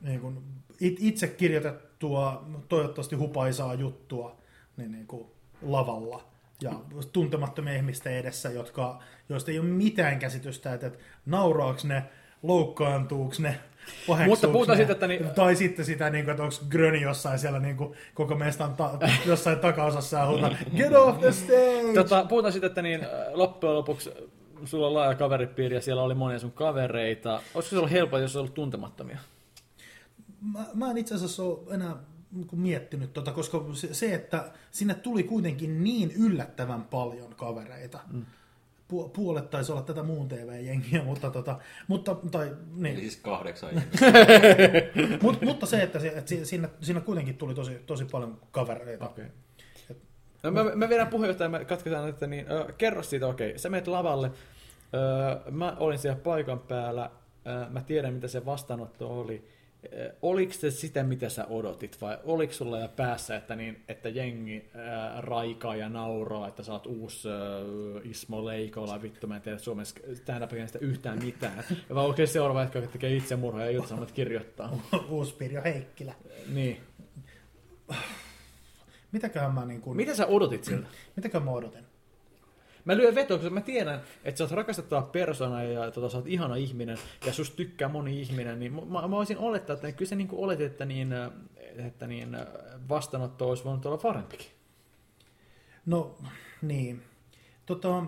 Niin 0.00 0.20
kuin, 0.20 0.38
it, 0.80 0.96
itse 1.00 1.26
kirjoitettua, 1.28 2.46
toivottavasti 2.68 3.16
hupaisaa 3.16 3.74
juttua 3.74 4.36
niin, 4.76 4.92
niin 4.92 5.06
kuin, 5.06 5.26
lavalla 5.62 6.24
ja 6.62 6.72
tuntemattomia 7.12 7.76
ihmisten 7.76 8.12
edessä, 8.12 8.50
jotka, 8.50 9.02
joista 9.28 9.50
ei 9.50 9.58
ole 9.58 9.66
mitään 9.66 10.18
käsitystä, 10.18 10.74
että, 10.74 10.86
että 10.86 10.98
nauraaks 11.26 11.84
ne, 11.84 12.04
loukkaantuuks 12.42 13.40
ne, 13.40 13.60
Mutta 14.26 14.48
puhutaan 14.48 14.76
siitä, 14.78 14.92
että 14.92 15.06
niin- 15.06 15.30
tai 15.34 15.56
sitten 15.56 15.84
sitä, 15.84 16.10
niin 16.10 16.24
kuin, 16.24 16.32
että 16.32 16.42
onko 16.42 16.54
Gröni 16.68 17.00
jossain 17.00 17.38
siellä 17.38 17.58
niin 17.58 17.76
kuin, 17.76 17.94
koko 18.14 18.34
mestan 18.34 18.74
ta- 18.76 18.98
jossain 19.26 19.58
takaosassa 19.58 20.18
ja 20.18 20.26
huutaa, 20.26 20.50
get 20.76 20.92
off 20.94 21.20
the 21.20 21.32
stage! 21.32 21.94
Tota, 21.94 22.24
puhutaan 22.28 22.52
siitä, 22.52 22.66
että 22.66 22.82
niin, 22.82 23.00
äh, 23.04 23.08
loppujen 23.32 23.74
lopuksi 23.76 24.10
sulla 24.64 24.86
on 24.86 24.94
laaja 24.94 25.14
kaveripiiri 25.14 25.74
ja 25.74 25.80
siellä 25.80 26.02
oli 26.02 26.14
monia 26.14 26.38
sun 26.38 26.52
kavereita. 26.52 27.40
Olisiko 27.54 27.70
se 27.70 27.76
ollut 27.76 27.90
helppoa, 27.90 28.18
jos 28.20 28.24
olisi 28.30 28.38
ollut 28.38 28.54
tuntemattomia? 28.54 29.18
Mä, 30.52 30.64
mä 30.74 30.90
en 30.90 30.98
itse 30.98 31.14
asiassa 31.14 31.42
ole 31.42 31.58
enää 31.74 31.96
niin 32.32 32.48
miettinyt 32.52 33.12
tota, 33.12 33.32
koska 33.32 33.64
se, 33.72 33.94
se, 33.94 34.14
että 34.14 34.44
sinne 34.70 34.94
tuli 34.94 35.22
kuitenkin 35.22 35.84
niin 35.84 36.12
yllättävän 36.12 36.82
paljon 36.82 37.34
kavereita. 37.36 37.98
Mm. 38.12 38.24
Pu- 38.94 39.08
puolet 39.08 39.50
taisi 39.50 39.72
olla 39.72 39.82
tätä 39.82 40.02
muun 40.02 40.28
TV-jengiä, 40.28 41.02
mutta, 41.04 41.30
tota, 41.30 41.58
mutta, 41.88 42.16
tai, 42.30 42.46
Eli 42.46 42.54
niin, 42.76 42.96
siis 43.00 43.16
kahdeksan. 43.16 43.70
Mut, 45.22 45.42
mutta 45.42 45.66
se, 45.66 45.82
että, 45.82 45.98
se, 45.98 46.08
että 46.08 46.28
si- 46.28 46.46
sinne, 46.46 46.68
sinne 46.80 47.00
kuitenkin 47.00 47.36
tuli 47.36 47.54
tosi, 47.54 47.74
tosi 47.86 48.04
paljon 48.04 48.40
kavereita. 48.50 49.08
Okei. 49.08 49.24
No, 50.42 50.50
mä, 50.50 50.64
mä 50.74 50.88
vedän 50.88 51.06
puheenjohtajan, 51.06 51.50
me 51.50 51.64
katketaan, 51.64 52.08
että 52.08 52.26
niin, 52.26 52.52
ö, 52.52 52.72
kerro 52.78 53.02
siitä, 53.02 53.26
okei, 53.26 53.58
sä 53.58 53.68
menet 53.68 53.86
lavalle, 53.86 54.30
ö, 55.46 55.50
mä 55.50 55.76
olin 55.80 55.98
siellä 55.98 56.20
paikan 56.24 56.58
päällä, 56.58 57.10
ö, 57.46 57.70
mä 57.70 57.80
tiedän 57.82 58.14
mitä 58.14 58.28
se 58.28 58.44
vastaanotto 58.46 59.20
oli, 59.20 59.44
oliko 60.22 60.52
se 60.52 60.70
sitä, 60.70 61.02
mitä 61.02 61.28
sä 61.28 61.46
odotit, 61.46 62.00
vai 62.00 62.18
oliko 62.24 62.52
sulla 62.52 62.80
jo 62.80 62.88
päässä, 62.88 63.36
että, 63.36 63.56
niin, 63.56 63.84
että 63.88 64.08
jengi 64.08 64.70
ää, 64.74 65.20
raikaa 65.20 65.76
ja 65.76 65.88
nauraa, 65.88 66.48
että 66.48 66.62
sä 66.62 66.72
oot 66.72 66.86
uusi 66.86 67.28
äh, 67.28 68.10
Ismo 68.10 68.44
Leikola, 68.44 69.02
vittu, 69.02 69.26
mä 69.26 69.36
en 69.36 69.42
tiedä 69.42 69.58
Suomessa 69.58 69.96
stand 70.14 70.66
sitä 70.66 70.78
yhtään 70.78 71.24
mitään, 71.24 71.64
ja 71.88 71.94
vai 71.94 72.06
oikein 72.06 72.28
seuraava, 72.28 72.62
jotka 72.62 72.80
tekee 72.80 73.16
itsemurhaa 73.16 73.64
ja 73.64 73.70
ilta 73.70 74.06
kirjoittaa. 74.14 74.78
Uusi 75.08 75.34
Pirjo 75.34 75.62
Heikkilä. 75.62 76.14
Niin. 76.54 76.80
Mitäköhän 79.12 79.54
mä, 79.54 79.64
niin 79.64 79.80
kuin, 79.80 79.96
Mitä 79.96 80.14
sä 80.14 80.26
odotit 80.26 80.64
siltä? 80.64 80.86
mitäköhän 81.16 81.44
mä 81.44 81.50
odotin? 81.50 81.93
Mä 82.84 82.96
lyön 82.96 83.14
vetoa, 83.14 83.38
koska 83.38 83.54
mä 83.54 83.60
tiedän, 83.60 84.00
että 84.24 84.38
sä 84.38 84.44
oot 84.44 84.50
rakastettava 84.50 85.02
persona 85.02 85.62
ja 85.62 85.90
tota, 85.90 86.08
sä 86.08 86.16
oot 86.16 86.26
ihana 86.26 86.56
ihminen 86.56 86.98
ja 87.26 87.32
susta 87.32 87.56
tykkää 87.56 87.88
moni 87.88 88.20
ihminen, 88.20 88.60
niin 88.60 88.72
mä, 88.72 89.00
mä 89.00 89.10
voisin 89.10 89.38
olettaa, 89.38 89.74
että 89.74 89.92
kyllä 89.92 90.08
sä 90.08 90.16
niin 90.16 90.28
oletit, 90.32 90.66
että, 90.66 90.84
niin, 90.84 91.08
että 91.76 92.06
niin, 92.06 92.36
vastaanotto 92.88 93.48
olisi 93.48 93.64
voinut 93.64 93.86
olla 93.86 93.98
parempikin. 93.98 94.46
No, 95.86 96.16
niin. 96.62 97.02
Tota, 97.66 98.04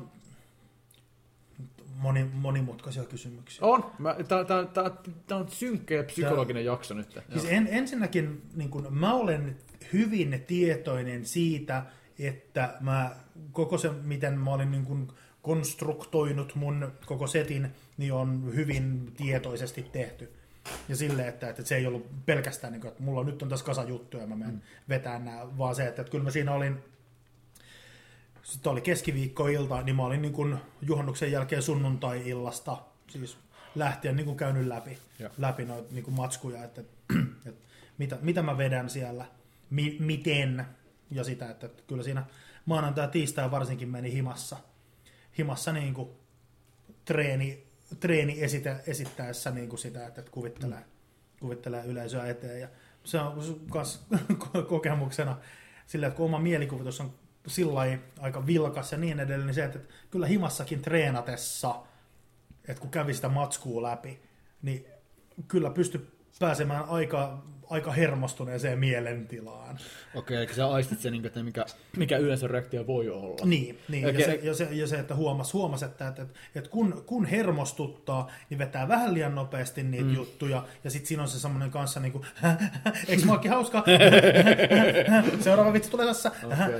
moni, 1.97 2.25
monimutkaisia 2.33 3.05
kysymyksiä. 3.05 3.67
On. 3.67 3.91
Mä, 3.99 4.17
tää, 4.29 4.45
tää, 4.45 4.65
tää, 4.65 4.91
tää 5.27 5.39
on 5.39 5.49
synkkä 5.49 5.95
ja 5.95 6.05
psykologinen 6.05 6.65
jakso 6.65 6.95
nyt. 6.95 7.19
Siis 7.33 7.45
en, 7.45 7.69
ensinnäkin 7.71 8.43
niin 8.55 8.71
kun, 8.71 8.87
mä 8.91 9.15
olen 9.15 9.57
hyvin 9.93 10.45
tietoinen 10.47 11.25
siitä, 11.25 11.83
että 12.18 12.74
mä 12.81 13.16
koko 13.52 13.79
se, 13.79 13.90
miten 13.90 14.38
mä 14.38 14.50
olin 14.50 14.70
niin 14.70 14.85
kun, 14.85 15.12
konstruktoinut 15.42 16.55
mun 16.55 16.92
koko 17.07 17.26
setin, 17.26 17.74
niin 17.96 18.12
on 18.12 18.55
hyvin 18.55 19.12
tietoisesti 19.16 19.83
tehty. 19.83 20.33
Ja 20.88 20.96
silleen, 20.96 21.29
että, 21.29 21.50
että 21.50 21.62
se 21.62 21.76
ei 21.76 21.87
ollut 21.87 22.26
pelkästään, 22.26 22.72
niin 22.72 22.81
kun, 22.81 22.90
että 22.90 23.02
mulla 23.02 23.24
nyt 23.24 23.42
on 23.42 23.48
tässä 23.48 23.66
kasa 23.66 23.85
juttuja 23.85 24.22
ja 24.22 24.26
mä 24.26 24.37
menen 24.37 24.55
mm. 24.55 24.61
vetään 24.88 25.24
nämä, 25.24 25.59
vaan 25.59 25.74
se, 25.74 25.87
että, 25.87 26.02
että 26.02 26.11
kyllä 26.11 26.24
mä 26.24 26.31
siinä 26.31 26.52
olin, 26.52 26.79
sitten 28.42 28.72
oli 28.72 28.81
keskiviikkoilta, 28.81 29.83
niin 29.83 29.96
mä 29.96 30.05
olin 30.07 30.22
niin 30.22 30.33
kuin 30.33 30.57
juhannuksen 30.83 31.33
jälkeen 31.33 31.62
sunnuntai-illasta, 31.62 32.79
siis 33.09 33.38
lähtien 33.74 34.16
niin 34.16 34.26
kuin 34.26 34.37
käynyt 34.37 34.66
läpi, 34.66 34.98
Joo. 35.18 35.31
läpi 35.38 35.64
noita 35.64 35.94
niin 35.94 36.05
kuin 36.05 36.14
matskuja, 36.14 36.64
että, 36.64 36.81
että 37.46 37.66
mitä, 37.98 38.18
mitä 38.22 38.42
mä 38.42 38.59
vedän 38.59 38.90
siellä, 38.90 39.24
mi, 39.70 39.96
miten, 40.00 40.66
ja 41.11 41.25
sitä, 41.25 41.51
että, 41.51 41.66
että 41.66 41.83
kyllä 41.87 42.03
siinä 42.03 42.25
maanantai 42.64 43.05
ja 43.05 43.09
tiistai 43.09 43.51
varsinkin 43.51 43.88
meni 43.88 44.12
himassa, 44.12 44.57
himassa 45.38 45.73
niin 45.73 45.95
kuin 45.95 46.11
treeni, 47.05 47.66
treeni 48.01 48.42
esitä, 48.42 48.81
esittäessä 48.87 49.51
niin 49.51 49.69
kuin 49.69 49.79
sitä, 49.79 50.07
että 50.07 50.23
kuvittelee, 50.31 50.85
kuvittelee 51.40 51.85
yleisöä 51.85 52.27
eteen, 52.27 52.61
ja 52.61 52.69
se 53.05 53.21
on 53.21 53.61
myös 53.73 54.07
kokemuksena 54.69 55.37
sillä, 55.87 56.07
että 56.07 56.16
kun 56.16 56.27
oma 56.27 56.38
mielikuvitus 56.38 57.01
on 57.01 57.14
sillä 57.47 57.81
aika 58.21 58.47
vilkas 58.47 58.92
ja 58.92 58.99
niin 58.99 59.21
edelleen, 59.21 59.47
niin 59.47 59.55
se, 59.55 59.64
että 59.64 59.79
kyllä 60.11 60.27
himassakin 60.27 60.83
treenatessa, 60.83 61.83
että 62.69 62.81
kun 62.81 62.90
kävi 62.90 63.14
sitä 63.14 63.29
matskua 63.29 63.83
läpi, 63.83 64.21
niin 64.62 64.87
kyllä 65.49 65.71
pysty 65.71 66.15
pääsemään 66.38 66.85
aika, 66.88 67.42
aika 67.70 67.92
hermostuneeseen 67.92 68.79
mielentilaan. 68.79 69.79
Okei, 70.14 70.37
eli 70.37 70.55
sä 70.55 70.68
aistit 70.68 71.01
sen, 71.01 71.25
että 71.25 71.42
mikä, 71.42 71.64
mikä 71.96 72.16
yleensä 72.16 72.49
reaktio 72.49 72.87
voi 72.87 73.11
olla. 73.11 73.44
Niin, 73.44 73.79
niin. 73.88 74.09
Okay. 74.09 74.20
Ja, 74.20 74.27
se, 74.27 74.40
ja, 74.42 74.55
se, 74.55 74.68
ja 74.70 74.87
se, 74.87 74.99
että 74.99 75.14
huomas, 75.14 75.53
huomas 75.53 75.83
että, 75.83 76.09
että, 76.09 76.27
että, 76.55 76.70
kun, 76.70 77.03
kun 77.07 77.25
hermostuttaa, 77.25 78.31
niin 78.51 78.59
vetää 78.59 78.88
vähän 78.88 79.14
liian 79.14 79.35
nopeasti 79.35 79.83
niitä 79.83 80.05
mm. 80.05 80.14
juttuja, 80.14 80.64
ja 80.85 80.90
sitten 80.90 81.09
siinä 81.09 81.22
on 81.22 81.29
se 81.29 81.40
semmoinen 81.40 81.70
kanssa 81.70 82.01
niin 82.07 82.12
kuin, 82.12 82.27
eikö 83.09 83.25
mä 83.25 83.38
hauskaa? 83.49 83.85
Seuraava 85.40 85.72
vitsi 85.72 85.90
tulee 85.90 86.07
tässä. 86.07 86.33
Okay. 86.44 86.79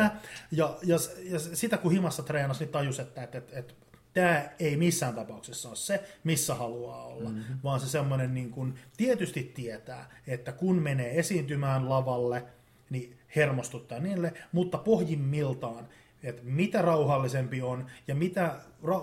ja, 0.51 0.79
ja, 0.83 0.97
ja, 1.23 1.39
sitä 1.39 1.79
kun 1.79 1.93
himassa 1.93 2.23
treenasi, 2.23 2.65
niin 2.65 2.73
tajus, 2.73 3.01
että, 3.01 3.23
että, 3.23 3.39
että, 3.39 3.59
että 3.59 3.75
tämä 4.17 4.49
ei 4.59 4.77
missään 4.77 5.15
tapauksessa 5.15 5.69
ole 5.69 5.77
se, 5.77 6.05
missä 6.25 6.55
haluaa 6.55 7.05
olla, 7.05 7.29
mm-hmm. 7.29 7.59
vaan 7.65 7.81
se 7.81 7.87
semmoinen 7.87 8.35
niin 8.35 8.51
kuin, 8.51 8.75
tietysti 8.97 9.53
tietää, 9.55 10.11
että 10.27 10.53
kun 10.53 10.83
menee 10.83 11.19
esiintymään 11.19 11.89
lavalle, 11.89 12.45
niin 12.91 13.17
hermostuttaa 13.37 13.99
niille, 13.99 14.33
mutta 14.53 14.79
pohjimmiltaan, 14.79 15.89
että 16.23 16.43
mitä 16.45 16.83
rauhallisempi 16.83 17.63
on 17.63 17.87
ja 18.09 18.15
mitä, 18.15 18.57
ra, 18.83 19.03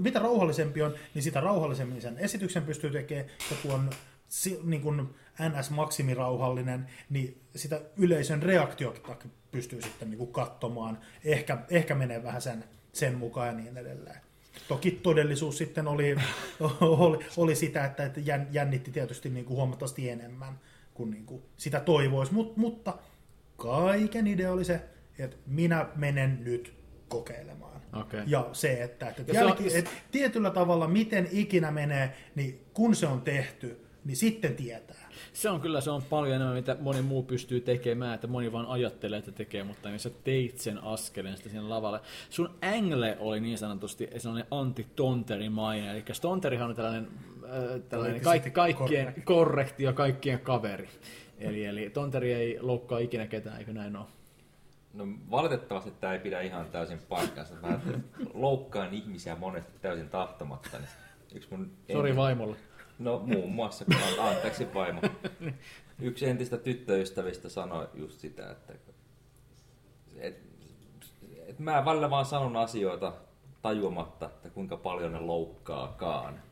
mitä 0.00 0.18
rauhallisempi 0.18 0.82
on, 0.82 0.94
niin 1.14 1.22
sitä 1.22 1.40
rauhallisemmin 1.40 2.02
sen 2.02 2.18
esityksen 2.18 2.62
pystyy 2.62 2.90
tekemään, 2.90 3.26
ja 3.50 3.56
kun 3.62 3.70
on 3.72 3.90
niin 4.64 4.82
kuin 4.82 5.08
NS-maksimirauhallinen, 5.40 6.86
niin 7.10 7.40
sitä 7.56 7.80
yleisön 7.96 8.42
reaktiota 8.42 9.16
pystyy 9.50 9.82
sitten 9.82 10.10
niin 10.10 10.18
kuin 10.18 10.32
katsomaan. 10.32 10.98
Ehkä, 11.24 11.58
ehkä 11.70 11.94
menee 11.94 12.22
vähän 12.22 12.42
sen, 12.42 12.64
sen 12.92 13.18
mukaan 13.18 13.48
ja 13.48 13.54
niin 13.54 13.76
edelleen. 13.76 14.29
Toki 14.68 14.90
todellisuus 14.90 15.58
sitten 15.58 15.88
oli, 15.88 16.16
oli, 16.80 17.18
oli 17.36 17.54
sitä, 17.54 17.84
että, 17.84 18.10
jännitti 18.50 18.90
tietysti 18.90 19.30
niin 19.30 19.44
kuin 19.44 19.56
huomattavasti 19.56 20.10
enemmän 20.10 20.60
kuin, 20.94 21.10
niin 21.10 21.26
kuin 21.26 21.42
sitä 21.56 21.80
toivoisi, 21.80 22.34
Mut, 22.34 22.56
mutta 22.56 22.98
kaiken 23.56 24.26
idea 24.26 24.52
oli 24.52 24.64
se, 24.64 24.80
että 25.18 25.36
minä 25.46 25.86
menen 25.96 26.44
nyt 26.44 26.74
kokeilemaan. 27.08 27.80
Okay. 27.92 28.22
Ja 28.26 28.48
se, 28.52 28.82
että, 28.82 29.08
että, 29.08 29.32
jälki, 29.32 29.64
on... 29.64 29.78
että 29.78 29.90
tietyllä 30.10 30.50
tavalla 30.50 30.88
miten 30.88 31.28
ikinä 31.30 31.70
menee, 31.70 32.16
niin 32.34 32.64
kun 32.74 32.96
se 32.96 33.06
on 33.06 33.20
tehty, 33.20 33.86
niin 34.04 34.16
sitten 34.16 34.56
tietää. 34.56 35.09
Se 35.32 35.50
on 35.50 35.60
kyllä, 35.60 35.80
se 35.80 35.90
on 35.90 36.02
paljon 36.02 36.34
enemmän, 36.34 36.56
mitä 36.56 36.76
moni 36.80 37.02
muu 37.02 37.22
pystyy 37.22 37.60
tekemään, 37.60 38.14
että 38.14 38.26
moni 38.26 38.52
vaan 38.52 38.66
ajattelee, 38.66 39.18
että 39.18 39.32
tekee, 39.32 39.64
mutta 39.64 39.88
niin 39.88 40.00
sä 40.00 40.10
teit 40.24 40.58
sen 40.58 40.84
askeleen 40.84 41.36
sitten 41.36 41.52
sinne 41.52 41.68
lavalle. 41.68 42.00
Sun 42.30 42.50
angle 42.62 43.16
oli 43.20 43.40
niin 43.40 43.58
sanotusti 43.58 44.08
sellainen 44.16 44.48
anti-tonterimainen, 44.50 45.88
eli 45.88 46.04
Stonterihan 46.12 46.70
on 46.70 46.76
tällainen, 46.76 47.08
äh, 47.44 47.80
tällainen 47.88 48.20
kaik, 48.20 48.52
kaikkien 48.52 49.04
korrekti. 49.04 49.20
korrekti 49.20 49.84
ja 49.84 49.92
kaikkien 49.92 50.40
kaveri. 50.40 50.88
Eli, 51.38 51.64
eli 51.64 51.90
tonteri 51.90 52.32
ei 52.32 52.58
loukkaa 52.60 52.98
ikinä 52.98 53.26
ketään, 53.26 53.58
eikö 53.58 53.72
näin 53.72 53.96
ole? 53.96 54.06
No 54.94 55.08
valitettavasti 55.30 55.90
tämä 56.00 56.12
ei 56.12 56.18
pidä 56.18 56.40
ihan 56.40 56.66
täysin 56.66 56.98
paikkansa. 57.08 57.54
Mä 57.62 57.80
loukkaan 58.34 58.94
ihmisiä 58.94 59.36
monesti 59.36 59.72
täysin 59.82 60.08
tahtomatta. 60.08 60.78
Niin 60.78 60.88
yksi 61.34 61.48
mun 61.50 61.70
Sori 61.92 62.16
vaimolle. 62.16 62.56
No 63.00 63.22
muun 63.26 63.52
muassa, 63.52 63.84
anteeksi 64.18 64.74
vaimo. 64.74 65.00
Yksi 66.00 66.28
entistä 66.28 66.56
tyttöystävistä 66.56 67.48
sanoi 67.48 67.88
just 67.94 68.20
sitä, 68.20 68.50
että 68.50 68.72
et, 70.16 70.36
et 71.46 71.58
mä 71.58 71.84
välillä 71.84 72.10
vaan 72.10 72.24
sanon 72.24 72.56
asioita 72.56 73.12
tajuamatta, 73.62 74.26
että 74.26 74.50
kuinka 74.50 74.76
paljon 74.76 75.12
ne 75.12 75.20
loukkaakaan. 75.20 76.42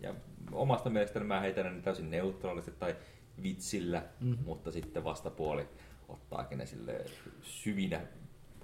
Ja 0.00 0.14
omasta 0.52 0.90
mielestäni 0.90 1.24
mä 1.24 1.40
heitän 1.40 1.76
ne 1.76 1.82
täysin 1.82 2.10
neutraalisti 2.10 2.70
tai 2.70 2.96
vitsillä, 3.42 4.02
mm-hmm. 4.20 4.44
mutta 4.44 4.70
sitten 4.70 5.04
vastapuoli 5.04 5.68
ottaakin 6.08 6.58
ne 6.58 6.66
sille 6.66 7.04
syvinä 7.42 8.00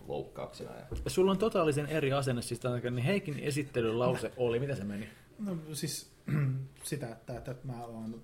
loukkauksina. 0.07 0.71
Ja... 0.71 0.87
Sulla 1.07 1.31
on 1.31 1.39
totaalisen 1.39 1.87
eri 1.87 2.13
asenne, 2.13 2.43
siis 2.43 2.61
tämän, 2.61 2.83
niin 2.83 2.97
Heikin 2.97 3.39
esittelylause 3.39 4.33
oli, 4.37 4.59
mitä 4.59 4.75
se 4.75 4.85
meni? 4.85 5.09
No 5.39 5.57
siis 5.73 6.12
sitä, 6.83 7.09
että, 7.09 7.37
että 7.37 7.55
mä 7.65 7.85
oon 7.85 8.23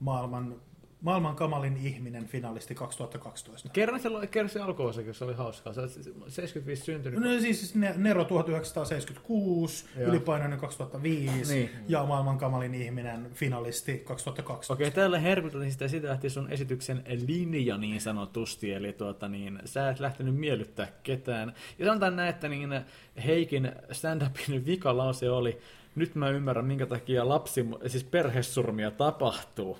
maailman, 0.00 0.56
maailman 1.00 1.36
kamalin 1.36 1.76
ihminen 1.76 2.26
finalisti 2.26 2.74
2012. 2.74 3.68
Kerran 3.68 4.00
se, 4.00 4.08
kerran 4.30 4.50
se 4.50 4.60
alkuosakin, 4.60 5.14
se 5.14 5.24
oli 5.24 5.34
hauskaa. 5.34 5.72
Se 5.72 5.80
75 6.28 6.82
syntynyt. 6.82 7.20
No 7.20 7.40
siis 7.40 7.74
Nero 7.96 8.24
1976, 8.24 9.84
Joo. 9.96 10.08
Ylipainoinen 10.08 10.58
2005 10.58 11.54
niin. 11.54 11.70
ja 11.88 12.04
maailman 12.04 12.38
kamalin 12.38 12.74
ihminen 12.74 13.30
finalisti 13.34 13.98
2012. 13.98 14.74
Okei, 14.74 14.88
okay, 14.88 15.02
tällä 15.02 15.18
herkutin 15.18 15.72
sitä, 15.72 15.88
sitä 15.88 16.08
lähti 16.08 16.30
sun 16.30 16.50
esityksen 16.50 17.04
linja 17.26 17.78
niin 17.78 18.00
sanotusti, 18.00 18.72
eli 18.72 18.92
tuota, 18.92 19.28
niin, 19.28 19.58
sä 19.64 19.90
et 19.90 20.00
lähtenyt 20.00 20.34
miellyttää 20.34 20.88
ketään. 21.02 21.54
Ja 21.78 21.86
sanotaan 21.86 22.16
näin, 22.16 22.30
että 22.30 22.48
niin 22.48 22.80
Heikin 23.24 23.72
stand-upin 23.92 24.66
vikalause 24.66 25.30
oli, 25.30 25.58
nyt 25.94 26.14
mä 26.14 26.28
ymmärrän, 26.30 26.64
minkä 26.64 26.86
takia 26.86 27.28
lapsi, 27.28 27.66
siis 27.86 28.04
perhesurmia 28.04 28.90
tapahtuu. 28.90 29.78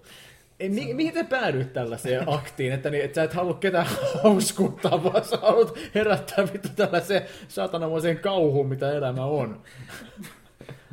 Ei, 0.61 0.69
mi- 0.69 0.95
mihin 0.95 1.15
te 1.15 1.25
päädyit 1.25 1.73
tällaiseen 1.73 2.29
aktiin, 2.39 2.73
että, 2.73 2.91
niin, 2.91 3.05
että 3.05 3.15
sä 3.15 3.23
et 3.23 3.35
halua 3.35 3.55
ketään 3.55 3.87
hauskuttaa, 4.23 5.05
vaan 5.05 5.25
sä 5.25 5.37
haluat 5.37 5.79
herättää 5.95 6.49
vittu 6.53 6.69
tällaiseen 6.77 7.23
saatanamoiseen 7.49 8.19
kauhuun, 8.19 8.69
mitä 8.69 8.93
elämä 8.93 9.25
on. 9.25 9.63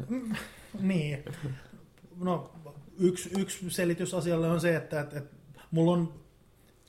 niin. 0.79 1.25
No, 2.19 2.51
yksi, 2.99 3.29
yksi 3.39 3.69
selitys 3.69 4.13
asialle 4.13 4.47
on 4.47 4.61
se, 4.61 4.75
että, 4.75 4.99
että, 4.99 5.17
että 5.17 5.37
mulla 5.71 5.91
on, 5.91 6.13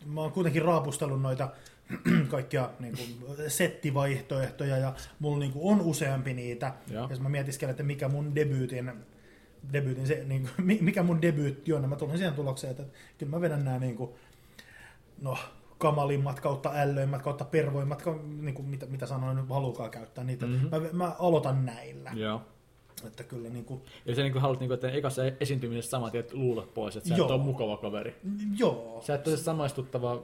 mä 0.07 0.21
oon 0.21 0.33
kuitenkin 0.33 0.63
raapustellut 0.63 1.23
noita 1.23 1.49
kaikkia 2.31 2.71
niin 2.81 2.97
kuin, 2.97 3.37
settivaihtoehtoja 3.51 4.77
ja 4.77 4.95
mulla 5.19 5.39
niin 5.39 5.53
kuin, 5.53 5.73
on 5.73 5.87
useampi 5.87 6.35
niitä. 6.35 6.73
Ja 6.91 7.07
jos 7.11 7.21
mä 7.21 7.29
mietiskelen, 7.29 7.71
että 7.71 7.83
mikä 7.83 8.09
mun 8.09 8.35
debyytin, 8.35 8.93
debyytin 9.73 10.07
se, 10.07 10.25
niin 10.25 10.43
kuin, 10.57 10.85
mikä 10.85 11.03
mun 11.03 11.23
debyytti 11.23 11.73
on, 11.73 11.81
niin 11.81 11.91
mä 11.91 11.97
tulin 11.97 12.19
siihen 12.19 12.35
tulokseen, 12.35 12.71
että 12.71 12.85
kyllä 13.19 13.31
mä 13.31 13.41
vedän 13.41 13.65
nämä 13.65 13.79
niin 13.79 13.97
kuin, 13.97 14.11
no, 15.23 15.39
kamalimmat 15.79 16.41
kautta 16.41 16.73
ällöimmät 16.75 17.23
kautta 17.23 17.45
pervoimmat, 17.45 18.03
niin 18.41 18.55
kuin, 18.55 18.69
mitä, 18.69 18.87
mitä 18.87 19.07
sanoin 19.07 19.49
halukaa 19.49 19.89
käyttää 19.89 20.25
niitä. 20.25 20.47
Mm-hmm. 20.47 20.71
Mä, 20.71 20.81
mä, 20.93 21.17
aloitan 21.19 21.67
näillä. 21.67 22.11
Joo. 22.15 22.43
Että 23.07 23.25
kyllä 23.25 23.49
niin 23.49 23.65
kuin... 23.65 23.83
Ja 24.07 24.15
se 24.15 24.23
niin 24.23 24.33
kuin 24.33 24.43
haluat, 24.43 24.61
niin 24.61 24.69
kuin, 24.69 24.75
että 24.75 24.91
ekassa 24.91 25.23
esiintymisessä 25.41 25.91
samat 25.91 26.13
luulet 26.33 26.75
pois, 26.75 26.97
että 26.97 27.09
sä 27.09 27.15
Joo. 27.15 27.27
et 27.27 27.31
ole 27.31 27.43
mukava 27.43 27.77
kaveri. 27.77 28.17
Joo. 28.59 29.03
Sä 29.07 29.15
et 29.15 29.29
ole 29.29 29.37
se 29.37 29.43
samaistuttava 29.43 30.23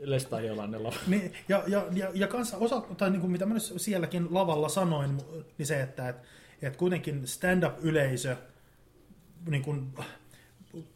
Lestahjolannella. 0.00 0.92
Niin, 1.06 1.32
ja, 1.48 1.62
ja, 1.66 1.86
ja, 1.92 2.10
ja 2.14 2.26
kanssa 2.26 2.56
osa, 2.56 2.80
tai 2.80 3.10
niin 3.10 3.20
kuin 3.20 3.30
mitä 3.30 3.46
mä 3.46 3.54
nyt 3.54 3.72
sielläkin 3.76 4.26
lavalla 4.30 4.68
sanoin, 4.68 5.16
niin 5.58 5.66
se, 5.66 5.82
että 5.82 6.08
et, 6.08 6.16
et 6.62 6.76
kuitenkin 6.76 7.26
stand-up-yleisö, 7.26 8.36
niin 9.48 9.62
kuin, 9.62 9.92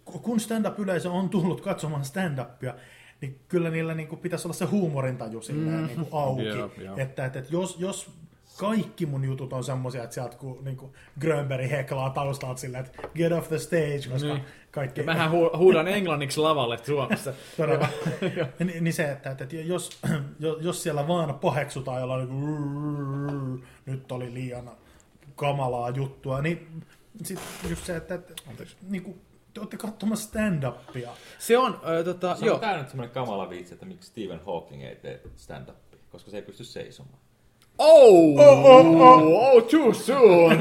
kun 0.05 0.41
stand-up-yleisö 0.41 1.11
on 1.11 1.29
tullut 1.29 1.61
katsomaan 1.61 2.05
stand-upia, 2.05 2.75
niin 3.21 3.41
kyllä 3.49 3.71
niillä 3.71 3.95
niin 3.95 4.09
kuin, 4.09 4.19
pitäisi 4.19 4.49
olla 4.49 4.55
se 4.55 4.65
huumorintaju 4.65 5.41
mm. 5.53 5.87
niin 5.87 5.97
kuin 5.97 6.09
auki. 6.13 6.43
Yeah, 6.43 6.71
yeah. 6.79 6.99
Että, 6.99 7.27
että, 7.27 7.39
että 7.39 7.53
jos, 7.53 7.77
jos 7.79 8.11
kaikki 8.61 9.07
mun 9.07 9.25
jutut 9.25 9.53
on 9.53 9.65
semmosia, 9.65 10.05
että 10.05 10.15
sieltä 10.15 10.37
kun 10.37 10.65
niin 10.65 10.77
kuin 10.77 10.93
Grönberg 11.21 11.71
heklaa 11.71 12.11
taustalta 12.11 12.61
silleen, 12.61 12.85
että 12.85 13.09
get 13.15 13.33
off 13.33 13.49
the 13.49 13.59
stage, 13.59 14.01
koska 14.13 14.29
niin. 14.29 14.45
kaikki... 14.71 15.03
Mähän 15.03 15.31
hu- 15.31 15.57
huudan 15.57 15.89
englanniksi 15.89 16.41
lavalle 16.41 16.79
Suomessa. 16.79 17.35
Todella. 17.57 17.89
niin, 18.65 18.85
niin 18.85 18.95
se, 18.95 19.11
että, 19.11 19.31
että 19.31 19.57
jos, 19.57 20.01
jos 20.61 20.83
siellä 20.83 21.09
vaan 21.09 21.39
paheksutaan 21.39 22.01
jollain 22.01 22.29
niin 22.29 23.65
nyt 23.87 24.13
oli 24.13 24.35
liian 24.35 24.71
kamalaa 25.37 25.91
juttua, 25.91 26.43
niin 26.43 26.83
sitten 27.23 27.71
just 27.71 27.85
se, 27.85 27.97
että, 27.97 28.15
että 28.15 28.65
niin 28.83 29.03
kuin, 29.03 29.21
te 29.55 29.61
olette 29.61 29.77
katsomassa 29.77 30.29
stand-upia. 30.29 31.11
Se 31.39 31.59
on, 31.59 31.75
äh, 31.75 32.05
tota, 32.05 32.37
se 32.37 32.53
on 32.53 32.61
tämä 32.61 32.79
nyt 32.79 32.89
semmoinen 32.89 33.15
kamala 33.15 33.51
viitsi, 33.51 33.75
että 33.75 33.87
miksi 33.87 34.11
Stephen 34.11 34.41
Hawking 34.47 34.83
ei 34.83 34.97
tee 34.97 35.23
stand-upia, 35.37 35.99
koska 36.11 36.31
se 36.31 36.37
ei 36.37 36.43
pysty 36.43 36.65
seisomaan. 36.65 37.30
Oh, 37.83 38.39
oh, 38.39 38.65
oh, 38.65 39.01
oh, 39.01 39.55
oh 39.55 39.63
too 39.63 39.95
soon. 39.95 40.59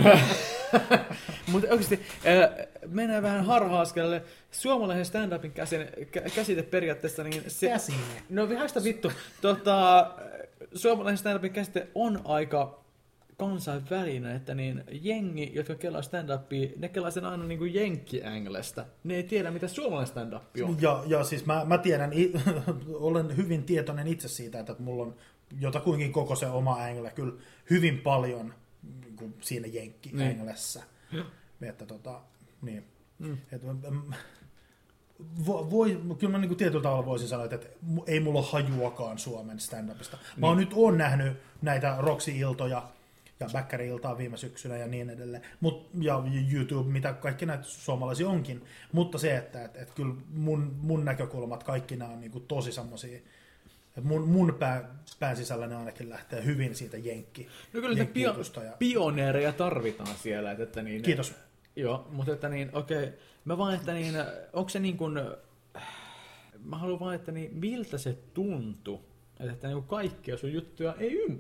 Mutta 1.52 1.68
oikeasti 1.70 2.00
äh, 2.28 2.68
mennään 2.88 3.24
vähän 3.24 3.46
harha 3.46 3.84
Suomalaisen 4.52 5.06
stand-upin 5.06 5.52
käsine, 5.52 5.92
käsite 6.36 6.64
periaatteessa... 6.64 7.24
Niin 7.24 7.44
se, 7.48 7.68
Käsine. 7.68 7.98
No 8.30 8.50
vihasta 8.50 8.84
vittu. 8.84 9.12
Tota, 9.42 10.12
suomalaisen 10.74 11.18
stand-upin 11.18 11.54
käsite 11.54 11.88
on 11.96 12.22
aika 12.24 12.80
kansainvälinen, 13.38 14.36
että 14.36 14.56
niin 14.56 14.84
jengi, 15.02 15.52
jotka 15.56 15.76
kelaa 15.76 16.02
stand-upia, 16.02 16.70
ne 16.78 16.90
kelaa 16.90 17.12
sen 17.12 17.26
aina 17.26 17.44
niin 17.44 17.60
kuin 17.60 17.74
jenkki-änglestä. 17.74 18.86
Ne 19.04 19.16
ei 19.16 19.24
tiedä, 19.24 19.52
mitä 19.52 19.68
suomalainen 19.68 20.08
stand-up 20.08 20.44
on. 20.64 20.78
Ja, 20.82 21.04
ja 21.08 21.24
siis 21.24 21.46
mä, 21.46 21.66
mä 21.66 21.78
tiedän, 21.78 22.12
olen 22.94 23.38
hyvin 23.38 23.64
tietoinen 23.64 24.08
itse 24.08 24.28
siitä, 24.28 24.60
että 24.60 24.76
mulla 24.80 25.04
on 25.04 25.16
jotakuinkin 25.60 26.12
koko 26.12 26.36
se 26.36 26.48
oma 26.48 26.80
ängle 26.80 27.12
kyllä 27.12 27.34
hyvin 27.70 28.00
paljon 28.00 28.54
niin 29.02 29.16
kuin 29.16 29.36
siinä 29.42 29.68
jenkki-änglessä. 29.68 30.84
Että 31.62 31.86
tota, 31.86 32.22
niin. 32.62 32.84
Mm. 33.20 33.38
Et, 33.52 33.62
mm, 33.64 34.14
vo- 35.48 35.72
voi, 35.72 36.02
kyllä 36.20 36.32
mä 36.32 36.38
niin 36.38 36.50
kuin 36.50 36.58
tietyllä 36.58 36.84
tavalla 36.84 37.06
voisin 37.06 37.28
sanoa, 37.28 37.46
että 37.46 37.68
ei 38.08 38.20
mulla 38.20 38.40
ole 38.40 38.48
hajuakaan 38.52 39.18
Suomen 39.18 39.60
stand-upista. 39.60 40.18
Mä 40.38 40.48
oon 40.48 40.58
nyt 40.58 40.74
on 40.76 40.98
nähnyt 40.98 41.38
näitä 41.62 41.96
Roxy-iltoja 42.00 42.84
ja 43.40 43.50
Bäkkäri-iltaa 43.54 44.18
viime 44.18 44.38
syksynä 44.38 44.78
ja 44.78 44.88
niin 44.88 45.10
edelleen. 45.10 45.44
Mut, 45.60 45.90
ja 46.02 46.24
YouTube, 46.54 46.92
mitä 46.92 47.14
kaikki 47.14 47.46
näitä 47.46 47.64
suomalaisia 47.64 48.30
onkin. 48.30 48.66
Mutta 48.92 49.18
se, 49.18 49.38
että 49.38 49.66
et, 49.66 49.76
et 49.76 49.92
kyllä 49.92 50.16
mun, 50.30 50.76
mun 50.82 51.06
näkökulmat, 51.06 51.64
kaikki 51.64 51.96
nämä 51.96 52.12
on 52.12 52.22
niin 52.22 52.32
kuin 52.32 52.46
tosi 52.48 52.72
semmosia, 52.72 53.18
että 53.18 53.30
mun, 54.04 54.28
mun 54.28 54.56
pää, 54.60 54.96
pään 55.20 55.38
sisällä 55.38 55.68
ne 55.68 55.76
ainakin 55.76 56.10
lähtee 56.10 56.46
hyvin 56.46 56.76
siitä 56.76 56.98
jenkki. 56.98 57.48
No 57.74 57.82
kyllä 57.82 57.96
niitä 57.96 58.12
pio- 58.14 58.64
ja- 58.64 58.76
pioneereja 58.80 59.52
tarvitaan 59.54 60.16
siellä. 60.16 60.52
Että, 60.52 60.64
että 60.64 60.82
niin, 60.82 61.02
Kiitos. 61.02 61.34
Joo, 61.76 62.08
mutta 62.12 62.34
että 62.34 62.50
niin, 62.50 62.70
okei. 62.74 63.10
Mä 63.46 63.58
vaan, 63.58 63.76
että 63.76 63.94
niin, 63.94 64.16
onko 64.54 64.70
se 64.70 64.80
niin 64.80 64.98
kuin, 64.98 65.14
mä 66.66 66.78
haluan 66.78 67.00
vaan, 67.00 67.16
että 67.16 67.32
niin, 67.32 67.56
miltä 67.56 67.98
se 67.98 68.18
tuntui, 68.34 69.00
että, 69.40 69.54
että 69.54 69.68
niin 69.68 69.84
kaikkia 69.84 70.38
sun 70.38 70.54
juttuja 70.54 70.96
ei 71.00 71.24
ym... 71.26 71.40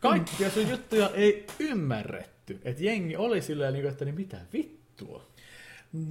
Kaikkia 0.00 0.50
sun 0.50 0.68
juttuja 0.68 1.10
ei 1.14 1.46
ymmärretty. 1.58 2.60
Että 2.64 2.82
jengi 2.84 3.16
oli 3.16 3.42
silleen, 3.42 3.72
niin 3.72 3.82
kuin, 3.82 3.92
että 3.92 4.04
niin 4.04 4.14
mitä 4.14 4.36
vittua. 4.52 5.26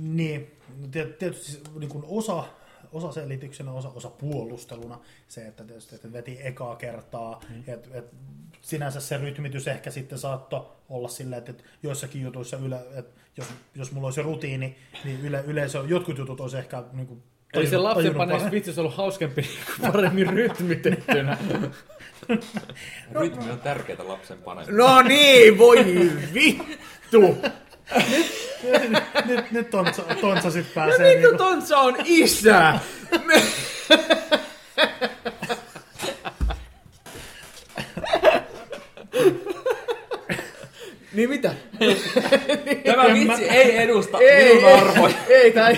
Niin, 0.02 0.52
tiet- 0.92 1.14
tietysti 1.20 1.62
niin 1.80 1.90
kuin 1.90 2.04
osa, 2.08 2.44
osa 2.92 3.12
selityksenä, 3.12 3.72
osa, 3.72 3.90
osa 3.90 4.10
puolusteluna 4.10 5.00
se, 5.28 5.48
että 5.48 5.64
tietysti 5.64 5.96
että 5.96 6.14
veti 6.14 6.38
ekaa 6.44 6.76
kertaa, 6.76 7.40
mm. 7.50 7.64
että 7.68 7.90
et, 7.94 8.06
sinänsä 8.62 9.00
se 9.00 9.18
rytmitys 9.18 9.68
ehkä 9.68 9.92
sitten 9.92 10.18
saattoi 10.18 10.66
olla 10.90 11.08
silleen, 11.08 11.40
että, 11.40 11.52
että 11.52 11.64
joissakin 11.84 12.22
jutuissa, 12.22 12.58
yle, 12.58 12.80
että 12.96 13.22
jos, 13.38 13.48
jos 13.76 13.92
mulla 13.92 14.08
olisi 14.08 14.24
rytiini, 14.24 14.76
niin 15.04 15.22
yle, 15.22 15.44
yleensä 15.48 15.80
jotkut 15.88 16.18
jutut 16.18 16.42
olisi 16.42 16.58
ehkä 16.58 16.84
niin 16.94 17.08
kuin, 17.08 17.24
Eli 17.54 17.68
se 17.68 17.76
tajunnut- 17.76 17.84
lapsen 17.84 18.04
tajunnut 18.04 18.18
paneessa 18.18 18.38
paremmin. 18.38 18.52
vitsi 18.52 18.70
olisi 18.70 18.82
ollut 18.82 18.96
hauskempi 18.96 19.50
paremmin 19.92 20.30
rytmitettynä. 20.30 21.38
Rytmi 23.20 23.52
on 23.52 23.60
tärkeää 23.60 24.08
lapsen 24.08 24.38
panemista. 24.38 24.76
No 24.76 25.02
niin, 25.02 25.58
voi 25.58 25.86
vittu! 26.34 27.22
nyt, 27.22 27.52
nyt 29.52 29.70
tontsa, 29.70 30.02
tontsa 30.22 30.52
sitten 30.52 30.84
No 30.84 30.88
pääsee. 30.90 31.14
vittu 31.16 31.28
niinku- 31.30 31.44
Tontsa 31.44 31.78
on 31.78 31.96
isä! 32.06 32.80
Me... 33.26 33.42
niin 41.14 41.30
mitä? 41.30 41.52
Tämä 42.86 43.04
En 43.06 43.14
vitsi 43.14 43.28
mä- 43.46 43.54
ei 43.54 43.78
edusta 43.78 44.18
Ei, 44.20 44.56
minun 44.56 44.70
ei, 44.70 44.74
arvoja. 44.80 45.14
ei, 45.30 45.52
tää 45.52 45.70
ei. 45.70 45.78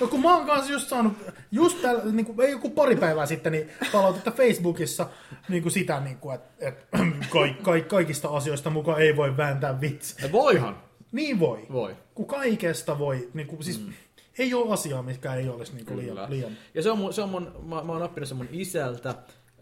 No 0.00 0.06
kun 0.06 0.22
mä 0.22 0.36
oon 0.36 0.46
kanssa 0.46 0.72
just 0.72 0.88
saanut, 0.88 1.12
just 1.52 1.82
tällä, 1.82 2.04
niin 2.04 2.26
kuin, 2.26 2.40
ei 2.40 2.50
joku 2.50 2.70
pari 2.70 2.96
päivää 2.96 3.26
sitten, 3.26 3.52
niin 3.52 3.70
palautetta 3.92 4.30
Facebookissa 4.30 5.08
niin 5.48 5.62
kuin 5.62 5.72
sitä, 5.72 6.00
niin 6.00 6.16
kuin, 6.16 6.34
että, 6.34 6.68
että 6.68 6.98
ka, 7.32 7.38
ka, 7.62 7.72
kaikista 7.88 8.28
asioista 8.28 8.70
mukaan 8.70 9.02
ei 9.02 9.16
voi 9.16 9.36
vääntää 9.36 9.80
vitsiä. 9.80 10.32
Voihan. 10.32 10.82
Niin 11.12 11.40
voi. 11.40 11.66
Voi. 11.72 11.96
Kun 12.14 12.26
kaikesta 12.26 12.98
voi, 12.98 13.28
niin 13.34 13.46
kuin, 13.46 13.64
siis 13.64 13.86
mm. 13.86 13.92
ei 14.38 14.54
ole 14.54 14.72
asiaa, 14.72 15.02
mikä 15.02 15.34
ei 15.34 15.48
olisi 15.48 15.74
niin 15.74 15.86
kuin, 15.86 15.98
liian, 15.98 16.30
liian. 16.30 16.52
Ja 16.74 16.82
se 16.82 16.90
on 16.90 16.98
mun, 16.98 17.12
se 17.12 17.22
on 17.22 17.28
mun 17.28 17.52
mä, 17.62 17.82
mä 17.82 17.92
oon 17.92 18.02
oppinut 18.02 18.28
sen 18.28 18.36
mun 18.36 18.48
isältä. 18.52 19.14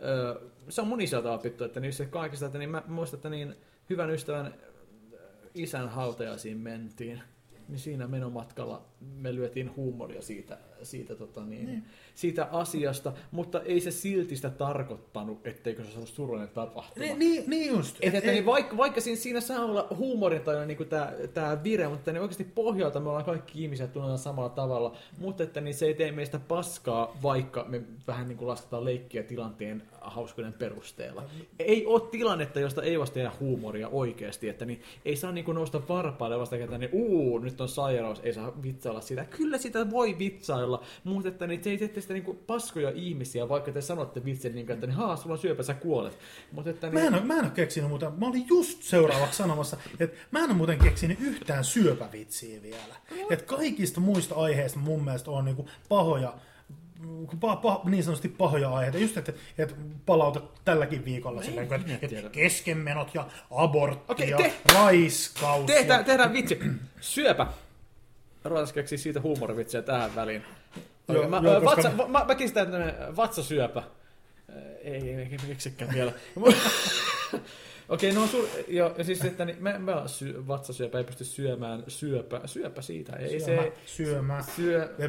Öö, 0.05 0.40
se 0.68 0.81
on 0.81 0.88
mun 0.88 1.01
isältä 1.01 1.33
opittu, 1.33 1.64
että 1.64 1.81
se 1.90 2.07
kaikista, 2.07 2.46
että 2.46 2.59
niin 2.59 2.70
mä 2.70 2.83
muistan, 2.87 3.18
että 3.18 3.29
niin 3.29 3.55
hyvän 3.90 4.11
ystävän 4.11 4.55
isän 5.55 5.88
hautajaisiin 5.88 6.59
mentiin. 6.59 7.22
Niin 7.68 7.79
siinä 7.79 8.07
menomatkalla 8.07 8.83
me 9.16 9.35
lyötiin 9.35 9.76
huumoria 9.76 10.22
siitä, 10.22 10.59
siitä, 10.83 11.14
tota 11.14 11.44
niin, 11.44 11.66
niin. 11.66 11.85
siitä 12.14 12.48
asiasta, 12.52 13.12
mutta 13.31 13.61
ei 13.62 13.81
se 13.81 13.90
silti 13.90 14.37
sitä 14.37 14.50
tarkoittanut, 14.50 15.46
etteikö 15.46 15.85
se 15.85 15.96
ollut 15.96 16.09
surullinen 16.09 16.48
tapahtuma. 16.48 17.07
Niin, 17.07 17.18
niin, 17.18 17.44
niin 17.46 17.68
just. 17.76 17.96
Et, 18.00 18.14
että 18.14 18.31
Ei- 18.31 18.35
niin 18.35 18.46
vaikka, 18.46 18.76
vaikka 18.76 19.00
siinä, 19.00 19.20
siinä 19.20 19.40
saa 19.40 19.64
olla 19.64 19.87
huumorin 19.96 20.40
tai 20.40 20.66
niin 20.66 20.88
tämä, 20.88 21.12
tämä 21.35 21.62
vire, 21.64 21.88
mutta 21.88 22.12
niin 22.12 22.20
oikeasti 22.22 22.44
pohjalta 22.44 23.00
me 23.00 23.09
ollaan 23.09 23.24
kaikki 23.24 23.62
ihmisiä 23.62 23.87
tunnetaan 23.87 24.18
samalla 24.18 24.48
tavalla, 24.48 24.96
mutta 25.18 25.42
että 25.42 25.61
niin 25.61 25.74
se 25.74 25.87
ei 25.87 25.94
tee 25.94 26.12
meistä 26.12 26.38
paskaa, 26.38 27.18
vaikka 27.22 27.64
me 27.68 27.83
vähän 28.07 28.29
niin 28.29 28.38
kuin 28.38 28.48
lasketaan 28.48 28.85
leikkiä 28.85 29.22
tilanteen 29.22 29.83
hauskuuden 30.11 30.53
perusteella. 30.53 31.25
Ei 31.59 31.87
ole 31.87 32.01
tilannetta, 32.11 32.61
josta 32.61 32.83
ei 32.83 32.99
vasta 32.99 33.14
tehdä 33.14 33.33
huumoria 33.40 33.88
oikeasti, 33.88 34.49
että 34.49 34.64
niin 34.64 34.83
ei 35.05 35.16
saa 35.16 35.33
niin 35.33 35.45
kuin 35.45 35.55
nousta 35.55 35.88
varpaille 35.88 36.38
vasta, 36.38 36.57
että 36.57 36.79
niin 36.79 36.90
uu, 36.92 37.38
nyt 37.38 37.61
on 37.61 37.69
sairaus, 37.69 38.21
ei 38.23 38.33
saa 38.33 38.62
vitsailla 38.62 39.01
sitä. 39.01 39.25
Kyllä 39.25 39.59
sitä 39.59 39.90
voi 39.90 40.19
vitsailla, 40.19 40.83
mutta 41.05 41.29
että 41.29 41.47
niin, 41.47 41.64
se 41.64 41.71
ei 41.71 41.79
tee 41.79 42.01
sitä 42.01 42.14
niin 42.14 42.25
kuin 42.25 42.38
paskoja 42.47 42.90
ihmisiä, 42.95 43.49
vaikka 43.49 43.73
te 43.73 43.81
sanotte 43.81 44.25
vitsin, 44.25 44.55
niin 44.55 44.66
kuin, 44.66 44.75
että 44.75 44.87
niin, 44.87 44.97
haa, 44.97 45.16
sulla 45.16 45.33
on 45.33 45.38
syöpä, 45.38 45.62
sä 45.62 45.75
kuolet. 45.75 46.19
Mutta 46.53 46.71
että 46.71 46.87
niin, 46.87 46.95
Mä 46.95 47.07
en, 47.07 47.14
ole, 47.14 47.23
mä 47.23 47.35
en 47.35 47.45
ole 47.45 47.51
keksinyt 47.51 47.88
muuta. 47.88 48.11
Mä 48.11 48.27
olin 48.27 48.49
just 48.49 48.83
seuraavaksi 48.83 49.37
sanomassa, 49.37 49.77
että 50.01 50.16
mä 50.31 50.38
en 50.38 50.45
ole 50.45 50.55
muuten 50.55 50.79
keksinyt 50.79 51.21
yhtään 51.21 51.64
syöpävitsiä 51.64 52.62
vielä. 52.62 52.97
Että 53.31 53.45
kaikista 53.45 54.01
muista 54.01 54.35
aiheista 54.35 54.79
mun 54.79 55.05
mielestä 55.05 55.31
on 55.31 55.45
niinku 55.45 55.69
pahoja, 55.88 56.35
pa, 57.41 57.57
pa, 57.57 57.81
niin 57.85 58.05
sanotusti 58.05 58.29
pahoja 58.29 58.71
aiheita. 58.71 58.99
Just, 58.99 59.17
että, 59.17 59.33
että 59.59 59.75
palautat 60.07 60.65
tälläkin 60.65 61.05
viikolla 61.05 61.43
silleen, 61.43 61.75
että, 61.75 61.99
että 62.03 62.31
keskenmenot 62.31 63.15
ja 63.15 63.27
abortti 63.51 64.13
Okei, 64.13 64.31
ja 64.31 64.37
te- 64.37 64.53
raiskaus. 64.75 65.67
Tehdään, 65.67 66.01
ja, 66.01 66.05
tehdään 66.05 66.33
vitsi. 66.33 66.61
Syöpä. 67.01 67.47
Ruvetaan 68.45 68.75
keksiä 68.75 68.99
siitä 68.99 69.21
huumorivitsiä 69.21 69.83
tähän 69.83 70.15
väliin. 70.15 70.43
Joo, 71.09 71.29
mä, 71.29 71.41
joo, 71.43 71.53
joo, 71.53 71.61
koska- 71.61 71.77
vatsa, 71.77 71.91
mä, 71.91 72.19
mä, 72.19 72.25
mä 72.25 72.35
tänne 72.67 72.95
vatsasyöpä. 73.17 73.83
Ei, 74.85 74.93
ei, 74.93 75.15
ei, 75.15 75.29
ei 75.33 75.39
keksikään 75.49 75.95
vielä. 75.95 76.13
Okei, 77.88 78.12
no 78.12 78.27
sur, 78.27 78.44
joo, 78.68 78.94
ja 78.99 79.05
siis, 79.05 79.25
että 79.25 79.44
niin, 79.44 79.57
me, 79.61 79.79
me 79.79 79.94
on 79.94 80.09
sy, 80.09 80.44
vatsasyöpä, 80.49 80.99
ei 80.99 81.05
pysty 81.05 81.25
syömään 81.25 81.85
syöpä, 81.88 82.40
syöpä 82.44 82.83
siitä, 82.83 83.16
ei 83.16 83.40
syömä, 83.40 83.62
se 83.62 83.72
syömä. 83.87 84.42
syö... 84.42 84.94
Ja, 84.99 85.09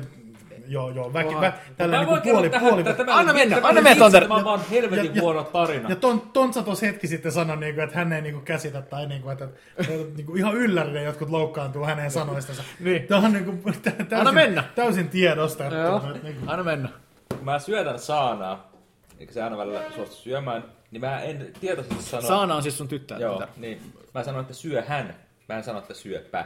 joo, 0.68 0.90
joo, 0.90 1.14
väki, 1.14 1.36
vä, 1.42 1.54
tällä 1.78 1.96
Mä 1.96 2.00
niinku 2.02 2.12
voin 2.12 2.22
puoli, 2.24 2.50
tähän, 2.50 2.70
puoli, 2.70 2.84
tämä 2.84 3.18
Anna 3.18 3.34
mennä, 3.34 3.60
anna 3.64 3.82
mennä, 3.82 4.04
Tonter. 4.04 4.24
Tämä 4.24 4.36
on 4.36 4.46
vaan 4.46 4.62
helvetin 4.72 5.16
Ja- 5.16 5.22
huono 5.22 5.44
tarina. 5.44 5.90
Ja 5.90 5.96
ton, 5.96 6.22
Tontsa 6.22 6.64
tuossa 6.64 6.86
hetki 6.86 7.08
sitten 7.08 7.32
sanoi, 7.32 7.58
niin 7.58 7.76
kuin, 7.76 7.84
että 7.84 7.98
hän 7.98 8.14
ei 8.14 8.22
niin 8.22 8.34
kuin, 8.34 8.46
käsitä 8.46 8.82
tai 8.82 9.08
niin 9.08 9.22
kuin, 9.22 9.32
että, 9.34 9.48
että 9.78 9.94
niin 10.16 10.26
kuin, 10.26 10.38
ihan 10.38 10.56
yllärinen 10.56 11.06
jotkut 11.06 11.30
loukkaantuu 11.30 11.84
hänen 11.86 12.12
sanoistansa. 12.12 12.64
Niin. 12.80 13.08
Tämä 13.08 13.26
on 13.26 13.34
niin 13.34 13.46
kuin, 13.46 13.62
tä- 13.82 13.92
täysin, 13.92 14.14
Anna 14.18 14.32
mennä. 14.32 14.64
täysin 14.76 15.10
tiedosta. 15.10 15.64
Että, 15.64 15.78
Joo, 15.78 16.02
niin 16.24 16.36
kuin, 16.36 16.50
anna 16.50 16.64
mennä. 16.64 16.90
Kun 17.38 17.46
mä 17.46 17.60
syötän 17.60 18.00
saanaa, 18.00 18.72
eikä 19.20 19.34
se 19.34 19.44
aina 19.44 19.58
välillä 19.58 19.82
suostu 19.96 20.16
syömään, 20.16 20.64
niin 20.92 21.02
mä 21.02 21.22
en 21.22 21.54
tietoisesti 21.60 22.04
sano... 22.04 22.28
Saana 22.28 22.56
on 22.56 22.64
siis 22.64 22.78
sun 22.78 22.88
tyttö. 22.88 23.16
Joo, 23.16 23.44
niin 23.58 23.94
mä 24.14 24.24
sanon, 24.24 24.42
että 24.42 24.54
syö 24.54 24.84
hän. 24.88 25.16
Mä 25.50 25.58
en 25.58 25.64
sano, 25.64 25.80
että 25.80 25.94
syöpä. 25.94 26.46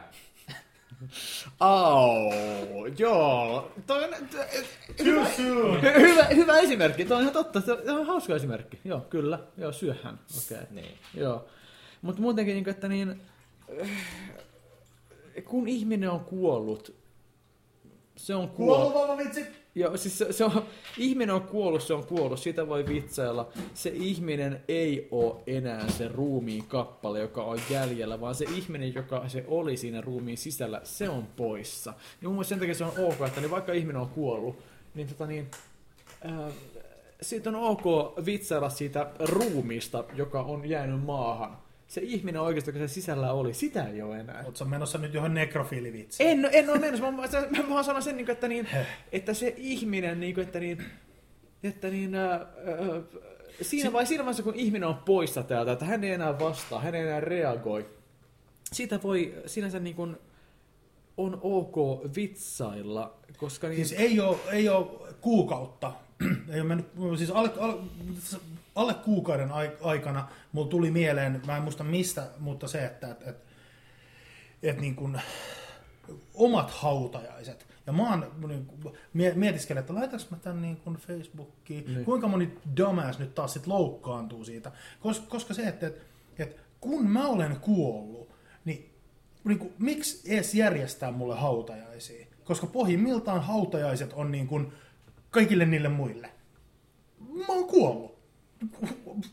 Au, 1.60 2.32
joo. 2.98 3.72
Toi 3.88 4.04
on, 4.04 4.10
Too 4.98 5.26
soon. 5.38 5.82
Hy- 5.82 6.00
Hyvä, 6.00 6.24
hyvä 6.24 6.60
esimerkki, 6.60 7.06
tuo 7.06 7.18
on 7.18 7.22
ihan 7.22 7.34
totta, 7.34 7.62
se 7.62 7.92
on 7.92 8.06
hauska 8.06 8.36
esimerkki. 8.36 8.80
Joo, 8.86 9.00
kyllä, 9.00 9.40
joo, 9.58 9.72
syöhän, 9.72 10.20
okei. 10.38 10.58
Okay. 10.58 10.68
Niin. 10.72 10.98
Joo, 11.14 11.46
mutta 12.02 12.22
muutenkin, 12.22 12.54
niin 12.54 12.64
kuin, 12.64 12.72
että 12.72 12.88
niin, 12.88 13.22
kun 15.46 15.68
ihminen 15.68 16.10
on 16.10 16.20
kuollut, 16.20 16.96
se 18.16 18.36
on 18.36 18.50
kuollut. 18.50 18.94
Kuoleva 18.94 19.18
vitsi. 19.18 19.61
Joo, 19.76 19.98
siis 19.98 20.18
se, 20.18 20.34
se 20.34 20.46
on, 20.46 20.66
ihminen 20.98 21.36
on 21.36 21.42
kuollut, 21.42 21.84
se 21.84 21.94
on 21.94 22.06
kuollut, 22.06 22.40
sitä 22.40 22.68
voi 22.68 22.86
vitsailla. 22.86 23.50
Se 23.74 23.90
ihminen 23.90 24.64
ei 24.68 25.08
ole 25.12 25.36
enää 25.48 25.90
se 25.90 26.08
ruumiin 26.08 26.68
kappale, 26.68 27.20
joka 27.20 27.44
on 27.44 27.60
jäljellä, 27.70 28.22
vaan 28.22 28.36
se 28.36 28.46
ihminen, 28.56 28.96
joka 28.96 29.30
se 29.30 29.46
oli 29.48 29.78
siinä 29.78 30.02
ruumiin 30.02 30.38
sisällä, 30.38 30.82
se 30.84 31.10
on 31.10 31.28
poissa. 31.36 31.94
Ja 32.22 32.28
mun 32.28 32.36
mielestä 32.36 32.50
sen 32.50 32.60
takia 32.60 32.76
se 32.76 32.84
on 32.84 32.94
ok, 32.98 33.28
että 33.28 33.42
niin 33.42 33.52
vaikka 33.52 33.74
ihminen 33.74 34.02
on 34.02 34.10
kuollut, 34.10 34.56
niin, 34.96 35.08
tota 35.08 35.28
niin 35.28 35.52
äh, 36.26 36.54
siitä 37.22 37.50
on 37.50 37.56
ok 37.56 37.84
vitsailla 38.26 38.70
siitä 38.70 39.12
ruumiista, 39.20 40.04
joka 40.14 40.42
on 40.42 40.70
jäänyt 40.70 41.06
maahan. 41.06 41.58
Se 41.92 42.02
ihminen 42.02 42.42
oikeasti, 42.42 42.70
joka 42.70 42.80
se 42.80 42.88
sisällä 42.88 43.34
oli, 43.34 43.54
sitä 43.54 43.88
ei 43.88 44.02
ole 44.02 44.20
enää. 44.20 44.44
Oletko 44.46 44.66
menossa 44.66 44.98
nyt 44.98 45.14
johon 45.14 45.34
nekrofiilivitsiin? 45.34 46.30
En, 46.30 46.50
en 46.52 46.70
ole 46.70 46.80
menossa. 46.80 47.12
Mä, 47.12 47.18
mä, 47.18 47.64
mä 47.64 47.70
vaan 47.70 47.84
sanon 47.84 48.04
sen, 48.04 48.18
niin 48.18 48.32
että, 48.32 48.48
niin, 48.48 48.68
että 49.12 49.34
se 49.34 49.54
ihminen, 49.58 50.20
niin 50.20 50.40
että, 50.40 50.60
niin, 50.60 50.86
että 51.64 51.90
niin, 51.90 52.16
ää, 52.16 52.32
ää, 52.32 52.46
siinä, 53.62 53.94
vai 53.94 54.06
siinä 54.06 54.24
vaiheessa, 54.24 54.44
kun 54.44 54.56
ihminen 54.56 54.90
on 54.90 54.96
poissa 54.96 55.44
täältä, 55.44 55.72
että 55.72 55.86
hän 55.86 56.04
ei 56.04 56.12
enää 56.12 56.40
vastaa, 56.40 56.82
hän 56.82 56.96
ei 56.96 57.02
enää 57.02 57.20
reagoi, 57.20 57.90
siitä 58.72 59.00
voi 59.04 59.36
sinänsä 59.46 59.80
niin 59.80 59.96
kuin 59.96 60.18
on 61.18 61.40
ok 61.42 61.76
vitsailla, 62.16 63.14
koska... 63.38 63.68
Niin... 63.68 63.86
Siis 63.86 64.00
ei 64.00 64.20
ole, 64.20 64.38
ei 64.52 64.70
ole 64.70 64.88
kuukautta, 65.22 65.94
ei 66.54 66.62
ole 66.62 66.68
mennyt, 66.68 66.88
siis 67.18 67.32
alle, 67.32 67.52
alle, 67.60 67.76
alle 68.76 68.94
kuukauden 68.94 69.50
aikana 69.82 70.28
mulla 70.52 70.68
tuli 70.68 70.92
mieleen, 70.92 71.42
mä 71.48 71.58
en 71.58 71.64
muista 71.64 71.84
mistä, 71.84 72.28
mutta 72.40 72.68
se, 72.68 72.86
että 72.86 73.12
et, 73.12 73.28
et, 73.28 73.38
et 74.64 74.82
niin 74.82 74.96
kuin, 74.96 75.22
omat 76.34 76.72
hautajaiset. 76.72 77.68
Ja 77.88 77.94
mä 77.94 78.10
oon 78.10 78.32
niin, 78.48 79.34
mietiskelen, 79.36 79.82
että 79.82 79.96
laitanko 79.96 80.26
mä 80.32 80.38
tämän 80.38 80.62
niin 80.62 80.78
kuin 80.78 80.96
Facebookiin, 80.96 81.86
niin. 81.94 82.06
kuinka 82.06 82.28
moni 82.28 82.58
dumbass 82.78 83.20
nyt 83.20 83.36
taas 83.36 83.54
sit 83.54 83.68
loukkaantuu 83.68 84.46
siitä. 84.46 84.72
Koska, 85.00 85.26
koska 85.30 85.54
se, 85.54 85.68
että, 85.68 85.88
että, 85.88 86.02
että 86.40 86.62
kun 86.82 87.10
mä 87.10 87.28
olen 87.28 87.56
kuollut, 87.62 88.30
niin, 88.66 88.96
niin 89.44 89.60
kuin, 89.60 89.74
miksi 89.80 90.34
edes 90.34 90.56
järjestää 90.56 91.12
mulle 91.12 91.36
hautajaisia? 91.36 92.28
Koska 92.44 92.68
pohjimmiltaan 92.68 93.44
hautajaiset 93.44 94.14
on 94.14 94.32
niin 94.32 94.48
kuin 94.48 94.74
kaikille 95.30 95.66
niille 95.66 95.90
muille. 95.90 96.30
Mä 97.20 97.46
oon 97.54 97.68
kuollut. 97.68 98.11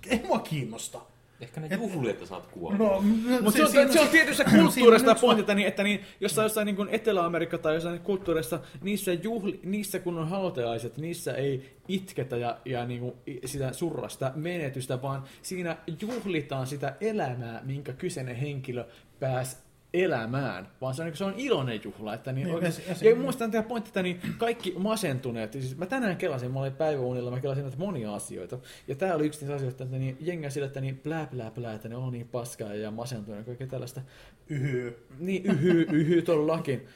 Ei 0.06 0.22
mua 0.26 0.38
kiinnosta. 0.38 1.00
Ehkä 1.40 1.60
ne 1.60 1.68
juhli, 1.76 2.10
että 2.10 2.26
sä 2.26 2.34
oot 2.34 2.46
kuollut. 2.46 2.78
No, 2.78 3.02
Mutta 3.42 3.66
se, 3.66 3.72
se, 3.72 3.80
on, 3.80 3.92
se 3.92 4.00
on 4.00 4.08
tietyssä 4.08 4.44
kulttuurista 4.44 5.14
pointilta, 5.14 5.54
niin, 5.54 5.68
että 5.68 5.82
niin, 5.82 6.00
jossain, 6.20 6.44
jossain 6.44 6.66
niin 6.66 6.76
kuin 6.76 6.88
Etelä-Amerikka 6.88 7.58
tai 7.58 7.74
jossain 7.74 8.00
kulttuurissa, 8.00 8.60
niissä, 8.82 9.12
juhli, 9.12 9.60
niissä 9.64 9.98
kun 9.98 10.18
on 10.18 10.28
hautajaiset, 10.28 10.96
niissä 10.96 11.34
ei 11.34 11.76
itketä 11.88 12.36
ja, 12.36 12.58
ja 12.64 12.84
niin 12.84 13.00
kuin 13.00 13.14
sitä 13.44 13.72
surrasta 13.72 14.32
menetystä, 14.34 15.02
vaan 15.02 15.22
siinä 15.42 15.76
juhlitaan 16.00 16.66
sitä 16.66 16.96
elämää, 17.00 17.62
minkä 17.64 17.92
kyseinen 17.92 18.36
henkilö 18.36 18.84
pääsi 19.20 19.56
elämään, 20.04 20.68
vaan 20.80 20.94
se 20.94 21.02
on, 21.02 21.16
se 21.16 21.24
on 21.24 21.34
iloinen 21.36 21.80
juhla. 21.84 22.14
Että 22.14 22.32
niin, 22.32 22.44
niin 22.44 22.54
oikeasti, 22.54 22.82
ja, 23.04 23.10
ja 23.10 23.16
muistan 23.16 23.50
tämä 23.50 23.62
pointti, 23.62 23.88
että 23.88 24.02
niin 24.02 24.20
kaikki 24.38 24.74
masentuneet, 24.78 25.52
siis 25.52 25.76
mä 25.76 25.86
tänään 25.86 26.16
kelasin, 26.16 26.52
mä 26.52 26.60
olin 26.60 26.72
päiväunilla, 26.72 27.30
mä 27.30 27.40
kelasin 27.40 27.62
näitä 27.62 27.78
monia 27.78 28.14
asioita, 28.14 28.58
ja 28.88 28.94
tämä 28.94 29.14
oli 29.14 29.26
yksi 29.26 29.40
niistä 29.40 29.54
asioista, 29.54 29.84
että 29.84 29.98
niin, 29.98 30.16
jengä 30.20 30.50
sillä, 30.50 30.66
että 30.66 30.80
niin 30.80 30.98
plää, 30.98 31.26
plää, 31.26 31.50
plää, 31.50 31.74
että 31.74 31.88
ne 31.88 31.96
on 31.96 32.12
niin 32.12 32.28
paskaa 32.28 32.74
ja 32.74 32.90
masentuneet, 32.90 33.46
kaikkea 33.46 33.66
tällaista. 33.66 34.00
Yhyy. 34.48 35.06
Niin, 35.18 35.46
yhyy, 35.46 35.86
yhyy 35.92 36.22
todellakin. 36.22 36.86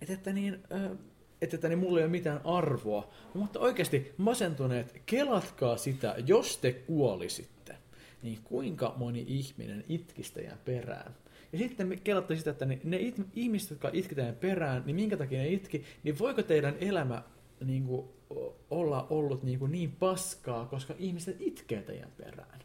Että, 0.00 0.14
että 0.14 0.32
niin, 0.32 0.60
äh, 0.72 0.90
että, 1.42 1.56
että 1.56 1.68
niin 1.68 1.78
mulla 1.78 1.98
ei 1.98 2.04
ole 2.04 2.10
mitään 2.10 2.40
arvoa. 2.44 3.10
Mutta 3.34 3.60
oikeasti 3.60 4.12
masentuneet, 4.16 5.02
kelatkaa 5.06 5.76
sitä, 5.76 6.14
jos 6.26 6.58
te 6.58 6.72
kuolisitte, 6.72 7.76
niin 8.22 8.38
kuinka 8.44 8.94
moni 8.96 9.24
ihminen 9.28 9.84
itkisi 9.88 10.34
teidän 10.34 10.58
perään. 10.64 11.14
Ja 11.52 11.58
sitten 11.58 11.86
me 11.86 11.96
kelatte 11.96 12.36
sitä, 12.36 12.50
että 12.50 12.64
ne, 12.64 12.80
ne 12.84 12.96
it, 12.96 13.16
ihmiset, 13.34 13.70
jotka 13.70 13.90
itketään 13.92 14.34
perään, 14.34 14.82
niin 14.86 14.96
minkä 14.96 15.16
takia 15.16 15.38
ne 15.38 15.48
itki, 15.48 15.84
niin 16.02 16.18
voiko 16.18 16.42
teidän 16.42 16.74
elämä 16.80 17.22
niin 17.64 17.84
kuin, 17.84 18.08
olla 18.70 19.06
ollut 19.10 19.42
niin, 19.42 19.58
kuin 19.58 19.72
niin 19.72 19.92
paskaa, 19.92 20.66
koska 20.66 20.94
ihmiset 20.98 21.36
itkee 21.40 21.82
teidän 21.82 22.12
perään. 22.16 22.60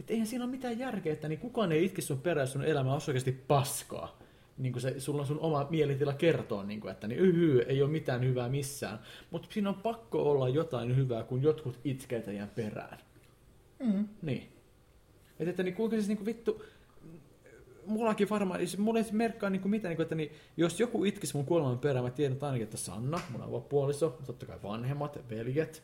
Että 0.00 0.12
eihän 0.12 0.26
siinä 0.26 0.44
ole 0.44 0.50
mitään 0.50 0.78
järkeä, 0.78 1.12
että 1.12 1.28
niin 1.28 1.38
kukaan 1.38 1.72
ei 1.72 1.84
itki 1.84 2.02
sun 2.02 2.20
perään, 2.20 2.48
sun 2.48 2.64
elämä 2.64 2.94
on 2.94 3.00
oikeasti 3.08 3.32
paskaa. 3.32 4.18
Niin 4.58 4.72
kuin 4.72 4.82
se, 4.82 5.00
sulla 5.00 5.20
on 5.20 5.26
sun 5.26 5.40
oma 5.40 5.66
mielitila 5.70 6.12
kertoa, 6.12 6.64
niin 6.64 6.80
kuin, 6.80 6.90
että 6.90 7.08
niin, 7.08 7.20
yhy, 7.20 7.58
ei 7.58 7.82
ole 7.82 7.90
mitään 7.90 8.24
hyvää 8.24 8.48
missään. 8.48 8.98
Mutta 9.30 9.48
siinä 9.50 9.68
on 9.68 9.74
pakko 9.74 10.30
olla 10.30 10.48
jotain 10.48 10.96
hyvää, 10.96 11.22
kun 11.22 11.42
jotkut 11.42 11.78
itkee 11.84 12.20
teidän 12.20 12.48
perään. 12.48 12.98
Mm. 13.78 14.08
Niin. 14.22 14.48
Että, 15.38 15.50
että 15.50 15.62
niin 15.62 15.74
kuinka 15.74 15.96
siis 15.96 16.08
niin 16.08 16.18
kuin 16.18 16.26
vittu, 16.26 16.64
mullakin 17.86 18.30
varmaan, 18.30 18.60
siis 18.60 18.78
mulla 18.78 18.98
ei 18.98 19.04
merkkaa 19.12 19.50
niin 19.50 19.62
kuin 19.62 19.70
mitään, 19.70 19.90
niin 19.90 19.96
kuin, 19.96 20.04
että 20.04 20.14
niin, 20.14 20.32
jos 20.56 20.80
joku 20.80 21.04
itkisi 21.04 21.36
mun 21.36 21.46
kuoleman 21.46 21.78
perään, 21.78 22.04
mä 22.04 22.10
tiedän 22.10 22.32
että 22.32 22.46
ainakin, 22.46 22.64
että 22.64 22.76
Sanna, 22.76 23.20
mun 23.32 23.42
avopuoliso, 23.42 24.18
totta 24.26 24.46
kai 24.46 24.58
vanhemmat, 24.62 25.18
veljet. 25.30 25.82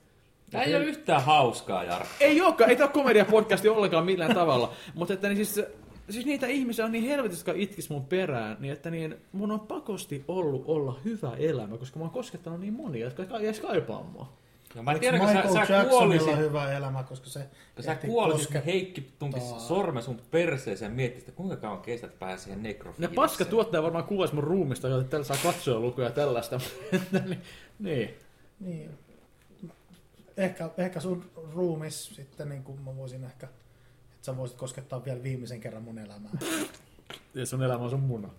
Tämä 0.50 0.64
ei 0.64 0.76
ole 0.76 0.84
yhtään 0.84 1.22
hauskaa, 1.22 1.84
Jarkko. 1.84 2.14
Ei 2.20 2.40
olekaan, 2.40 2.70
ei 2.70 2.76
tämä 2.76 2.86
ole 2.86 2.92
komediapodcasti 2.92 3.68
ollenkaan 3.68 4.04
millään 4.04 4.34
tavalla. 4.34 4.72
Mutta 4.94 5.14
että 5.14 5.28
niin 5.28 5.46
siis, 5.46 5.66
siis 6.10 6.26
niitä 6.26 6.46
ihmisiä 6.46 6.84
on 6.84 6.92
niin 6.92 7.04
helvetissä, 7.04 7.40
jotka 7.40 7.62
itkis 7.62 7.90
mun 7.90 8.04
perään, 8.04 8.56
niin 8.60 8.72
että 8.72 8.90
niin, 8.90 9.16
mun 9.32 9.50
on 9.50 9.60
pakosti 9.60 10.24
ollut 10.28 10.64
olla 10.66 11.00
hyvä 11.04 11.32
elämä, 11.36 11.78
koska 11.78 11.98
mä 11.98 12.04
oon 12.04 12.12
koskettanut 12.12 12.60
niin 12.60 12.72
monia, 12.72 13.04
jotka 13.04 13.40
jäisi 13.40 13.60
kaipaa 13.60 14.02
mua. 14.02 14.32
No 14.74 14.82
mä 14.82 14.92
en 14.92 15.00
tiedä, 15.00 15.18
kun 15.18 15.28
sä, 15.28 15.66
sä 15.66 15.84
kuolisit... 15.84 16.36
hyvä 16.36 16.72
elämä, 16.72 17.02
koska 17.02 17.26
se 17.26 17.48
kun 17.74 17.84
sä 17.84 17.94
kuolisit, 17.94 18.52
kun 18.52 18.62
Heikki 18.62 19.12
tunkisi 19.18 19.46
sormen 19.68 20.02
sun 20.02 20.20
perseeseen 20.30 20.90
ja 20.90 20.96
miettisi, 20.96 21.22
että 21.22 21.36
kuinka 21.36 21.56
kauan 21.56 21.82
kestät 21.82 22.18
päästä 22.18 22.44
siihen 22.44 22.62
nekrofiiliseen. 22.62 23.10
Ne 23.10 23.14
paska 23.14 23.44
tuottaja 23.44 23.82
varmaan 23.82 24.04
kuvaisi 24.04 24.34
mun 24.34 24.44
ruumista, 24.44 24.88
joten 24.88 25.08
tällä 25.08 25.24
saa 25.24 25.36
katsoa 25.42 25.80
lukuja 25.80 26.10
tällaista. 26.10 26.60
Niin, 27.12 27.38
niin. 27.78 28.14
niin. 28.60 28.98
Ehkä, 30.36 30.70
ehkä 30.78 31.00
sun 31.00 31.30
ruumis 31.52 32.04
sitten, 32.14 32.48
niin 32.48 32.64
kuin 32.64 32.80
mä 32.80 32.96
voisin 32.96 33.24
ehkä, 33.24 33.46
että 33.46 34.26
sä 34.26 34.36
voisit 34.36 34.56
koskettaa 34.56 35.04
vielä 35.04 35.22
viimeisen 35.22 35.60
kerran 35.60 35.82
mun 35.82 35.98
elämää. 35.98 36.30
ja 37.34 37.46
sun 37.46 37.62
elämä 37.62 37.84
on 37.84 37.90
sun 37.90 38.00
muna. 38.00 38.30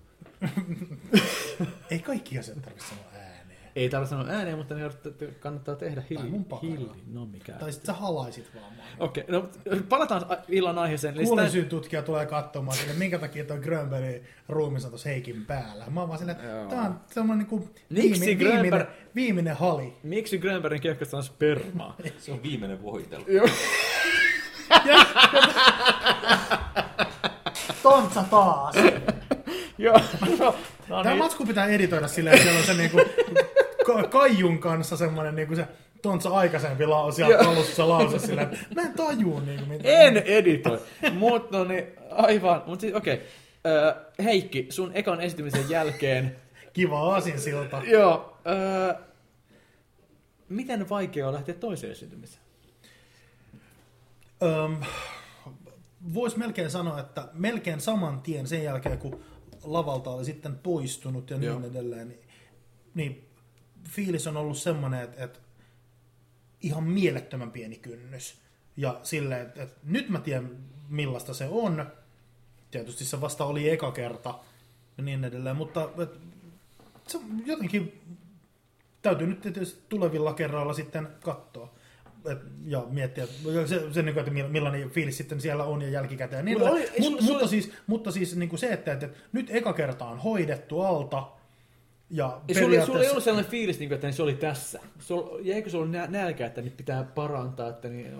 Ei 1.91 1.99
kaikki 1.99 2.39
asiat 2.39 2.61
tarvitse 2.61 2.87
sanoa 2.89 3.18
ei 3.81 3.89
tarvitse 3.89 4.09
sanoa 4.09 4.27
ääneen, 4.29 4.57
mutta 4.57 4.75
ne 4.75 4.91
kannattaa 5.39 5.75
tehdä 5.75 6.03
hiljaa. 6.09 6.59
Hilli. 6.61 6.89
No 7.13 7.25
mikä. 7.25 7.53
Tai 7.53 7.71
sitten 7.71 7.95
sä 7.95 8.01
halaisit 8.01 8.51
vaan. 8.55 8.73
Okei, 8.99 9.23
okay, 9.27 9.39
no 9.39 9.49
palataan 9.89 10.25
illan 10.47 10.77
aiheeseen. 10.77 11.15
Kuulen 11.23 11.65
tutkija 11.65 12.01
tulee 12.01 12.25
katsomaan 12.25 12.77
sille, 12.77 12.93
minkä 12.93 13.19
takia 13.19 13.45
tuo 13.45 13.57
Grönbergin 13.57 14.23
ruumis 14.49 14.85
on 14.85 14.91
tuossa 14.91 15.09
Heikin 15.09 15.45
päällä. 15.45 15.85
Mä 15.89 15.99
oon 15.99 16.09
vaan 16.09 16.29
että 16.29 16.43
tää 16.69 16.81
on 16.81 16.99
semmoinen 17.13 17.47
niin 17.49 17.69
viimeinen, 17.95 18.37
Grönberg... 18.37 18.61
viimeinen, 18.61 18.87
viimeinen 19.15 19.55
hali. 19.55 19.93
Miksi 20.03 20.37
Grönbergin 20.37 20.81
keuhkosta 20.81 21.17
on 21.17 21.23
spermaa? 21.23 21.95
Se 22.17 22.31
on 22.31 22.43
viimeinen 22.43 22.83
voitelu. 22.83 23.25
Tontsa 27.83 28.23
taas. 28.23 28.75
Joo. 29.77 30.01
No, 30.39 30.55
Tämä 30.87 31.03
niin. 31.03 31.17
matsku 31.17 31.45
pitää 31.45 31.65
editoida 31.65 32.07
silleen, 32.07 32.35
että 32.35 32.43
siellä 32.43 32.59
on 32.59 32.65
se 32.65 32.73
niinku 32.73 32.97
Kaijun 34.09 34.59
kanssa 34.59 34.97
semmoinen 34.97 35.35
niinku 35.35 35.55
se 35.55 35.67
Tontsa 36.01 36.29
aikaisempi 36.29 36.85
lause 36.85 37.15
siellä 37.15 37.49
alussa 37.49 37.75
se 37.75 37.83
lause 37.83 38.19
silleen, 38.19 38.53
että 38.53 38.75
mä 38.75 38.81
en 38.81 38.93
tajuu 38.93 39.39
niinku 39.39 39.65
mitään. 39.65 39.95
En 39.95 40.17
editoi, 40.17 40.79
mutta 41.13 41.57
no 41.57 41.63
niin, 41.63 41.87
aivan, 42.11 42.63
mutta 42.65 42.81
siis 42.81 42.93
okei. 42.93 43.13
Okay. 43.13 43.25
Heikki, 44.23 44.67
sun 44.69 44.91
ekan 44.93 45.21
esitymisen 45.21 45.69
jälkeen... 45.69 46.35
Kiva 46.73 46.99
aasinsilta. 46.99 47.81
Joo. 47.85 48.37
Öö, 48.47 48.93
miten 50.49 50.89
vaikea 50.89 51.27
on 51.27 51.33
lähteä 51.33 51.55
toiseen 51.55 51.91
esiintymiseen? 51.91 52.43
Öm, 54.43 54.81
Voisi 56.13 56.37
melkein 56.37 56.69
sanoa, 56.69 56.99
että 56.99 57.27
melkein 57.33 57.81
saman 57.81 58.21
tien 58.21 58.47
sen 58.47 58.63
jälkeen, 58.63 58.97
kun 58.97 59.23
lavalta 59.63 60.09
oli 60.09 60.25
sitten 60.25 60.55
poistunut 60.55 61.29
ja 61.29 61.37
niin 61.37 61.47
Joo. 61.47 61.61
edelleen, 61.71 62.07
niin, 62.07 62.19
niin 62.93 63.28
fiilis 63.89 64.27
on 64.27 64.37
ollut 64.37 64.57
semmoinen, 64.57 65.01
että, 65.01 65.23
että 65.23 65.39
ihan 66.61 66.83
mielettömän 66.83 67.51
pieni 67.51 67.77
kynnys. 67.77 68.37
Ja 68.77 68.99
silleen, 69.03 69.41
että, 69.41 69.63
että 69.63 69.79
nyt 69.83 70.09
mä 70.09 70.19
tiedän 70.19 70.57
millaista 70.89 71.33
se 71.33 71.47
on. 71.51 71.85
Tietysti 72.71 73.05
se 73.05 73.21
vasta 73.21 73.45
oli 73.45 73.69
eka 73.69 73.91
kerta 73.91 74.39
ja 74.97 75.03
niin 75.03 75.23
edelleen, 75.23 75.55
mutta 75.55 75.89
että, 76.01 76.17
se 77.07 77.19
jotenkin 77.45 78.01
täytyy 79.01 79.27
nyt 79.27 79.41
tietysti 79.41 79.81
tulevilla 79.89 80.33
kerralla 80.33 80.73
sitten 80.73 81.07
katsoa 81.23 81.73
et, 82.25 82.37
ja 82.65 82.85
miettiä, 82.89 83.27
se, 83.65 83.93
se 83.93 84.01
niin 84.01 84.13
kuin, 84.13 84.27
että 84.27 84.49
millainen 84.49 84.89
fiilis 84.89 85.17
sitten 85.17 85.41
siellä 85.41 85.63
on 85.63 85.81
ja 85.81 85.89
jälkikäteen. 85.89 86.45
Niin, 86.45 86.61
oli, 86.61 86.79
Mut, 86.79 87.03
sun, 87.03 87.23
mutta, 87.23 87.39
sun... 87.39 87.49
siis, 87.49 87.71
mutta 87.87 88.11
siis 88.11 88.35
niin 88.35 88.49
kuin 88.49 88.59
se, 88.59 88.67
että, 88.67 88.93
että 88.93 89.09
nyt 89.31 89.47
eka 89.49 89.73
kerta 89.73 90.05
on 90.05 90.19
hoidettu 90.19 90.81
alta, 90.81 91.27
ja 92.11 92.25
ja 92.25 92.53
periaatteessa... 92.53 92.85
sulla, 92.85 93.03
ei 93.03 93.09
ollut 93.09 93.23
sellainen 93.23 93.51
fiilis, 93.51 93.79
niin 93.79 93.93
että 93.93 94.11
se 94.11 94.23
oli 94.23 94.33
tässä. 94.33 94.79
ja 95.43 95.55
eikö 95.55 95.69
se 95.69 95.77
ollut 95.77 95.91
nälkä, 96.07 96.45
että 96.45 96.61
niin 96.61 96.73
pitää 96.77 97.03
parantaa? 97.03 97.69
Että 97.69 97.89
niin, 97.89 98.11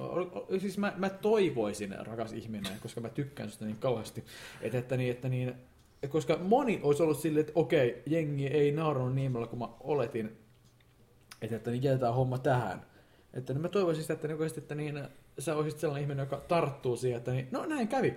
siis 0.60 0.78
mä, 0.78 0.94
mä, 0.98 1.10
toivoisin, 1.10 1.96
rakas 2.00 2.34
ihminen, 2.34 2.72
koska 2.82 3.02
mä 3.02 3.10
tykkään 3.10 3.50
sitä 3.50 3.66
niin 3.66 3.78
kauheasti, 3.78 4.24
että, 4.62 4.78
että, 4.78 4.98
niin, 4.98 5.12
että 5.12 5.30
niin, 5.30 5.54
koska 6.10 6.38
moni 6.42 6.80
olisi 6.84 7.04
ollut 7.04 7.20
silleen, 7.20 7.42
että 7.42 7.52
okei, 7.56 8.04
jengi 8.06 8.48
ei 8.48 8.72
naurannut 8.72 9.16
niin 9.16 9.34
paljon 9.34 9.50
kuin 9.50 9.60
mä 9.60 9.68
oletin, 9.80 10.38
että, 11.42 11.56
että 11.56 11.72
niin 11.72 11.84
jätetään 11.84 12.14
homma 12.14 12.38
tähän. 12.38 12.86
Että 13.34 13.54
niin 13.54 13.62
mä 13.62 13.70
toivoisin 13.70 14.04
sitä, 14.04 14.14
että, 14.14 14.28
niin, 14.28 14.58
että 14.58 14.76
niin, 14.76 15.04
sä 15.40 15.56
olisit 15.56 15.80
sellainen 15.80 16.04
ihminen, 16.04 16.24
joka 16.24 16.38
tarttuu 16.38 16.98
siihen, 16.98 17.18
että 17.18 17.32
niin, 17.32 17.48
no 17.52 17.66
näin 17.66 17.88
kävi. 17.88 18.16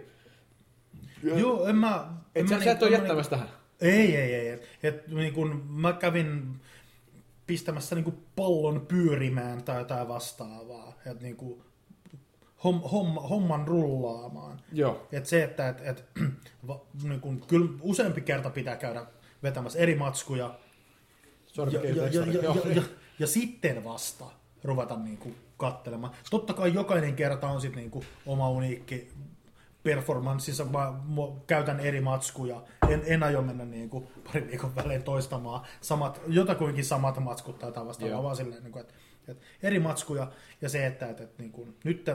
Joo, 1.22 1.66
en 1.66 1.76
mä... 1.76 2.08
Et 2.34 2.48
sä, 2.48 2.58
mä, 2.58 2.64
sä 2.64 2.70
et 2.70 2.82
ole 2.82 2.90
niin, 2.90 2.98
jättämässä 2.98 3.30
tähän. 3.30 3.48
Ei, 3.80 4.16
ei, 4.16 4.34
ei. 4.34 4.48
Et, 4.48 4.62
et, 4.82 5.08
niin 5.08 5.32
kun 5.32 5.66
mä 5.68 5.92
kävin 5.92 6.60
pistämässä 7.46 7.94
niin 7.94 8.24
pallon 8.36 8.86
pyörimään 8.86 9.64
tai 9.64 9.78
jotain 9.78 10.08
vastaavaa. 10.08 10.92
Et, 11.06 11.20
niin 11.20 11.36
kun, 11.36 11.64
homm, 12.64 12.80
homma, 12.80 13.20
homman 13.20 13.68
rullaamaan. 13.68 14.60
Joo. 14.72 15.08
Et 15.12 15.26
se, 15.26 15.42
että 15.42 15.68
et, 15.68 15.80
et, 15.80 16.04
va, 16.68 16.80
niin 17.02 17.20
kun, 17.20 17.44
kyllä 17.48 17.68
useampi 17.80 18.20
kerta 18.20 18.50
pitää 18.50 18.76
käydä 18.76 19.06
vetämässä 19.42 19.78
eri 19.78 19.94
matskuja 19.94 20.58
Sormi 21.46 21.74
ja, 21.74 21.84
ja, 21.84 21.94
ja, 21.94 22.06
ja, 22.06 22.42
ja, 22.42 22.74
ja, 22.74 22.82
ja 23.18 23.26
sitten 23.26 23.84
vasta 23.84 24.24
ruveta 24.64 24.96
niin 24.96 25.18
kuin 25.18 25.36
kattelemaan. 25.56 26.14
Totta 26.30 26.52
kai 26.52 26.74
jokainen 26.74 27.16
kerta 27.16 27.48
on 27.48 27.60
sitten 27.60 27.80
niin 27.80 27.90
kuin 27.90 28.04
oma 28.26 28.50
uniikki 28.50 29.08
performanssinsa. 29.82 30.64
Mä 30.64 30.92
mä 31.06 31.22
käytän 31.46 31.80
eri 31.80 32.00
matskuja. 32.00 32.62
En, 32.88 33.02
en 33.06 33.22
aio 33.22 33.42
mennä 33.42 33.64
niin 33.64 33.90
kuin 33.90 34.08
parin 34.24 34.48
viikon 34.48 34.76
välein 34.76 35.02
toistamaan 35.02 35.66
samat, 35.80 36.20
jotakuinkin 36.26 36.84
samat 36.84 37.20
matskut 37.20 37.58
tai 37.58 37.86
vastaavaa, 37.86 38.22
vaan 38.22 38.36
silleen, 38.36 38.62
niin 38.62 38.72
kuin, 38.72 38.80
että, 38.80 38.94
että 39.28 39.44
eri 39.62 39.78
matskuja 39.78 40.32
ja 40.60 40.68
se, 40.68 40.86
että, 40.86 41.08
että, 41.08 41.22
että 41.22 41.42
niin 41.42 41.52
kuin, 41.52 41.76
nyt 41.84 42.10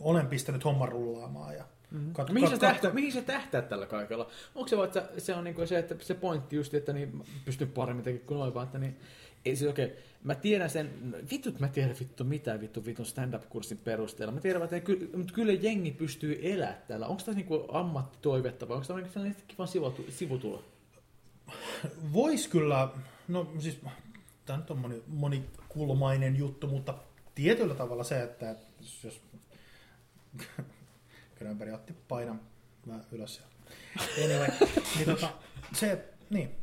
olen 0.00 0.26
pistänyt 0.26 0.64
homman 0.64 0.88
rullaamaan 0.88 1.54
ja 1.54 1.64
kat, 2.12 2.30
Mihin, 2.30 2.48
sä 2.48 2.52
kat, 2.52 2.60
tähtää, 2.60 2.92
mihin 2.92 3.12
sä 3.12 3.22
tähtäät 3.22 3.68
tällä 3.68 3.86
kaikella? 3.86 4.26
Onko 4.54 4.68
se 4.68 4.76
vaan, 4.76 4.86
että 4.86 5.08
se 5.18 5.34
on 5.34 5.44
niinku 5.44 5.66
se, 5.66 5.78
että 5.78 5.94
se 6.00 6.14
pointti 6.14 6.56
just, 6.56 6.74
että 6.74 6.92
niin 6.92 7.24
pystyy 7.44 7.66
paremmin 7.66 8.04
tekemään 8.04 8.26
kuin 8.26 8.38
noin, 8.38 8.54
vaan 8.54 8.66
että 8.66 8.78
niin, 8.78 9.00
ei 9.44 9.56
se 9.56 9.68
okei. 9.68 9.84
Okay. 9.84 9.96
Mä 10.24 10.34
tiedän 10.34 10.70
sen, 10.70 11.14
vitut 11.30 11.60
mä 11.60 11.68
tiedän 11.68 11.96
vittu 12.00 12.24
mitä 12.24 12.60
vittu 12.60 12.84
vitun 12.84 13.06
stand-up-kurssin 13.06 13.78
perusteella. 13.78 14.34
Mä 14.34 14.40
tiedän, 14.40 14.62
että 14.62 14.80
kyllä, 14.80 15.16
mutta 15.16 15.34
kyllä 15.34 15.52
jengi 15.52 15.90
pystyy 15.90 16.40
elämään 16.42 16.82
täällä. 16.88 17.06
Onko 17.06 17.22
tämä 17.22 17.34
niinku 17.34 17.68
ammattitoivetta 17.72 18.68
vai 18.68 18.74
onko 18.76 18.86
tämä 18.86 18.98
niinku 18.98 19.12
sellainen 19.12 19.42
kiva 19.48 19.66
sivutu- 19.66 20.10
sivutulo? 20.10 20.64
Vois 22.12 22.48
kyllä, 22.48 22.88
no 23.28 23.52
siis 23.58 23.78
tämä 24.46 24.58
nyt 24.58 24.70
on 24.70 24.78
moni, 24.78 25.02
monikulmainen 25.06 26.36
juttu, 26.36 26.66
mutta 26.66 26.94
tietyllä 27.34 27.74
tavalla 27.74 28.04
se, 28.04 28.22
että 28.22 28.56
jos 29.04 29.20
Grönberg 31.38 31.74
otti 31.74 31.94
painan 32.08 32.40
mä 32.86 33.00
ylös. 33.12 33.40
Ja, 33.40 34.24
anyway, 34.24 34.48
niin 34.96 35.06
tota, 35.06 35.32
se, 35.72 36.04
niin. 36.30 36.59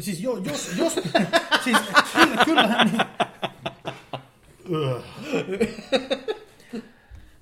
Siis 0.00 0.20
jo, 0.20 0.36
jos, 0.36 0.70
jos, 0.76 0.94
siis 1.64 1.78
kyllä, 2.14 2.44
kyllähän 2.44 2.86
niin. 2.86 3.00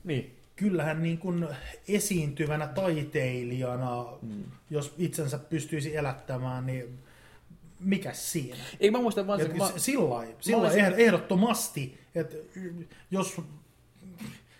Niin. 0.04 0.36
kyllähän 0.56 1.02
niin 1.02 1.18
kuin 1.18 1.48
esiintyvänä 1.88 2.66
taiteilijana, 2.66 4.06
mm. 4.22 4.44
jos 4.70 4.94
itsensä 4.98 5.38
pystyisi 5.38 5.96
elättämään, 5.96 6.66
niin 6.66 6.98
mikä 7.80 8.12
siinä? 8.12 8.56
Ei 8.80 8.90
mä 8.90 8.98
muista 8.98 9.26
vaan 9.26 9.40
Sillä 10.40 10.62
lailla 10.62 10.96
ehdottomasti, 10.96 11.98
että 12.14 12.36
jos... 13.10 13.40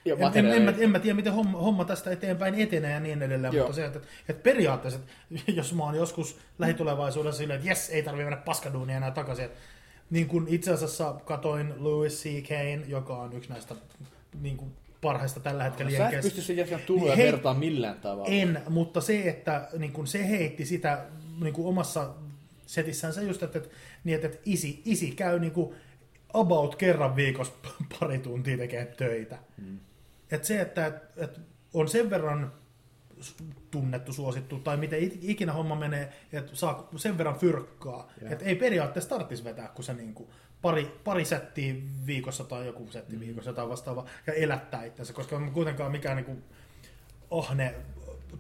ja 0.05 0.17
En, 0.35 0.47
en, 0.47 0.63
mä, 0.63 0.75
en 0.79 0.91
mä 0.91 0.99
tiedä, 0.99 1.15
miten 1.17 1.33
homma, 1.33 1.59
homma 1.59 1.85
tästä 1.85 2.11
eteenpäin 2.11 2.55
etenee 2.55 2.91
ja 2.93 3.01
niin 3.01 3.23
edelleen, 3.23 3.55
Joo. 3.55 3.67
mutta 3.67 3.77
se, 3.77 3.85
että, 3.87 4.01
että 4.29 4.43
periaatteessa, 4.43 5.01
että 5.35 5.51
jos 5.51 5.75
mä 5.75 5.85
oon 5.85 5.95
joskus 5.95 6.39
lähitulevaisuudessa 6.59 7.39
silleen, 7.39 7.57
että 7.57 7.69
jes, 7.71 7.91
ei 7.91 8.03
tarvitse 8.03 8.25
mennä 8.25 8.43
paskaduunia 8.45 8.97
enää 8.97 9.11
takaisin. 9.11 9.45
että 9.45 9.59
Niin 10.11 10.27
kuin 10.29 10.47
itse 10.49 10.73
asiassa 10.73 11.15
katoin 11.25 11.75
Louis 11.77 12.23
C. 12.23 12.49
Kane, 12.49 12.81
joka 12.89 13.17
on 13.17 13.33
yksi 13.33 13.51
näistä 13.51 13.75
niin 14.41 14.57
kuin 14.57 14.73
parhaista 15.01 15.41
tällä 15.41 15.65
hetkellä 15.65 15.91
Sä 15.91 15.97
et 15.97 16.01
Jenkeissä. 16.03 16.29
pysty 16.29 16.43
sen 16.43 16.57
jätkän 16.57 16.81
tuloja 16.87 17.17
Hei- 17.17 17.33
vertaa 17.33 17.55
millään 17.55 18.01
tavalla. 18.01 18.29
En, 18.29 18.63
mutta 18.69 19.01
se, 19.01 19.29
että 19.29 19.69
niin 19.79 19.93
kun 19.93 20.07
se 20.07 20.29
heitti 20.29 20.65
sitä 20.65 21.05
niin 21.43 21.55
kun 21.55 21.69
omassa 21.69 22.11
setissään 22.67 23.13
se 23.13 23.23
just, 23.23 23.43
että, 23.43 23.59
että, 23.59 23.71
niin, 24.05 24.15
että, 24.15 24.27
että 24.27 24.39
isi, 24.45 24.83
isi 24.85 25.11
käy 25.11 25.39
niin 25.39 25.53
kuin 25.53 25.75
about 26.35 26.77
kerran 26.77 27.17
viikossa 27.17 27.53
pari 28.01 28.19
tuntia 28.19 28.57
tekee 28.59 28.85
töitä. 28.87 29.39
Mm. 29.57 29.79
Et 30.33 30.45
se, 30.45 30.61
että, 30.61 30.87
että, 30.87 31.25
että 31.25 31.41
on 31.75 31.89
sen 31.89 32.11
verran 32.11 32.53
tunnettu, 33.71 34.13
suosittu, 34.13 34.59
tai 34.59 34.77
miten 34.77 35.01
it- 35.03 35.19
ikinä 35.23 35.53
homma 35.53 35.75
menee, 35.75 36.13
että 36.33 36.57
saa 36.57 36.89
sen 36.97 37.19
verran 37.19 37.39
fyrkkaa, 37.39 38.11
että 38.31 38.45
ei 38.45 38.55
periaatteessa 38.57 39.11
tarvitsisi 39.11 39.45
vetää, 39.45 39.69
kun 39.69 39.85
se 39.85 39.95
niin 39.95 40.15
kuin 40.15 40.29
pari, 40.63 41.01
pari 41.05 41.25
settiä 41.25 41.75
viikossa 42.07 42.45
tai 42.45 42.67
joku 42.67 42.87
setti 42.91 43.13
Mm-hmm. 43.13 43.27
viikossa 43.27 43.53
tai 43.53 43.69
vastaava, 43.69 44.05
ja 44.27 44.33
elättää 44.33 44.85
itsensä, 44.85 45.13
koska 45.13 45.37
on 45.37 45.51
kuitenkaan 45.51 45.93
mikään 45.93 46.17
niin 46.17 46.25
kuin 46.25 46.45
ahne, 47.31 47.75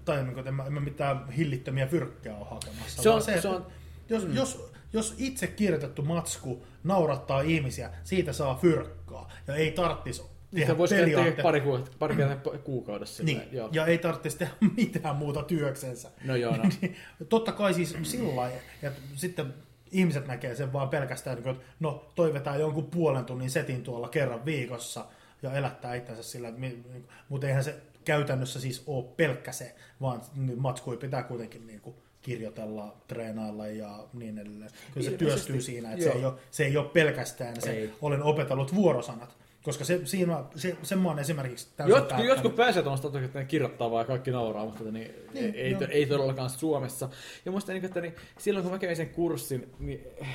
tai 0.04 0.16
niin 0.16 0.26
kuin, 0.34 0.38
että 0.38 0.48
en, 0.48 0.54
mä, 0.54 0.64
en 0.64 0.72
mä 0.72 0.80
mitään 0.80 1.30
hillittömiä 1.30 1.86
fyrkkää 1.86 2.36
ole 2.36 2.46
hakemassa. 2.50 3.02
Se 3.02 3.10
on- 3.10 3.22
se, 3.22 3.26
se 3.26 3.34
että 3.34 3.50
on- 3.50 3.66
jos, 4.08 4.26
mm. 4.26 4.34
jos, 4.34 4.72
jos 4.92 5.14
itse 5.18 5.46
kirjoitettu 5.46 6.02
matsku 6.02 6.66
naurattaa 6.84 7.40
ihmisiä, 7.40 7.90
siitä 8.04 8.32
saa 8.32 8.54
fyrkkaa, 8.62 9.30
ja 9.46 9.54
ei 9.54 9.70
tarvitsisi 9.70 10.22
Sitä 10.54 10.78
voisi 10.78 10.94
tehdä 10.94 11.42
pari, 11.42 11.62
pari 11.98 12.16
kertaa 12.16 12.58
kuukaudessa. 12.58 13.22
niin, 13.22 13.42
joo. 13.52 13.68
ja 13.72 13.86
ei 13.86 13.98
tarvitsisi 13.98 14.38
tehdä 14.38 14.52
mitään 14.76 15.16
muuta 15.16 15.42
työksensä. 15.42 16.10
No 16.24 16.36
joo, 16.36 16.56
no. 16.56 16.62
Niin, 16.80 16.96
Totta 17.28 17.52
kai 17.52 17.74
siis 17.74 17.96
sillä 18.02 18.36
lailla, 18.36 18.58
että 18.82 19.00
sitten 19.14 19.54
ihmiset 19.90 20.26
näkee 20.26 20.54
sen 20.54 20.72
vaan 20.72 20.88
pelkästään, 20.88 21.38
niin 21.38 21.48
että 21.48 21.64
no 21.80 22.12
toi 22.14 22.34
vetää 22.34 22.56
jonkun 22.56 22.90
puolen 22.90 23.24
tunnin 23.24 23.50
setin 23.50 23.82
tuolla 23.82 24.08
kerran 24.08 24.44
viikossa 24.44 25.04
ja 25.42 25.52
elättää 25.52 25.94
itsensä 25.94 26.22
sillä, 26.22 26.50
niin, 26.50 27.06
mutta 27.28 27.46
eihän 27.46 27.64
se 27.64 27.74
käytännössä 28.04 28.60
siis 28.60 28.82
ole 28.86 29.04
pelkkä 29.16 29.52
se, 29.52 29.74
vaan 30.00 30.20
matskui 30.56 30.96
pitää 30.96 31.22
kuitenkin 31.22 31.66
niin 31.66 31.80
kuin 31.80 31.96
kirjoitella, 32.22 32.96
treenailla 33.06 33.66
ja 33.66 34.04
niin 34.12 34.38
edelleen. 34.38 34.70
Kyllä 34.70 35.04
se 35.04 35.10
Ilmeisesti, 35.10 35.24
työstyy 35.24 35.60
siinä, 35.60 35.92
että 35.92 36.04
se 36.04 36.10
ei, 36.10 36.24
ole, 36.24 36.34
se 36.50 36.64
ei 36.64 36.76
ole 36.76 36.88
pelkästään 36.88 37.60
se, 37.60 37.70
Ei. 37.70 37.92
olen 38.02 38.22
opetellut 38.22 38.74
vuorosanat, 38.74 39.36
koska 39.62 39.84
se, 39.84 40.00
siinä, 40.04 40.44
se, 40.56 40.76
sen 40.82 40.98
mä 40.98 41.08
oon 41.08 41.18
esimerkiksi 41.18 41.68
täysin 41.76 41.90
Jotkut, 41.90 42.08
päättänyt. 42.08 42.28
jotkut 42.36 42.56
pääsee 42.56 42.82
tuosta 42.82 43.10
toki, 43.10 43.24
että 43.24 43.38
ne 43.38 43.44
kirjoittaa 43.44 43.90
vaan 43.90 44.06
kaikki 44.06 44.30
nauraa, 44.30 44.64
mutta 44.64 44.84
niin, 44.84 45.14
Niin, 45.34 45.54
ei, 45.54 45.70
joo. 45.70 45.82
ei, 45.90 46.06
todellakaan 46.06 46.50
Suomessa. 46.50 47.08
Ja 47.44 47.52
musta 47.52 47.72
niin, 47.72 47.84
että 47.84 48.00
niin, 48.00 48.14
silloin 48.38 48.62
kun 48.62 48.72
mä 48.72 48.78
kävin 48.78 48.96
sen 48.96 49.10
kurssin, 49.10 49.72
niin 49.78 50.06
äh, 50.22 50.28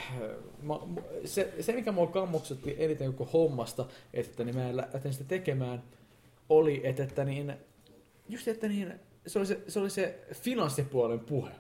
mä, 0.61 0.73
se, 1.25 1.53
se, 1.59 1.73
mikä 1.73 1.91
mua 1.91 2.07
kammoksutti 2.07 2.75
eniten 2.80 3.13
koko 3.13 3.30
hommasta, 3.34 3.86
että 4.13 4.43
niin 4.43 4.55
mä 4.55 4.75
lähtin 4.78 5.13
sitä 5.13 5.25
tekemään, 5.28 5.84
oli, 6.49 6.82
että, 6.84 7.03
että 7.03 7.25
niin, 7.25 7.53
just 8.30 8.47
että 8.47 8.67
niin, 8.67 8.93
se 9.28 9.39
oli 9.39 9.45
se, 9.45 9.59
se, 9.67 9.80
oli 9.80 9.89
se 9.89 10.19
finanssipuolen 10.34 11.19
puhe. 11.19 11.51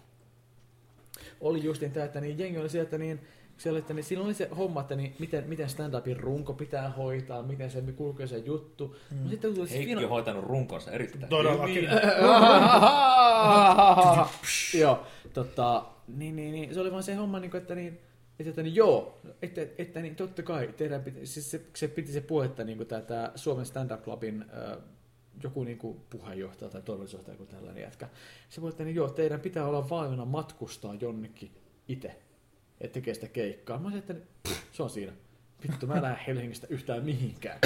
Oli 1.41 1.63
just 1.63 1.81
niin, 1.81 1.91
tämä, 1.91 2.05
että 2.05 2.21
niin, 2.21 2.39
jengi 2.39 2.57
oli 2.59 2.69
se, 2.69 2.81
että 2.81 2.97
siellä, 3.57 3.79
että 3.79 3.93
niin, 3.93 4.03
siinä 4.03 4.23
oli 4.23 4.33
se 4.33 4.49
homma, 4.57 4.81
että 4.81 4.95
niin, 4.95 5.15
miten, 5.19 5.43
miten 5.47 5.69
stand-upin 5.69 6.19
runko 6.19 6.53
pitää 6.53 6.89
hoitaa, 6.89 7.43
miten 7.43 7.71
se 7.71 7.83
kulkee 7.95 8.27
se 8.27 8.37
juttu. 8.37 8.95
Mm. 9.11 9.23
No 9.23 9.29
sitten 9.29 9.55
tuli 9.55 9.69
Heikki 9.69 9.95
fina- 9.95 10.03
on 10.03 10.09
hoitanut 10.09 10.45
runkonsa 10.45 10.91
erittäin 10.91 11.29
Todellakin. 11.29 11.89
joo, 14.81 15.03
tota, 15.33 15.85
niin, 16.07 16.35
niin, 16.35 16.51
niin, 16.51 16.73
se 16.73 16.79
oli 16.79 16.91
vaan 16.91 17.03
se 17.03 17.15
homma, 17.15 17.39
niin 17.39 17.51
kuin, 17.51 17.61
että 17.61 17.75
niin, 17.75 17.99
että, 18.39 18.49
että 18.49 18.63
niin, 18.63 18.75
joo, 18.75 19.21
että, 19.41 19.61
että 19.77 20.01
niin, 20.01 20.15
totta 20.15 20.43
kai, 20.43 20.73
teidän 20.77 21.03
piti, 21.03 21.25
siis 21.25 21.51
se, 21.51 21.61
se 21.75 21.87
piti 21.87 22.11
se 22.11 22.21
puhe, 22.21 22.45
että 22.45 22.63
niin 22.63 22.77
kuin 22.77 22.87
tämä, 22.87 23.01
tämä 23.01 23.31
Suomen 23.35 23.65
Stand-Up 23.65 24.03
Clubin 24.03 24.45
äh, 24.71 24.77
joku 25.43 25.63
niin 25.63 25.77
kuin 25.77 25.97
puheenjohtaja 26.09 26.69
tai 26.69 26.81
toimitusjohtaja, 26.81 27.33
joku 27.33 27.45
tällainen 27.45 27.83
jätkä. 27.83 28.07
Se 28.49 28.61
puhui, 28.61 28.69
että 28.69 28.83
niin, 28.83 28.95
joo, 28.95 29.09
teidän 29.09 29.39
pitää 29.39 29.67
olla 29.67 29.89
valmiina 29.89 30.25
matkustaa 30.25 30.95
jonnekin 31.01 31.51
itse, 31.87 32.15
että 32.81 32.93
tekee 32.93 33.13
sitä 33.13 33.27
keikkaa. 33.27 33.79
Mä 33.79 33.83
olisin, 33.83 33.99
että 33.99 34.15
se 34.71 34.83
on 34.83 34.89
siinä. 34.89 35.13
Vittu, 35.63 35.87
mä 35.87 35.95
en 35.95 36.01
lähde 36.01 36.23
Helsingistä 36.27 36.67
yhtään 36.69 37.05
mihinkään. 37.05 37.59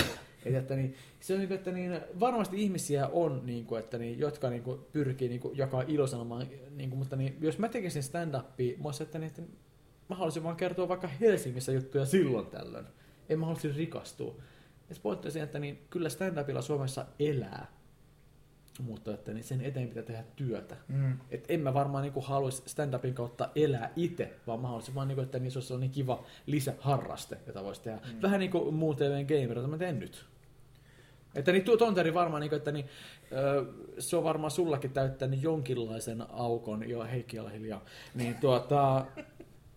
Et, 0.45 0.55
että 0.55 0.75
niin, 0.75 0.95
se 1.19 1.33
on 1.33 1.39
niin 1.39 1.53
että 1.53 1.71
niin, 1.71 1.99
varmasti 2.19 2.63
ihmisiä 2.63 3.07
on, 3.07 3.41
niin 3.45 3.65
kuin, 3.65 3.79
että 3.79 3.97
niin, 3.97 4.19
jotka 4.19 4.49
niin 4.49 4.63
kuin, 4.63 4.79
pyrkii 4.91 5.29
niin 5.29 5.41
jakaa 5.53 5.83
ilosanomaa, 5.87 6.43
niin 6.75 6.89
kuin, 6.89 6.99
mutta 6.99 7.15
niin, 7.15 7.37
jos 7.41 7.57
mä 7.57 7.69
tekisin 7.69 8.03
stand-upia, 8.03 8.77
mä 8.77 8.83
olisin, 8.85 9.05
että, 9.05 9.19
niin, 9.19 9.27
että 9.27 9.41
mä 10.09 10.15
haluaisin 10.15 10.43
vaan 10.43 10.55
kertoa 10.55 10.87
vaikka 10.87 11.07
Helsingissä 11.07 11.71
juttuja 11.71 12.05
silloin 12.05 12.47
tällöin. 12.47 12.85
En 13.29 13.39
mä 13.39 13.45
haluaisin 13.45 13.75
rikastua. 13.75 14.35
Ja 14.89 14.95
pointti 15.03 15.27
on 15.27 15.43
että 15.43 15.59
niin, 15.59 15.85
kyllä 15.89 16.09
stand-upilla 16.09 16.61
Suomessa 16.61 17.05
elää, 17.19 17.67
mutta 18.79 19.13
että 19.13 19.33
niin 19.33 19.43
sen 19.43 19.61
eteen 19.61 19.87
pitää 19.87 20.03
tehdä 20.03 20.23
työtä. 20.35 20.75
Mm. 20.87 21.17
Et 21.31 21.45
en 21.49 21.59
mä 21.59 21.73
varmaan 21.73 22.01
niinku 22.01 22.21
haluaisi 22.21 22.63
stand-upin 22.65 23.13
kautta 23.13 23.49
elää 23.55 23.93
itse, 23.95 24.33
vaan 24.47 24.59
mä 24.59 24.67
haluaisin 24.67 24.95
vaan, 24.95 25.07
niinku, 25.07 25.21
että 25.21 25.39
niin 25.39 25.51
se 25.51 25.57
olisi 25.57 25.67
sellainen 25.67 25.89
kiva 25.89 26.23
lisäharraste, 26.45 27.37
jota 27.47 27.63
voisi 27.63 27.81
tehdä. 27.81 27.99
Mm. 28.13 28.21
Vähän 28.21 28.39
niin 28.39 28.51
kuin 28.51 28.73
muun 28.73 28.95
TVn 28.95 29.25
gamer, 29.25 29.57
jota 29.57 29.67
mä 29.67 29.77
teen 29.77 29.99
nyt. 29.99 30.25
Että 31.35 31.51
niin 31.51 31.63
tuo 31.63 31.77
tonteri 31.77 32.13
varmaan, 32.13 32.41
niin 32.41 32.49
kuin, 32.49 32.57
että 32.57 32.71
niin, 32.71 32.85
se 33.99 34.17
on 34.17 34.23
varmaan 34.23 34.51
sullakin 34.51 34.91
täyttänyt 34.91 35.43
jonkinlaisen 35.43 36.23
aukon, 36.29 36.89
jo 36.89 37.03
Heikki 37.03 37.37
hiljaa, 37.53 37.85
niin 38.15 38.35
tuota, 38.35 39.05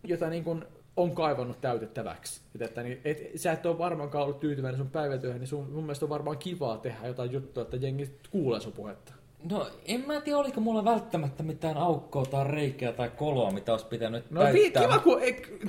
jota 0.05 0.28
niin 0.28 0.45
kuin 0.45 0.64
on 0.97 1.14
kaivannut 1.14 1.61
täytettäväksi. 1.61 2.40
Et, 2.55 2.62
että 2.62 2.82
niin, 2.82 3.01
et, 3.05 3.18
sä 3.36 3.53
et 3.53 3.66
ole 3.66 3.78
varmaankaan 3.78 4.24
ollut 4.24 4.40
tyytyväinen 4.40 4.78
sun 4.78 4.90
päivätyöhön, 4.90 5.40
niin 5.40 5.49
sun, 5.49 5.70
mun 5.72 5.84
mielestä 5.84 6.05
on 6.05 6.11
varmaan 6.11 6.38
kivaa 6.38 6.78
tehdä 6.78 7.07
jotain 7.07 7.32
juttua, 7.32 7.62
että 7.62 7.76
jengi 7.76 8.11
kuulee 8.30 8.61
sun 8.61 8.72
puhetta. 8.72 9.12
No, 9.51 9.70
en 9.84 10.05
mä 10.07 10.20
tiedä, 10.20 10.38
oliko 10.38 10.61
mulla 10.61 10.84
välttämättä 10.84 11.42
mitään 11.42 11.76
aukkoa 11.76 12.26
tai 12.26 12.45
reikää 12.45 12.92
tai 12.92 13.11
koloa, 13.11 13.51
mitä 13.51 13.72
olisi 13.72 13.86
pitänyt 13.86 14.30
No 14.30 14.40
vi, 14.53 14.70
kiva, 14.70 14.99
kun 14.99 15.22
ei, 15.22 15.61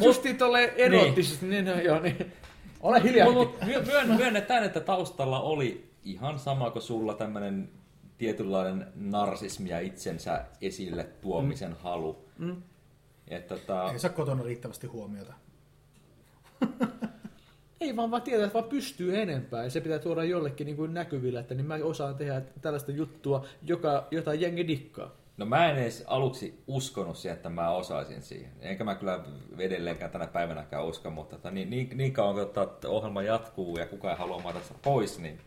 justiin 0.00 0.38
tolleen 0.38 0.70
erottisesti, 0.76 1.46
niin. 1.46 1.64
niin, 1.64 1.76
no, 1.76 1.82
joo, 1.82 2.00
niin. 2.00 2.32
Ole 2.80 3.02
hiljaa. 3.02 3.32
Mutta 3.32 3.66
myön, 3.86 4.08
myönnetään, 4.16 4.64
että 4.64 4.80
taustalla 4.80 5.40
oli 5.40 5.90
ihan 6.04 6.38
sama 6.38 6.70
kuin 6.70 6.82
sulla 6.82 7.14
tämmöinen 7.14 7.70
tietynlainen 8.18 8.86
narsismi 8.94 9.70
ja 9.70 9.80
itsensä 9.80 10.44
esille 10.60 11.04
tuomisen 11.04 11.70
mm. 11.70 11.76
halu. 11.82 12.24
Mm. 12.38 12.62
Et, 13.30 13.46
tota... 13.46 13.92
Ei 13.92 13.98
saa 13.98 14.10
kotona 14.10 14.42
riittävästi 14.42 14.86
huomiota. 14.86 15.34
Ei 17.80 17.96
vaan 17.96 18.10
vaan 18.10 18.22
tietää, 18.22 18.46
että 18.46 18.58
vaan 18.58 18.70
pystyy 18.70 19.20
enempää 19.20 19.64
ja 19.64 19.70
se 19.70 19.80
pitää 19.80 19.98
tuoda 19.98 20.24
jollekin 20.24 20.64
niin 20.64 20.76
kuin 20.76 20.94
näkyvillä, 20.94 21.40
että 21.40 21.54
niin 21.54 21.66
mä 21.66 21.78
osaan 21.82 22.14
tehdä 22.14 22.42
tällaista 22.60 22.92
juttua, 22.92 23.46
joka, 23.62 24.08
jota 24.10 24.34
jengi 24.34 24.68
dikkaa. 24.68 25.10
No 25.36 25.46
mä 25.46 25.70
en 25.70 25.76
edes 25.76 26.04
aluksi 26.06 26.62
uskonut 26.66 27.16
siihen, 27.16 27.36
että 27.36 27.48
mä 27.48 27.70
osaisin 27.70 28.22
siihen. 28.22 28.50
Enkä 28.60 28.84
mä 28.84 28.94
kyllä 28.94 29.24
edelleenkään 29.58 30.10
tänä 30.10 30.26
päivänäkään 30.26 30.84
usko, 30.84 31.10
mutta 31.10 31.36
tota, 31.36 31.50
niin, 31.50 31.70
niin, 31.70 31.90
niin 31.94 32.12
kauan 32.12 32.34
kun 32.34 32.54
tota, 32.54 32.88
ohjelma 32.88 33.22
jatkuu 33.22 33.78
ja 33.78 33.86
kukaan 33.86 34.12
ei 34.12 34.18
halua 34.18 34.42
maata 34.42 34.60
pois, 34.82 35.18
niin 35.18 35.40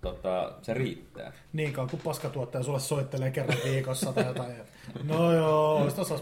tota, 0.00 0.52
se 0.62 0.74
riittää. 0.74 1.32
Niin 1.52 1.72
kauan 1.72 1.90
kun 1.90 2.00
paskatuottaja 2.04 2.64
sulle 2.64 2.80
soittelee 2.80 3.30
kerran 3.30 3.58
viikossa 3.64 4.12
tai 4.12 4.26
jotain. 4.26 4.54
No 5.04 5.32
joo, 5.32 5.76
olisi 5.76 5.96
tossa 5.96 6.18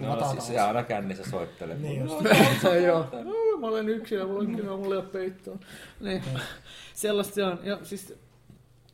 No 0.00 0.30
siis 0.30 0.46
se 0.46 0.58
aina 0.58 0.82
kännissä 0.82 1.30
soittelee. 1.30 1.78
Niin 1.78 2.00
just. 2.00 2.14
No, 2.62 2.74
joo. 2.74 3.06
No, 3.12 3.58
mä 3.60 3.66
olen 3.66 3.88
yksin 3.88 4.18
ja 4.18 4.26
mulla 4.26 4.40
on 4.40 4.56
kyllä 4.56 4.76
mulla 4.76 4.94
ei 4.94 5.00
ole 5.00 5.08
peittoa. 5.08 5.58
Niin. 6.00 6.22
Sellaista 6.94 7.34
se 7.34 7.44
on. 7.44 7.58
Ja 7.62 7.78
siis 7.82 8.14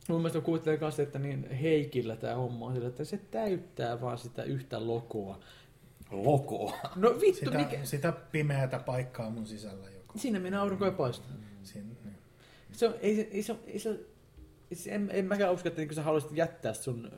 mun 0.07 0.21
mielestä 0.21 0.41
kuvittelen 0.41 0.79
kanssa, 0.79 1.01
että 1.01 1.19
niin 1.19 1.49
Heikillä 1.51 2.15
tämä 2.15 2.35
homma 2.35 2.65
on 2.65 2.73
sillä, 2.73 2.87
että 2.87 3.03
se 3.03 3.17
täyttää 3.17 4.01
vaan 4.01 4.17
sitä 4.17 4.43
yhtä 4.43 4.87
lokoa. 4.87 5.39
Lokoa? 6.11 6.77
No 6.95 7.09
vittu, 7.21 7.45
sitä, 7.45 7.57
mikä... 7.57 7.77
Sitä 7.83 8.13
pimeätä 8.31 8.79
paikkaa 8.79 9.29
mun 9.29 9.45
sisällä. 9.45 9.89
Joka... 9.89 10.17
Siinä 10.17 10.39
minä 10.39 10.61
aurinko 10.61 10.85
ei 10.85 10.91
paista. 10.91 11.27
Mm, 11.29 11.43
siinä, 11.63 11.87
niin. 12.03 12.15
Se 12.71 12.87
on, 12.87 12.93
ei, 13.01 13.15
se, 13.15 13.29
ei, 13.31 13.43
se, 13.43 13.55
ei, 13.67 14.75
se, 14.75 14.91
en, 14.91 15.09
en 15.13 15.25
mäkään 15.25 15.53
usko, 15.53 15.67
että 15.67 15.81
niin 15.81 15.95
sä 15.95 16.03
haluaisit 16.03 16.31
jättää 16.37 16.73
sun 16.73 17.11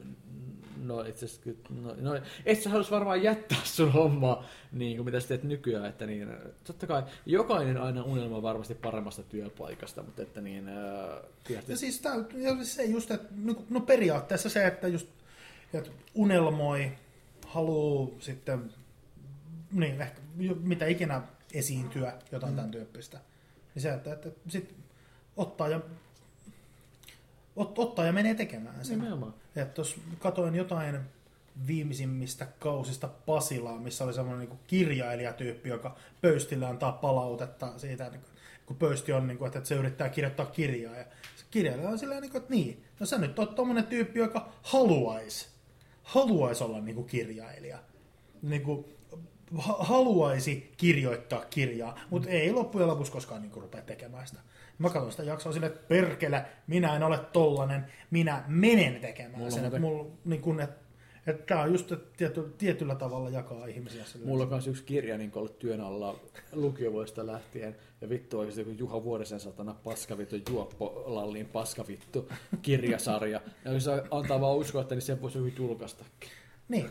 No 0.89 1.01
itse 1.01 1.25
asiassa, 1.25 1.51
no, 1.69 1.95
no, 1.97 2.21
et 2.45 2.61
sä 2.61 2.69
halus 2.69 2.91
varmaan 2.91 3.23
jättää 3.23 3.57
sun 3.63 3.91
hommaa, 3.91 4.45
niin 4.71 4.97
kuin 4.97 5.05
mitä 5.05 5.19
sä 5.19 5.27
teet 5.27 5.43
nykyään, 5.43 5.85
että 5.85 6.05
niin, 6.05 6.27
totta 6.63 6.87
kai 6.87 7.03
jokainen 7.25 7.77
aina 7.77 8.03
unelma 8.03 8.41
varmasti 8.41 8.75
paremmasta 8.75 9.23
työpaikasta, 9.23 10.03
mutta 10.03 10.21
että 10.21 10.41
niin, 10.41 10.69
äh, 10.69 11.63
ja 11.67 11.77
siis 11.77 12.01
tää, 12.01 12.15
ja 12.33 12.55
se 12.63 12.83
just, 12.83 13.11
että 13.11 13.27
no, 13.35 13.55
no 13.69 13.81
periaatteessa 13.81 14.49
se, 14.49 14.67
että 14.67 14.87
just 14.87 15.07
että 15.73 15.91
unelmoi, 16.15 16.91
haluu 17.47 18.17
sitten, 18.19 18.73
niin 19.71 20.01
ehkä 20.01 20.21
mitä 20.61 20.85
ikinä 20.85 21.21
esiintyä, 21.53 22.13
jotain 22.31 22.53
mm. 22.53 22.55
tämän 22.55 22.71
tyyppistä, 22.71 23.19
niin 23.75 23.81
se, 23.81 23.93
että, 23.93 24.13
että 24.13 24.29
sit 24.47 24.75
ottaa 25.37 25.67
ja 25.67 25.79
ot, 27.55 27.79
ottaa 27.79 28.05
ja 28.05 28.13
menee 28.13 28.35
tekemään 28.35 28.85
sen. 28.85 28.99
Nimenomaan. 28.99 29.33
Tuossa 29.73 29.97
katoin 30.19 30.55
jotain 30.55 30.99
viimeisimmistä 31.67 32.47
kausista 32.59 33.07
Pasilaa, 33.07 33.77
missä 33.77 34.03
oli 34.03 34.13
semmoinen 34.13 34.49
niin 34.49 34.59
kirjailijatyyppi, 34.67 35.69
joka 35.69 35.95
pöystille 36.21 36.65
antaa 36.65 36.91
palautetta 36.91 37.79
siitä, 37.79 38.05
että 38.05 38.19
kun 38.65 38.75
pöysti 38.75 39.13
on, 39.13 39.27
niin 39.27 39.37
kuin, 39.37 39.47
että 39.47 39.65
se 39.65 39.75
yrittää 39.75 40.09
kirjoittaa 40.09 40.45
kirjaa. 40.45 40.95
Ja 40.95 41.03
se 41.35 41.45
kirjailija 41.51 41.89
on 41.89 41.99
silleen, 41.99 42.21
niin 42.21 42.37
että 42.37 42.53
niin, 42.53 42.83
no 42.99 43.05
sä 43.05 43.17
nyt 43.17 43.39
oot 43.39 43.55
tommonen 43.55 43.87
tyyppi, 43.87 44.19
joka 44.19 44.51
haluaisi, 44.61 45.47
haluaisi 46.03 46.63
olla 46.63 46.79
niin 46.81 46.95
kuin 46.95 47.07
kirjailija. 47.07 47.79
Niin 48.41 48.61
kuin, 48.61 48.85
haluaisi 49.79 50.73
kirjoittaa 50.77 51.45
kirjaa, 51.45 51.99
mutta 52.09 52.29
ei 52.29 52.51
loppujen 52.51 52.87
lopuksi 52.87 53.11
koskaan 53.11 53.41
niin 53.41 53.51
kuin, 53.51 53.63
rupea 53.63 53.81
tekemään 53.81 54.27
sitä. 54.27 54.39
Mä 54.79 54.89
katson 54.89 55.11
sitä 55.11 55.23
jaksoa 55.23 55.51
silleen, 55.51 55.71
että 55.71 55.87
perkele, 55.87 56.45
minä 56.67 56.95
en 56.95 57.03
ole 57.03 57.19
tollanen, 57.33 57.85
minä 58.11 58.43
menen 58.47 58.95
tekemään 58.95 59.37
mulla 59.37 59.51
sen. 59.51 59.65
Että 59.65 59.79
mulla, 59.79 60.05
niin 60.25 60.41
kun, 60.41 60.61
että 60.61 60.89
että 61.27 61.45
tämä 61.45 61.61
on 61.61 61.71
just, 61.71 61.93
tiety, 62.17 62.53
tietyllä 62.57 62.95
tavalla 62.95 63.29
jakaa 63.29 63.65
ihmisiä. 63.65 64.03
Mulla 64.25 64.43
on 64.43 64.49
myös 64.49 64.67
yksi 64.67 64.83
kirja 64.83 65.17
niin 65.17 65.31
ollut 65.35 65.59
työn 65.59 65.81
alla 65.81 66.19
lukiovuodesta 66.51 67.27
lähtien. 67.27 67.75
Ja 68.01 68.09
vittu 68.09 68.39
oikeasti 68.39 68.63
kun 68.63 68.77
Juha 68.77 69.03
Vuorisen 69.03 69.39
satana 69.39 69.75
paskavittu 69.83 70.35
Juoppo 70.49 71.03
Lalliin 71.05 71.45
paskavittu 71.45 72.29
kirjasarja. 72.61 73.41
ja 73.65 73.79
se 73.79 73.91
antaa 74.11 74.41
vaan 74.41 74.57
uskoa, 74.57 74.81
että 74.81 74.95
niin 74.95 75.01
sen 75.01 75.21
voisi 75.21 75.53
julkaistakin. 75.57 76.29
Niin. 76.69 76.89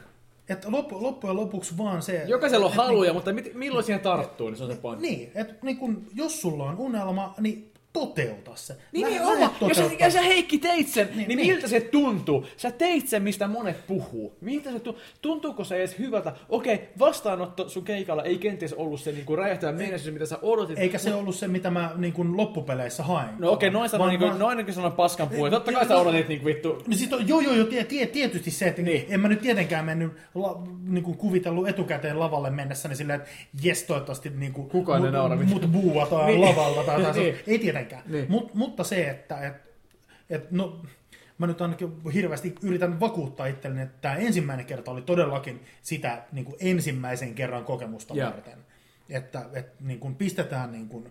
Että 0.48 0.72
loppu, 0.72 1.02
loppujen 1.02 1.36
lopuksi 1.36 1.78
vaan 1.78 2.02
se... 2.02 2.24
Jokaisella 2.26 2.66
on 2.66 2.72
haluja, 2.72 3.08
niin, 3.08 3.14
mutta 3.14 3.32
mit, 3.32 3.54
milloin 3.54 3.84
siihen 3.84 4.00
tarttuu, 4.00 4.48
niin 4.48 4.56
se 4.56 4.64
on 4.64 4.70
se 4.70 4.80
pointti. 4.80 5.08
Niin, 5.08 5.30
että 5.34 5.54
niin 5.62 5.76
kun, 5.76 6.06
jos 6.14 6.40
sulla 6.40 6.64
on 6.64 6.78
unelma, 6.78 7.34
niin 7.40 7.72
toteuta 7.92 8.50
se. 8.54 8.76
Niin, 8.92 9.06
niin 9.06 9.22
oma. 9.22 9.54
Jos 9.60 9.76
sä, 9.76 9.90
jos 10.00 10.12
sä 10.12 10.22
Heikki 10.22 10.58
teit 10.58 10.88
sen, 10.88 11.06
niin, 11.06 11.28
niin, 11.28 11.38
niin, 11.38 11.52
miltä 11.52 11.68
se 11.68 11.80
tuntuu? 11.80 12.46
Sä 12.56 12.70
teit 12.70 13.08
sen, 13.08 13.22
mistä 13.22 13.48
monet 13.48 13.86
puhuu. 13.86 14.36
Miltä 14.40 14.70
se 14.70 14.80
tuntuu? 14.80 15.02
Tuntuuko 15.22 15.64
se 15.64 15.76
edes 15.76 15.98
hyvältä? 15.98 16.32
Okei, 16.48 16.88
vastaanotto 16.98 17.68
sun 17.68 17.84
keikalla 17.84 18.22
ei 18.22 18.38
kenties 18.38 18.72
ollut 18.72 19.00
se 19.00 19.12
niin 19.12 19.38
räjähtävä 19.38 19.72
menestys, 19.72 20.12
mitä 20.12 20.26
sä 20.26 20.38
odotit. 20.42 20.78
Eikä 20.78 20.98
se 20.98 21.14
ollut 21.14 21.34
se, 21.34 21.48
mitä 21.48 21.70
mä 21.70 21.92
niin 21.96 22.12
kuin, 22.12 22.36
loppupeleissä 22.36 23.02
hain. 23.02 23.28
No 23.38 23.52
okei, 23.52 23.70
noin 23.70 23.90
sanoin, 23.90 24.08
niin 24.08 24.20
kuin, 24.20 24.38
noin 24.38 24.72
sanon 24.72 24.92
paskan 24.92 25.28
puolin. 25.28 25.52
Totta 25.52 25.72
kai 25.72 25.88
sä 25.88 25.96
odotit 25.96 26.28
niin 26.28 26.40
kuin, 26.40 26.54
vittu. 26.54 26.82
No 26.86 26.96
siis, 26.96 27.10
joo, 27.26 27.40
joo, 27.40 27.54
joo, 27.54 27.66
tie, 27.88 28.06
tietysti 28.06 28.50
se, 28.50 28.66
että 28.68 28.82
niin. 28.82 29.06
en 29.08 29.20
mä 29.20 29.28
nyt 29.28 29.40
tietenkään 29.40 29.84
mennyt 29.84 30.12
la, 30.34 30.62
niin 30.86 31.04
kuin 31.04 31.16
kuvitellut 31.16 31.68
etukäteen 31.68 32.18
lavalle 32.18 32.50
mennessäni 32.50 32.96
silleen, 32.96 33.20
että 33.20 33.30
jes, 33.62 33.82
toivottavasti 33.82 34.30
niin 34.30 34.52
kuin, 34.52 34.68
Kukaan 34.68 35.02
mut, 35.02 35.48
mut 35.48 35.72
buuataan 35.72 36.26
niin. 36.26 36.40
lavalla. 36.40 36.84
Tai, 36.84 37.02
tai, 37.02 37.12
niin. 37.12 37.34
Ei 37.46 37.58
tietenkään. 37.86 38.12
Niin. 38.12 38.26
Mut, 38.30 38.54
mutta 38.54 38.84
se, 38.84 39.10
että 39.10 39.46
et, 39.46 39.54
et, 40.30 40.50
no, 40.50 40.82
mä 41.38 41.46
nyt 41.46 41.60
ainakin 41.60 42.12
hirveästi 42.14 42.54
yritän 42.62 43.00
vakuuttaa 43.00 43.46
itselleni, 43.46 43.82
että 43.82 43.98
tämä 44.00 44.16
ensimmäinen 44.16 44.66
kerta 44.66 44.90
oli 44.90 45.02
todellakin 45.02 45.60
sitä 45.82 46.22
niin 46.32 46.44
kuin 46.44 46.56
ensimmäisen 46.60 47.34
kerran 47.34 47.64
kokemusta 47.64 48.14
yeah. 48.14 48.32
varten. 48.32 48.58
Että 49.08 49.46
et, 49.52 49.80
niin 49.80 50.00
kuin 50.00 50.14
pistetään 50.14 50.72
niin 50.72 50.88
kuin, 50.88 51.10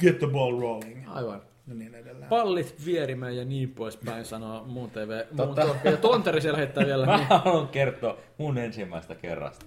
get 0.00 0.18
the 0.18 0.26
ball 0.26 0.60
rolling. 0.60 1.04
Aivan. 1.06 1.42
Ja 1.66 1.74
niin 1.74 1.94
edelleen. 1.94 2.28
Pallit 2.28 2.74
vierimään 2.86 3.36
ja 3.36 3.44
niin 3.44 3.70
poispäin 3.70 4.24
sanoo 4.24 4.64
muun 4.64 4.90
TV. 4.90 5.24
Totta. 5.36 5.64
Muun, 5.64 5.76
ja 5.84 5.96
Tonteri 5.96 6.40
siellä 6.40 6.58
heittää 6.58 6.86
vielä. 6.86 7.06
Mä 7.06 7.18
haluan 7.18 7.68
kertoa 7.68 8.18
mun 8.38 8.58
ensimmäistä 8.58 9.14
kerrasta. 9.14 9.66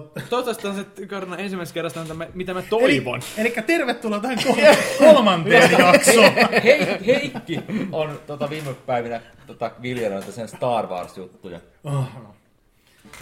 Toivottavasti 0.00 0.68
on 0.68 0.74
se 0.74 1.06
Karna 1.06 1.36
ensimmäisessä 1.36 1.74
kerrasta, 1.74 2.06
mitä 2.34 2.54
mä 2.54 2.62
toivon. 2.62 3.20
Eli, 3.36 3.54
eli 3.56 3.64
tervetuloa 3.66 4.20
tähän 4.20 4.38
kolmanteen 4.98 5.70
jaksoon. 5.70 6.32
Hei, 6.62 7.06
Heikki 7.06 7.60
on 7.92 8.20
tota, 8.26 8.50
viime 8.50 8.74
päivinä 8.74 9.20
tota, 9.46 9.70
viljelynyt 9.82 10.34
sen 10.34 10.48
Star 10.48 10.86
Wars-juttuja. 10.86 11.60
Oh. 11.84 12.04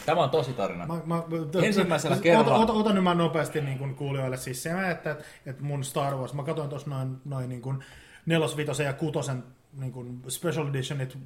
Tämä 0.07 0.23
on 0.23 0.31
tosi 0.31 0.53
tarina. 0.53 0.87
Mä, 0.87 0.95
mä, 1.07 1.23
t- 1.51 1.65
Ensimmäisellä 1.65 2.17
t- 2.17 2.23
kerralla... 2.23 2.55
Ota, 2.55 2.73
ota, 2.73 2.73
ota 2.73 2.93
nyt 2.93 3.05
mä 3.05 3.15
nopeasti 3.15 3.61
niin 3.61 3.79
kuin 3.79 3.95
kuulijoille 3.95 4.37
siis 4.37 4.63
se, 4.63 4.91
että, 4.91 5.17
että 5.47 5.63
mun 5.63 5.85
Star 5.85 6.15
Wars, 6.15 6.35
mä 6.35 6.43
katsoin 6.43 6.69
tuossa 6.69 6.91
noin, 6.91 7.17
noin 7.25 7.49
niin 7.49 7.63
kuin 7.63 7.85
nelosvitosen 8.27 8.87
ja 8.87 8.93
kutosen 8.93 9.45
niin 9.73 9.93
kuin 9.93 10.23
special 10.29 10.69
editionit 10.69 11.19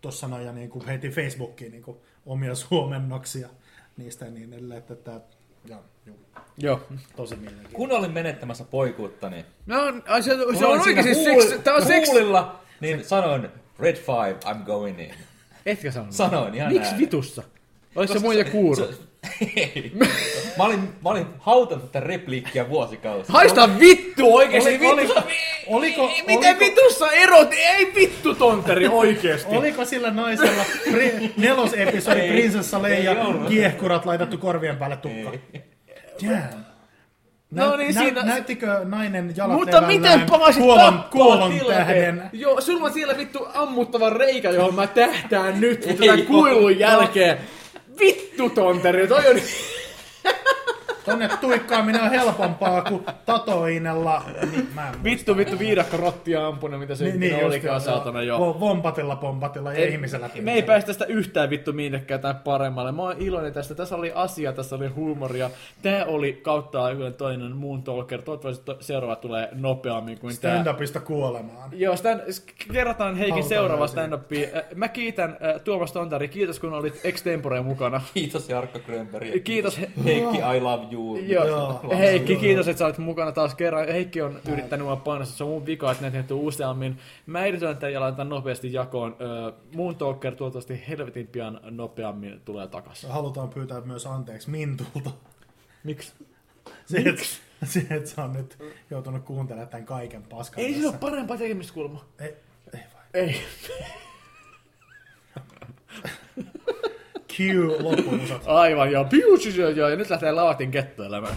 tuossa 0.00 0.28
noin 0.28 0.46
ja 0.46 0.52
niin 0.52 0.70
kuin 0.70 0.86
heitin 0.86 1.12
Facebookiin 1.12 1.72
niin 1.72 1.82
kuin 1.82 1.96
omia 2.26 2.54
suomennoksia 2.54 3.48
niistä 4.00 4.24
ja 4.24 4.30
niin 4.30 4.52
edelleen, 4.52 4.78
että 4.78 4.94
tämä 4.94 5.20
ja, 5.64 5.78
juu. 6.06 6.18
Joo. 6.58 6.80
Tosi 7.16 7.36
mielenkiintoista. 7.36 7.76
Kun 7.76 7.92
olin 7.92 8.10
menettämässä 8.12 8.64
poikuutta, 8.64 9.30
niin... 9.30 9.44
No, 9.66 9.76
ai, 10.08 10.22
se, 10.22 10.30
se 10.58 10.66
on 10.66 10.80
oikeasti 10.80 11.14
seks... 11.14 11.62
Tää 11.64 11.74
on 11.74 11.86
seks... 11.86 12.08
Huulilla, 12.08 12.60
niin 12.80 12.98
se... 12.98 13.08
sanoin, 13.08 13.48
Red 13.78 13.96
Five, 13.96 14.36
I'm 14.44 14.64
going 14.64 15.00
in. 15.00 15.14
Etkä 15.66 15.90
sanonut? 15.90 16.14
Sanoin, 16.14 16.54
ihan 16.54 16.72
Miksi 16.72 16.98
vitussa? 16.98 17.42
Olis 17.96 18.10
se 18.10 18.18
muija 18.18 18.44
kuuru? 18.44 18.86
Se, 18.86 18.94
ei. 19.56 19.92
Mä 20.58 20.64
olin, 20.64 20.80
mä 20.80 21.08
olin 21.08 21.26
hautanut 21.38 21.92
tätä 21.92 22.06
repliikkiä 22.06 22.68
vuosikausia. 22.68 23.32
Haista 23.32 23.78
vittu 23.78 24.34
oikeesti 24.36 24.86
oli, 24.86 25.02
vittu! 25.02 25.14
Oli, 25.14 25.26
oliko, 25.66 26.10
Miten 26.26 26.56
oliko, 26.56 26.64
vitussa 26.64 27.12
erot? 27.12 27.48
Ei 27.52 27.92
vittu 27.94 28.34
tonteri 28.34 28.88
oikeesti. 29.02 29.56
oliko 29.56 29.84
sillä 29.84 30.10
naisella 30.10 30.64
pri, 30.90 31.32
nelosepisodi 31.36 32.28
Prinsessa 32.28 32.82
Leija 32.82 33.16
kiehkurat 33.48 34.06
laitettu 34.06 34.38
korvien 34.38 34.76
päälle 34.76 34.96
tukka? 34.96 35.32
Damn. 36.22 36.70
No 37.50 37.76
niin, 37.76 37.94
nä, 37.94 38.00
siinä... 38.00 38.22
Näyttikö 38.22 38.80
nainen 38.84 39.32
jalat 39.36 39.56
Mutta 39.56 39.80
miten 39.80 40.20
palasit 40.20 40.62
kuolon, 40.62 41.04
kuolon 41.10 41.52
tähden? 41.68 42.22
Joo, 42.32 42.60
sulla 42.60 42.86
on 42.86 42.92
siellä 42.92 43.16
vittu 43.16 43.46
ammuttava 43.54 44.10
reikä, 44.10 44.50
johon 44.50 44.74
mä 44.74 44.86
tähtään 44.86 45.60
nyt 45.60 45.80
tämän 45.80 46.22
kuilun 46.22 46.78
jälkeen. 46.78 47.38
Vittu 48.00 48.48
tonteri, 48.56 49.06
toi 49.06 49.26
on... 49.30 49.40
tonne 51.04 51.28
tuikkaaminen 51.40 52.02
on 52.02 52.10
helpompaa 52.10 52.82
kuin 52.82 53.06
tatoinella. 53.26 54.22
Niin, 54.50 54.68
mä. 54.74 54.92
Vittu, 55.04 55.36
vittu, 55.36 55.58
viidakko 55.58 55.96
rottia 55.96 56.46
ampunut, 56.46 56.80
mitä 56.80 56.94
se 56.94 57.04
niin, 57.04 57.20
niin 57.20 57.46
olikaan 57.46 57.80
saatana 57.80 58.22
jo. 58.22 58.38
vo- 58.38 58.60
Vompatilla, 58.60 59.16
pompatilla 59.16 59.72
ja 59.72 59.88
ihmisellä. 59.88 60.30
Me 60.42 60.52
ei 60.52 60.62
päästä 60.62 60.86
tästä 60.86 61.04
yhtään 61.04 61.50
vittu 61.50 61.72
minnekään 61.72 62.20
tai 62.20 62.34
paremmalle. 62.44 62.92
Mä 62.92 63.02
oon 63.02 63.16
iloinen 63.18 63.52
tästä. 63.52 63.74
Tässä 63.74 63.96
oli 63.96 64.12
asia, 64.14 64.52
tässä 64.52 64.76
oli 64.76 64.88
huumoria. 64.88 65.50
Tää 65.82 66.04
oli 66.04 66.32
kautta 66.32 66.84
aikojen 66.84 67.14
toinen 67.14 67.56
muun 67.56 67.82
talker. 67.82 68.22
Toivottavasti 68.22 68.64
to- 68.64 68.76
seuraava 68.80 69.16
tulee 69.16 69.48
nopeammin 69.52 70.18
kuin 70.18 70.34
tää. 70.40 70.62
Stand-upista 70.64 71.00
kuolemaan. 71.00 71.70
Joo, 71.72 71.96
stand, 71.96 72.20
kerrotaan 72.72 73.16
Heikin 73.16 73.44
seuraava 73.44 73.86
stand-upia. 73.86 74.56
Äh, 74.56 74.62
Mä 74.74 74.88
kiitän 74.88 75.30
äh, 75.30 75.60
Tuomas 75.60 75.92
Tontari, 75.92 76.28
kiitos 76.28 76.60
kun 76.60 76.72
olit 76.72 77.00
extempore 77.04 77.60
mukana. 77.60 78.00
Kiitos 78.14 78.48
Jarkko 78.48 78.78
Grönberg. 78.86 79.42
Kiitos 79.44 79.80
He- 79.80 79.90
Heikki, 80.04 80.38
I 80.56 80.60
love 80.60 80.82
you. 80.84 80.89
Joo, 80.90 81.16
Joo. 81.46 81.80
Heikki, 81.98 82.36
kiitos, 82.36 82.68
että 82.68 82.78
sä 82.78 82.84
olet 82.84 82.98
mukana 82.98 83.32
taas 83.32 83.54
kerran. 83.54 83.88
Heikki 83.88 84.22
on 84.22 84.40
yrittänyt 84.52 84.86
mua 84.86 84.96
painostaa, 84.96 85.36
se 85.36 85.44
on 85.44 85.50
mun 85.50 85.66
vika, 85.66 85.90
että 85.90 86.02
näitä 86.02 86.16
tehty 86.16 86.34
useammin. 86.34 86.98
Mä 87.26 87.44
editoin 87.44 87.76
tämän 87.76 87.92
ja 87.92 88.00
laitan 88.00 88.28
nopeasti 88.28 88.72
jakoon. 88.72 89.16
Öö, 89.20 89.52
Moon 89.74 89.96
Talker 89.96 90.34
toivottavasti 90.34 90.82
helvetin 90.88 91.26
pian 91.26 91.60
nopeammin 91.64 92.40
tulee 92.44 92.66
takaisin. 92.66 93.10
Halutaan 93.10 93.48
pyytää 93.48 93.80
myös 93.80 94.06
anteeksi 94.06 94.50
Mintulta. 94.50 95.10
Miksi? 95.84 96.12
Se, 96.86 96.98
että, 96.98 97.22
se, 97.72 97.80
että 97.90 98.10
sä 98.10 98.24
on 98.24 98.32
nyt 98.32 98.58
joutunut 98.90 99.24
kuuntelemaan 99.24 99.68
tämän 99.68 99.86
kaiken 99.86 100.22
paskan 100.22 100.64
Ei 100.64 100.74
sillä 100.74 100.90
ole 100.90 100.98
parempaa 100.98 101.36
tekemistä 101.36 101.74
kulma. 101.74 102.04
Ei, 102.18 102.34
ei 102.74 102.80
vai. 102.94 103.04
Ei. 103.14 103.36
Q 107.40 107.76
loppumusat. 107.80 108.42
Aivan, 108.46 108.92
joo, 108.92 109.04
joo. 109.76 109.88
Ja 109.88 109.96
nyt 109.96 110.10
lähtee 110.10 110.32
lavatin 110.32 110.70
kettoilemaan. 110.70 111.34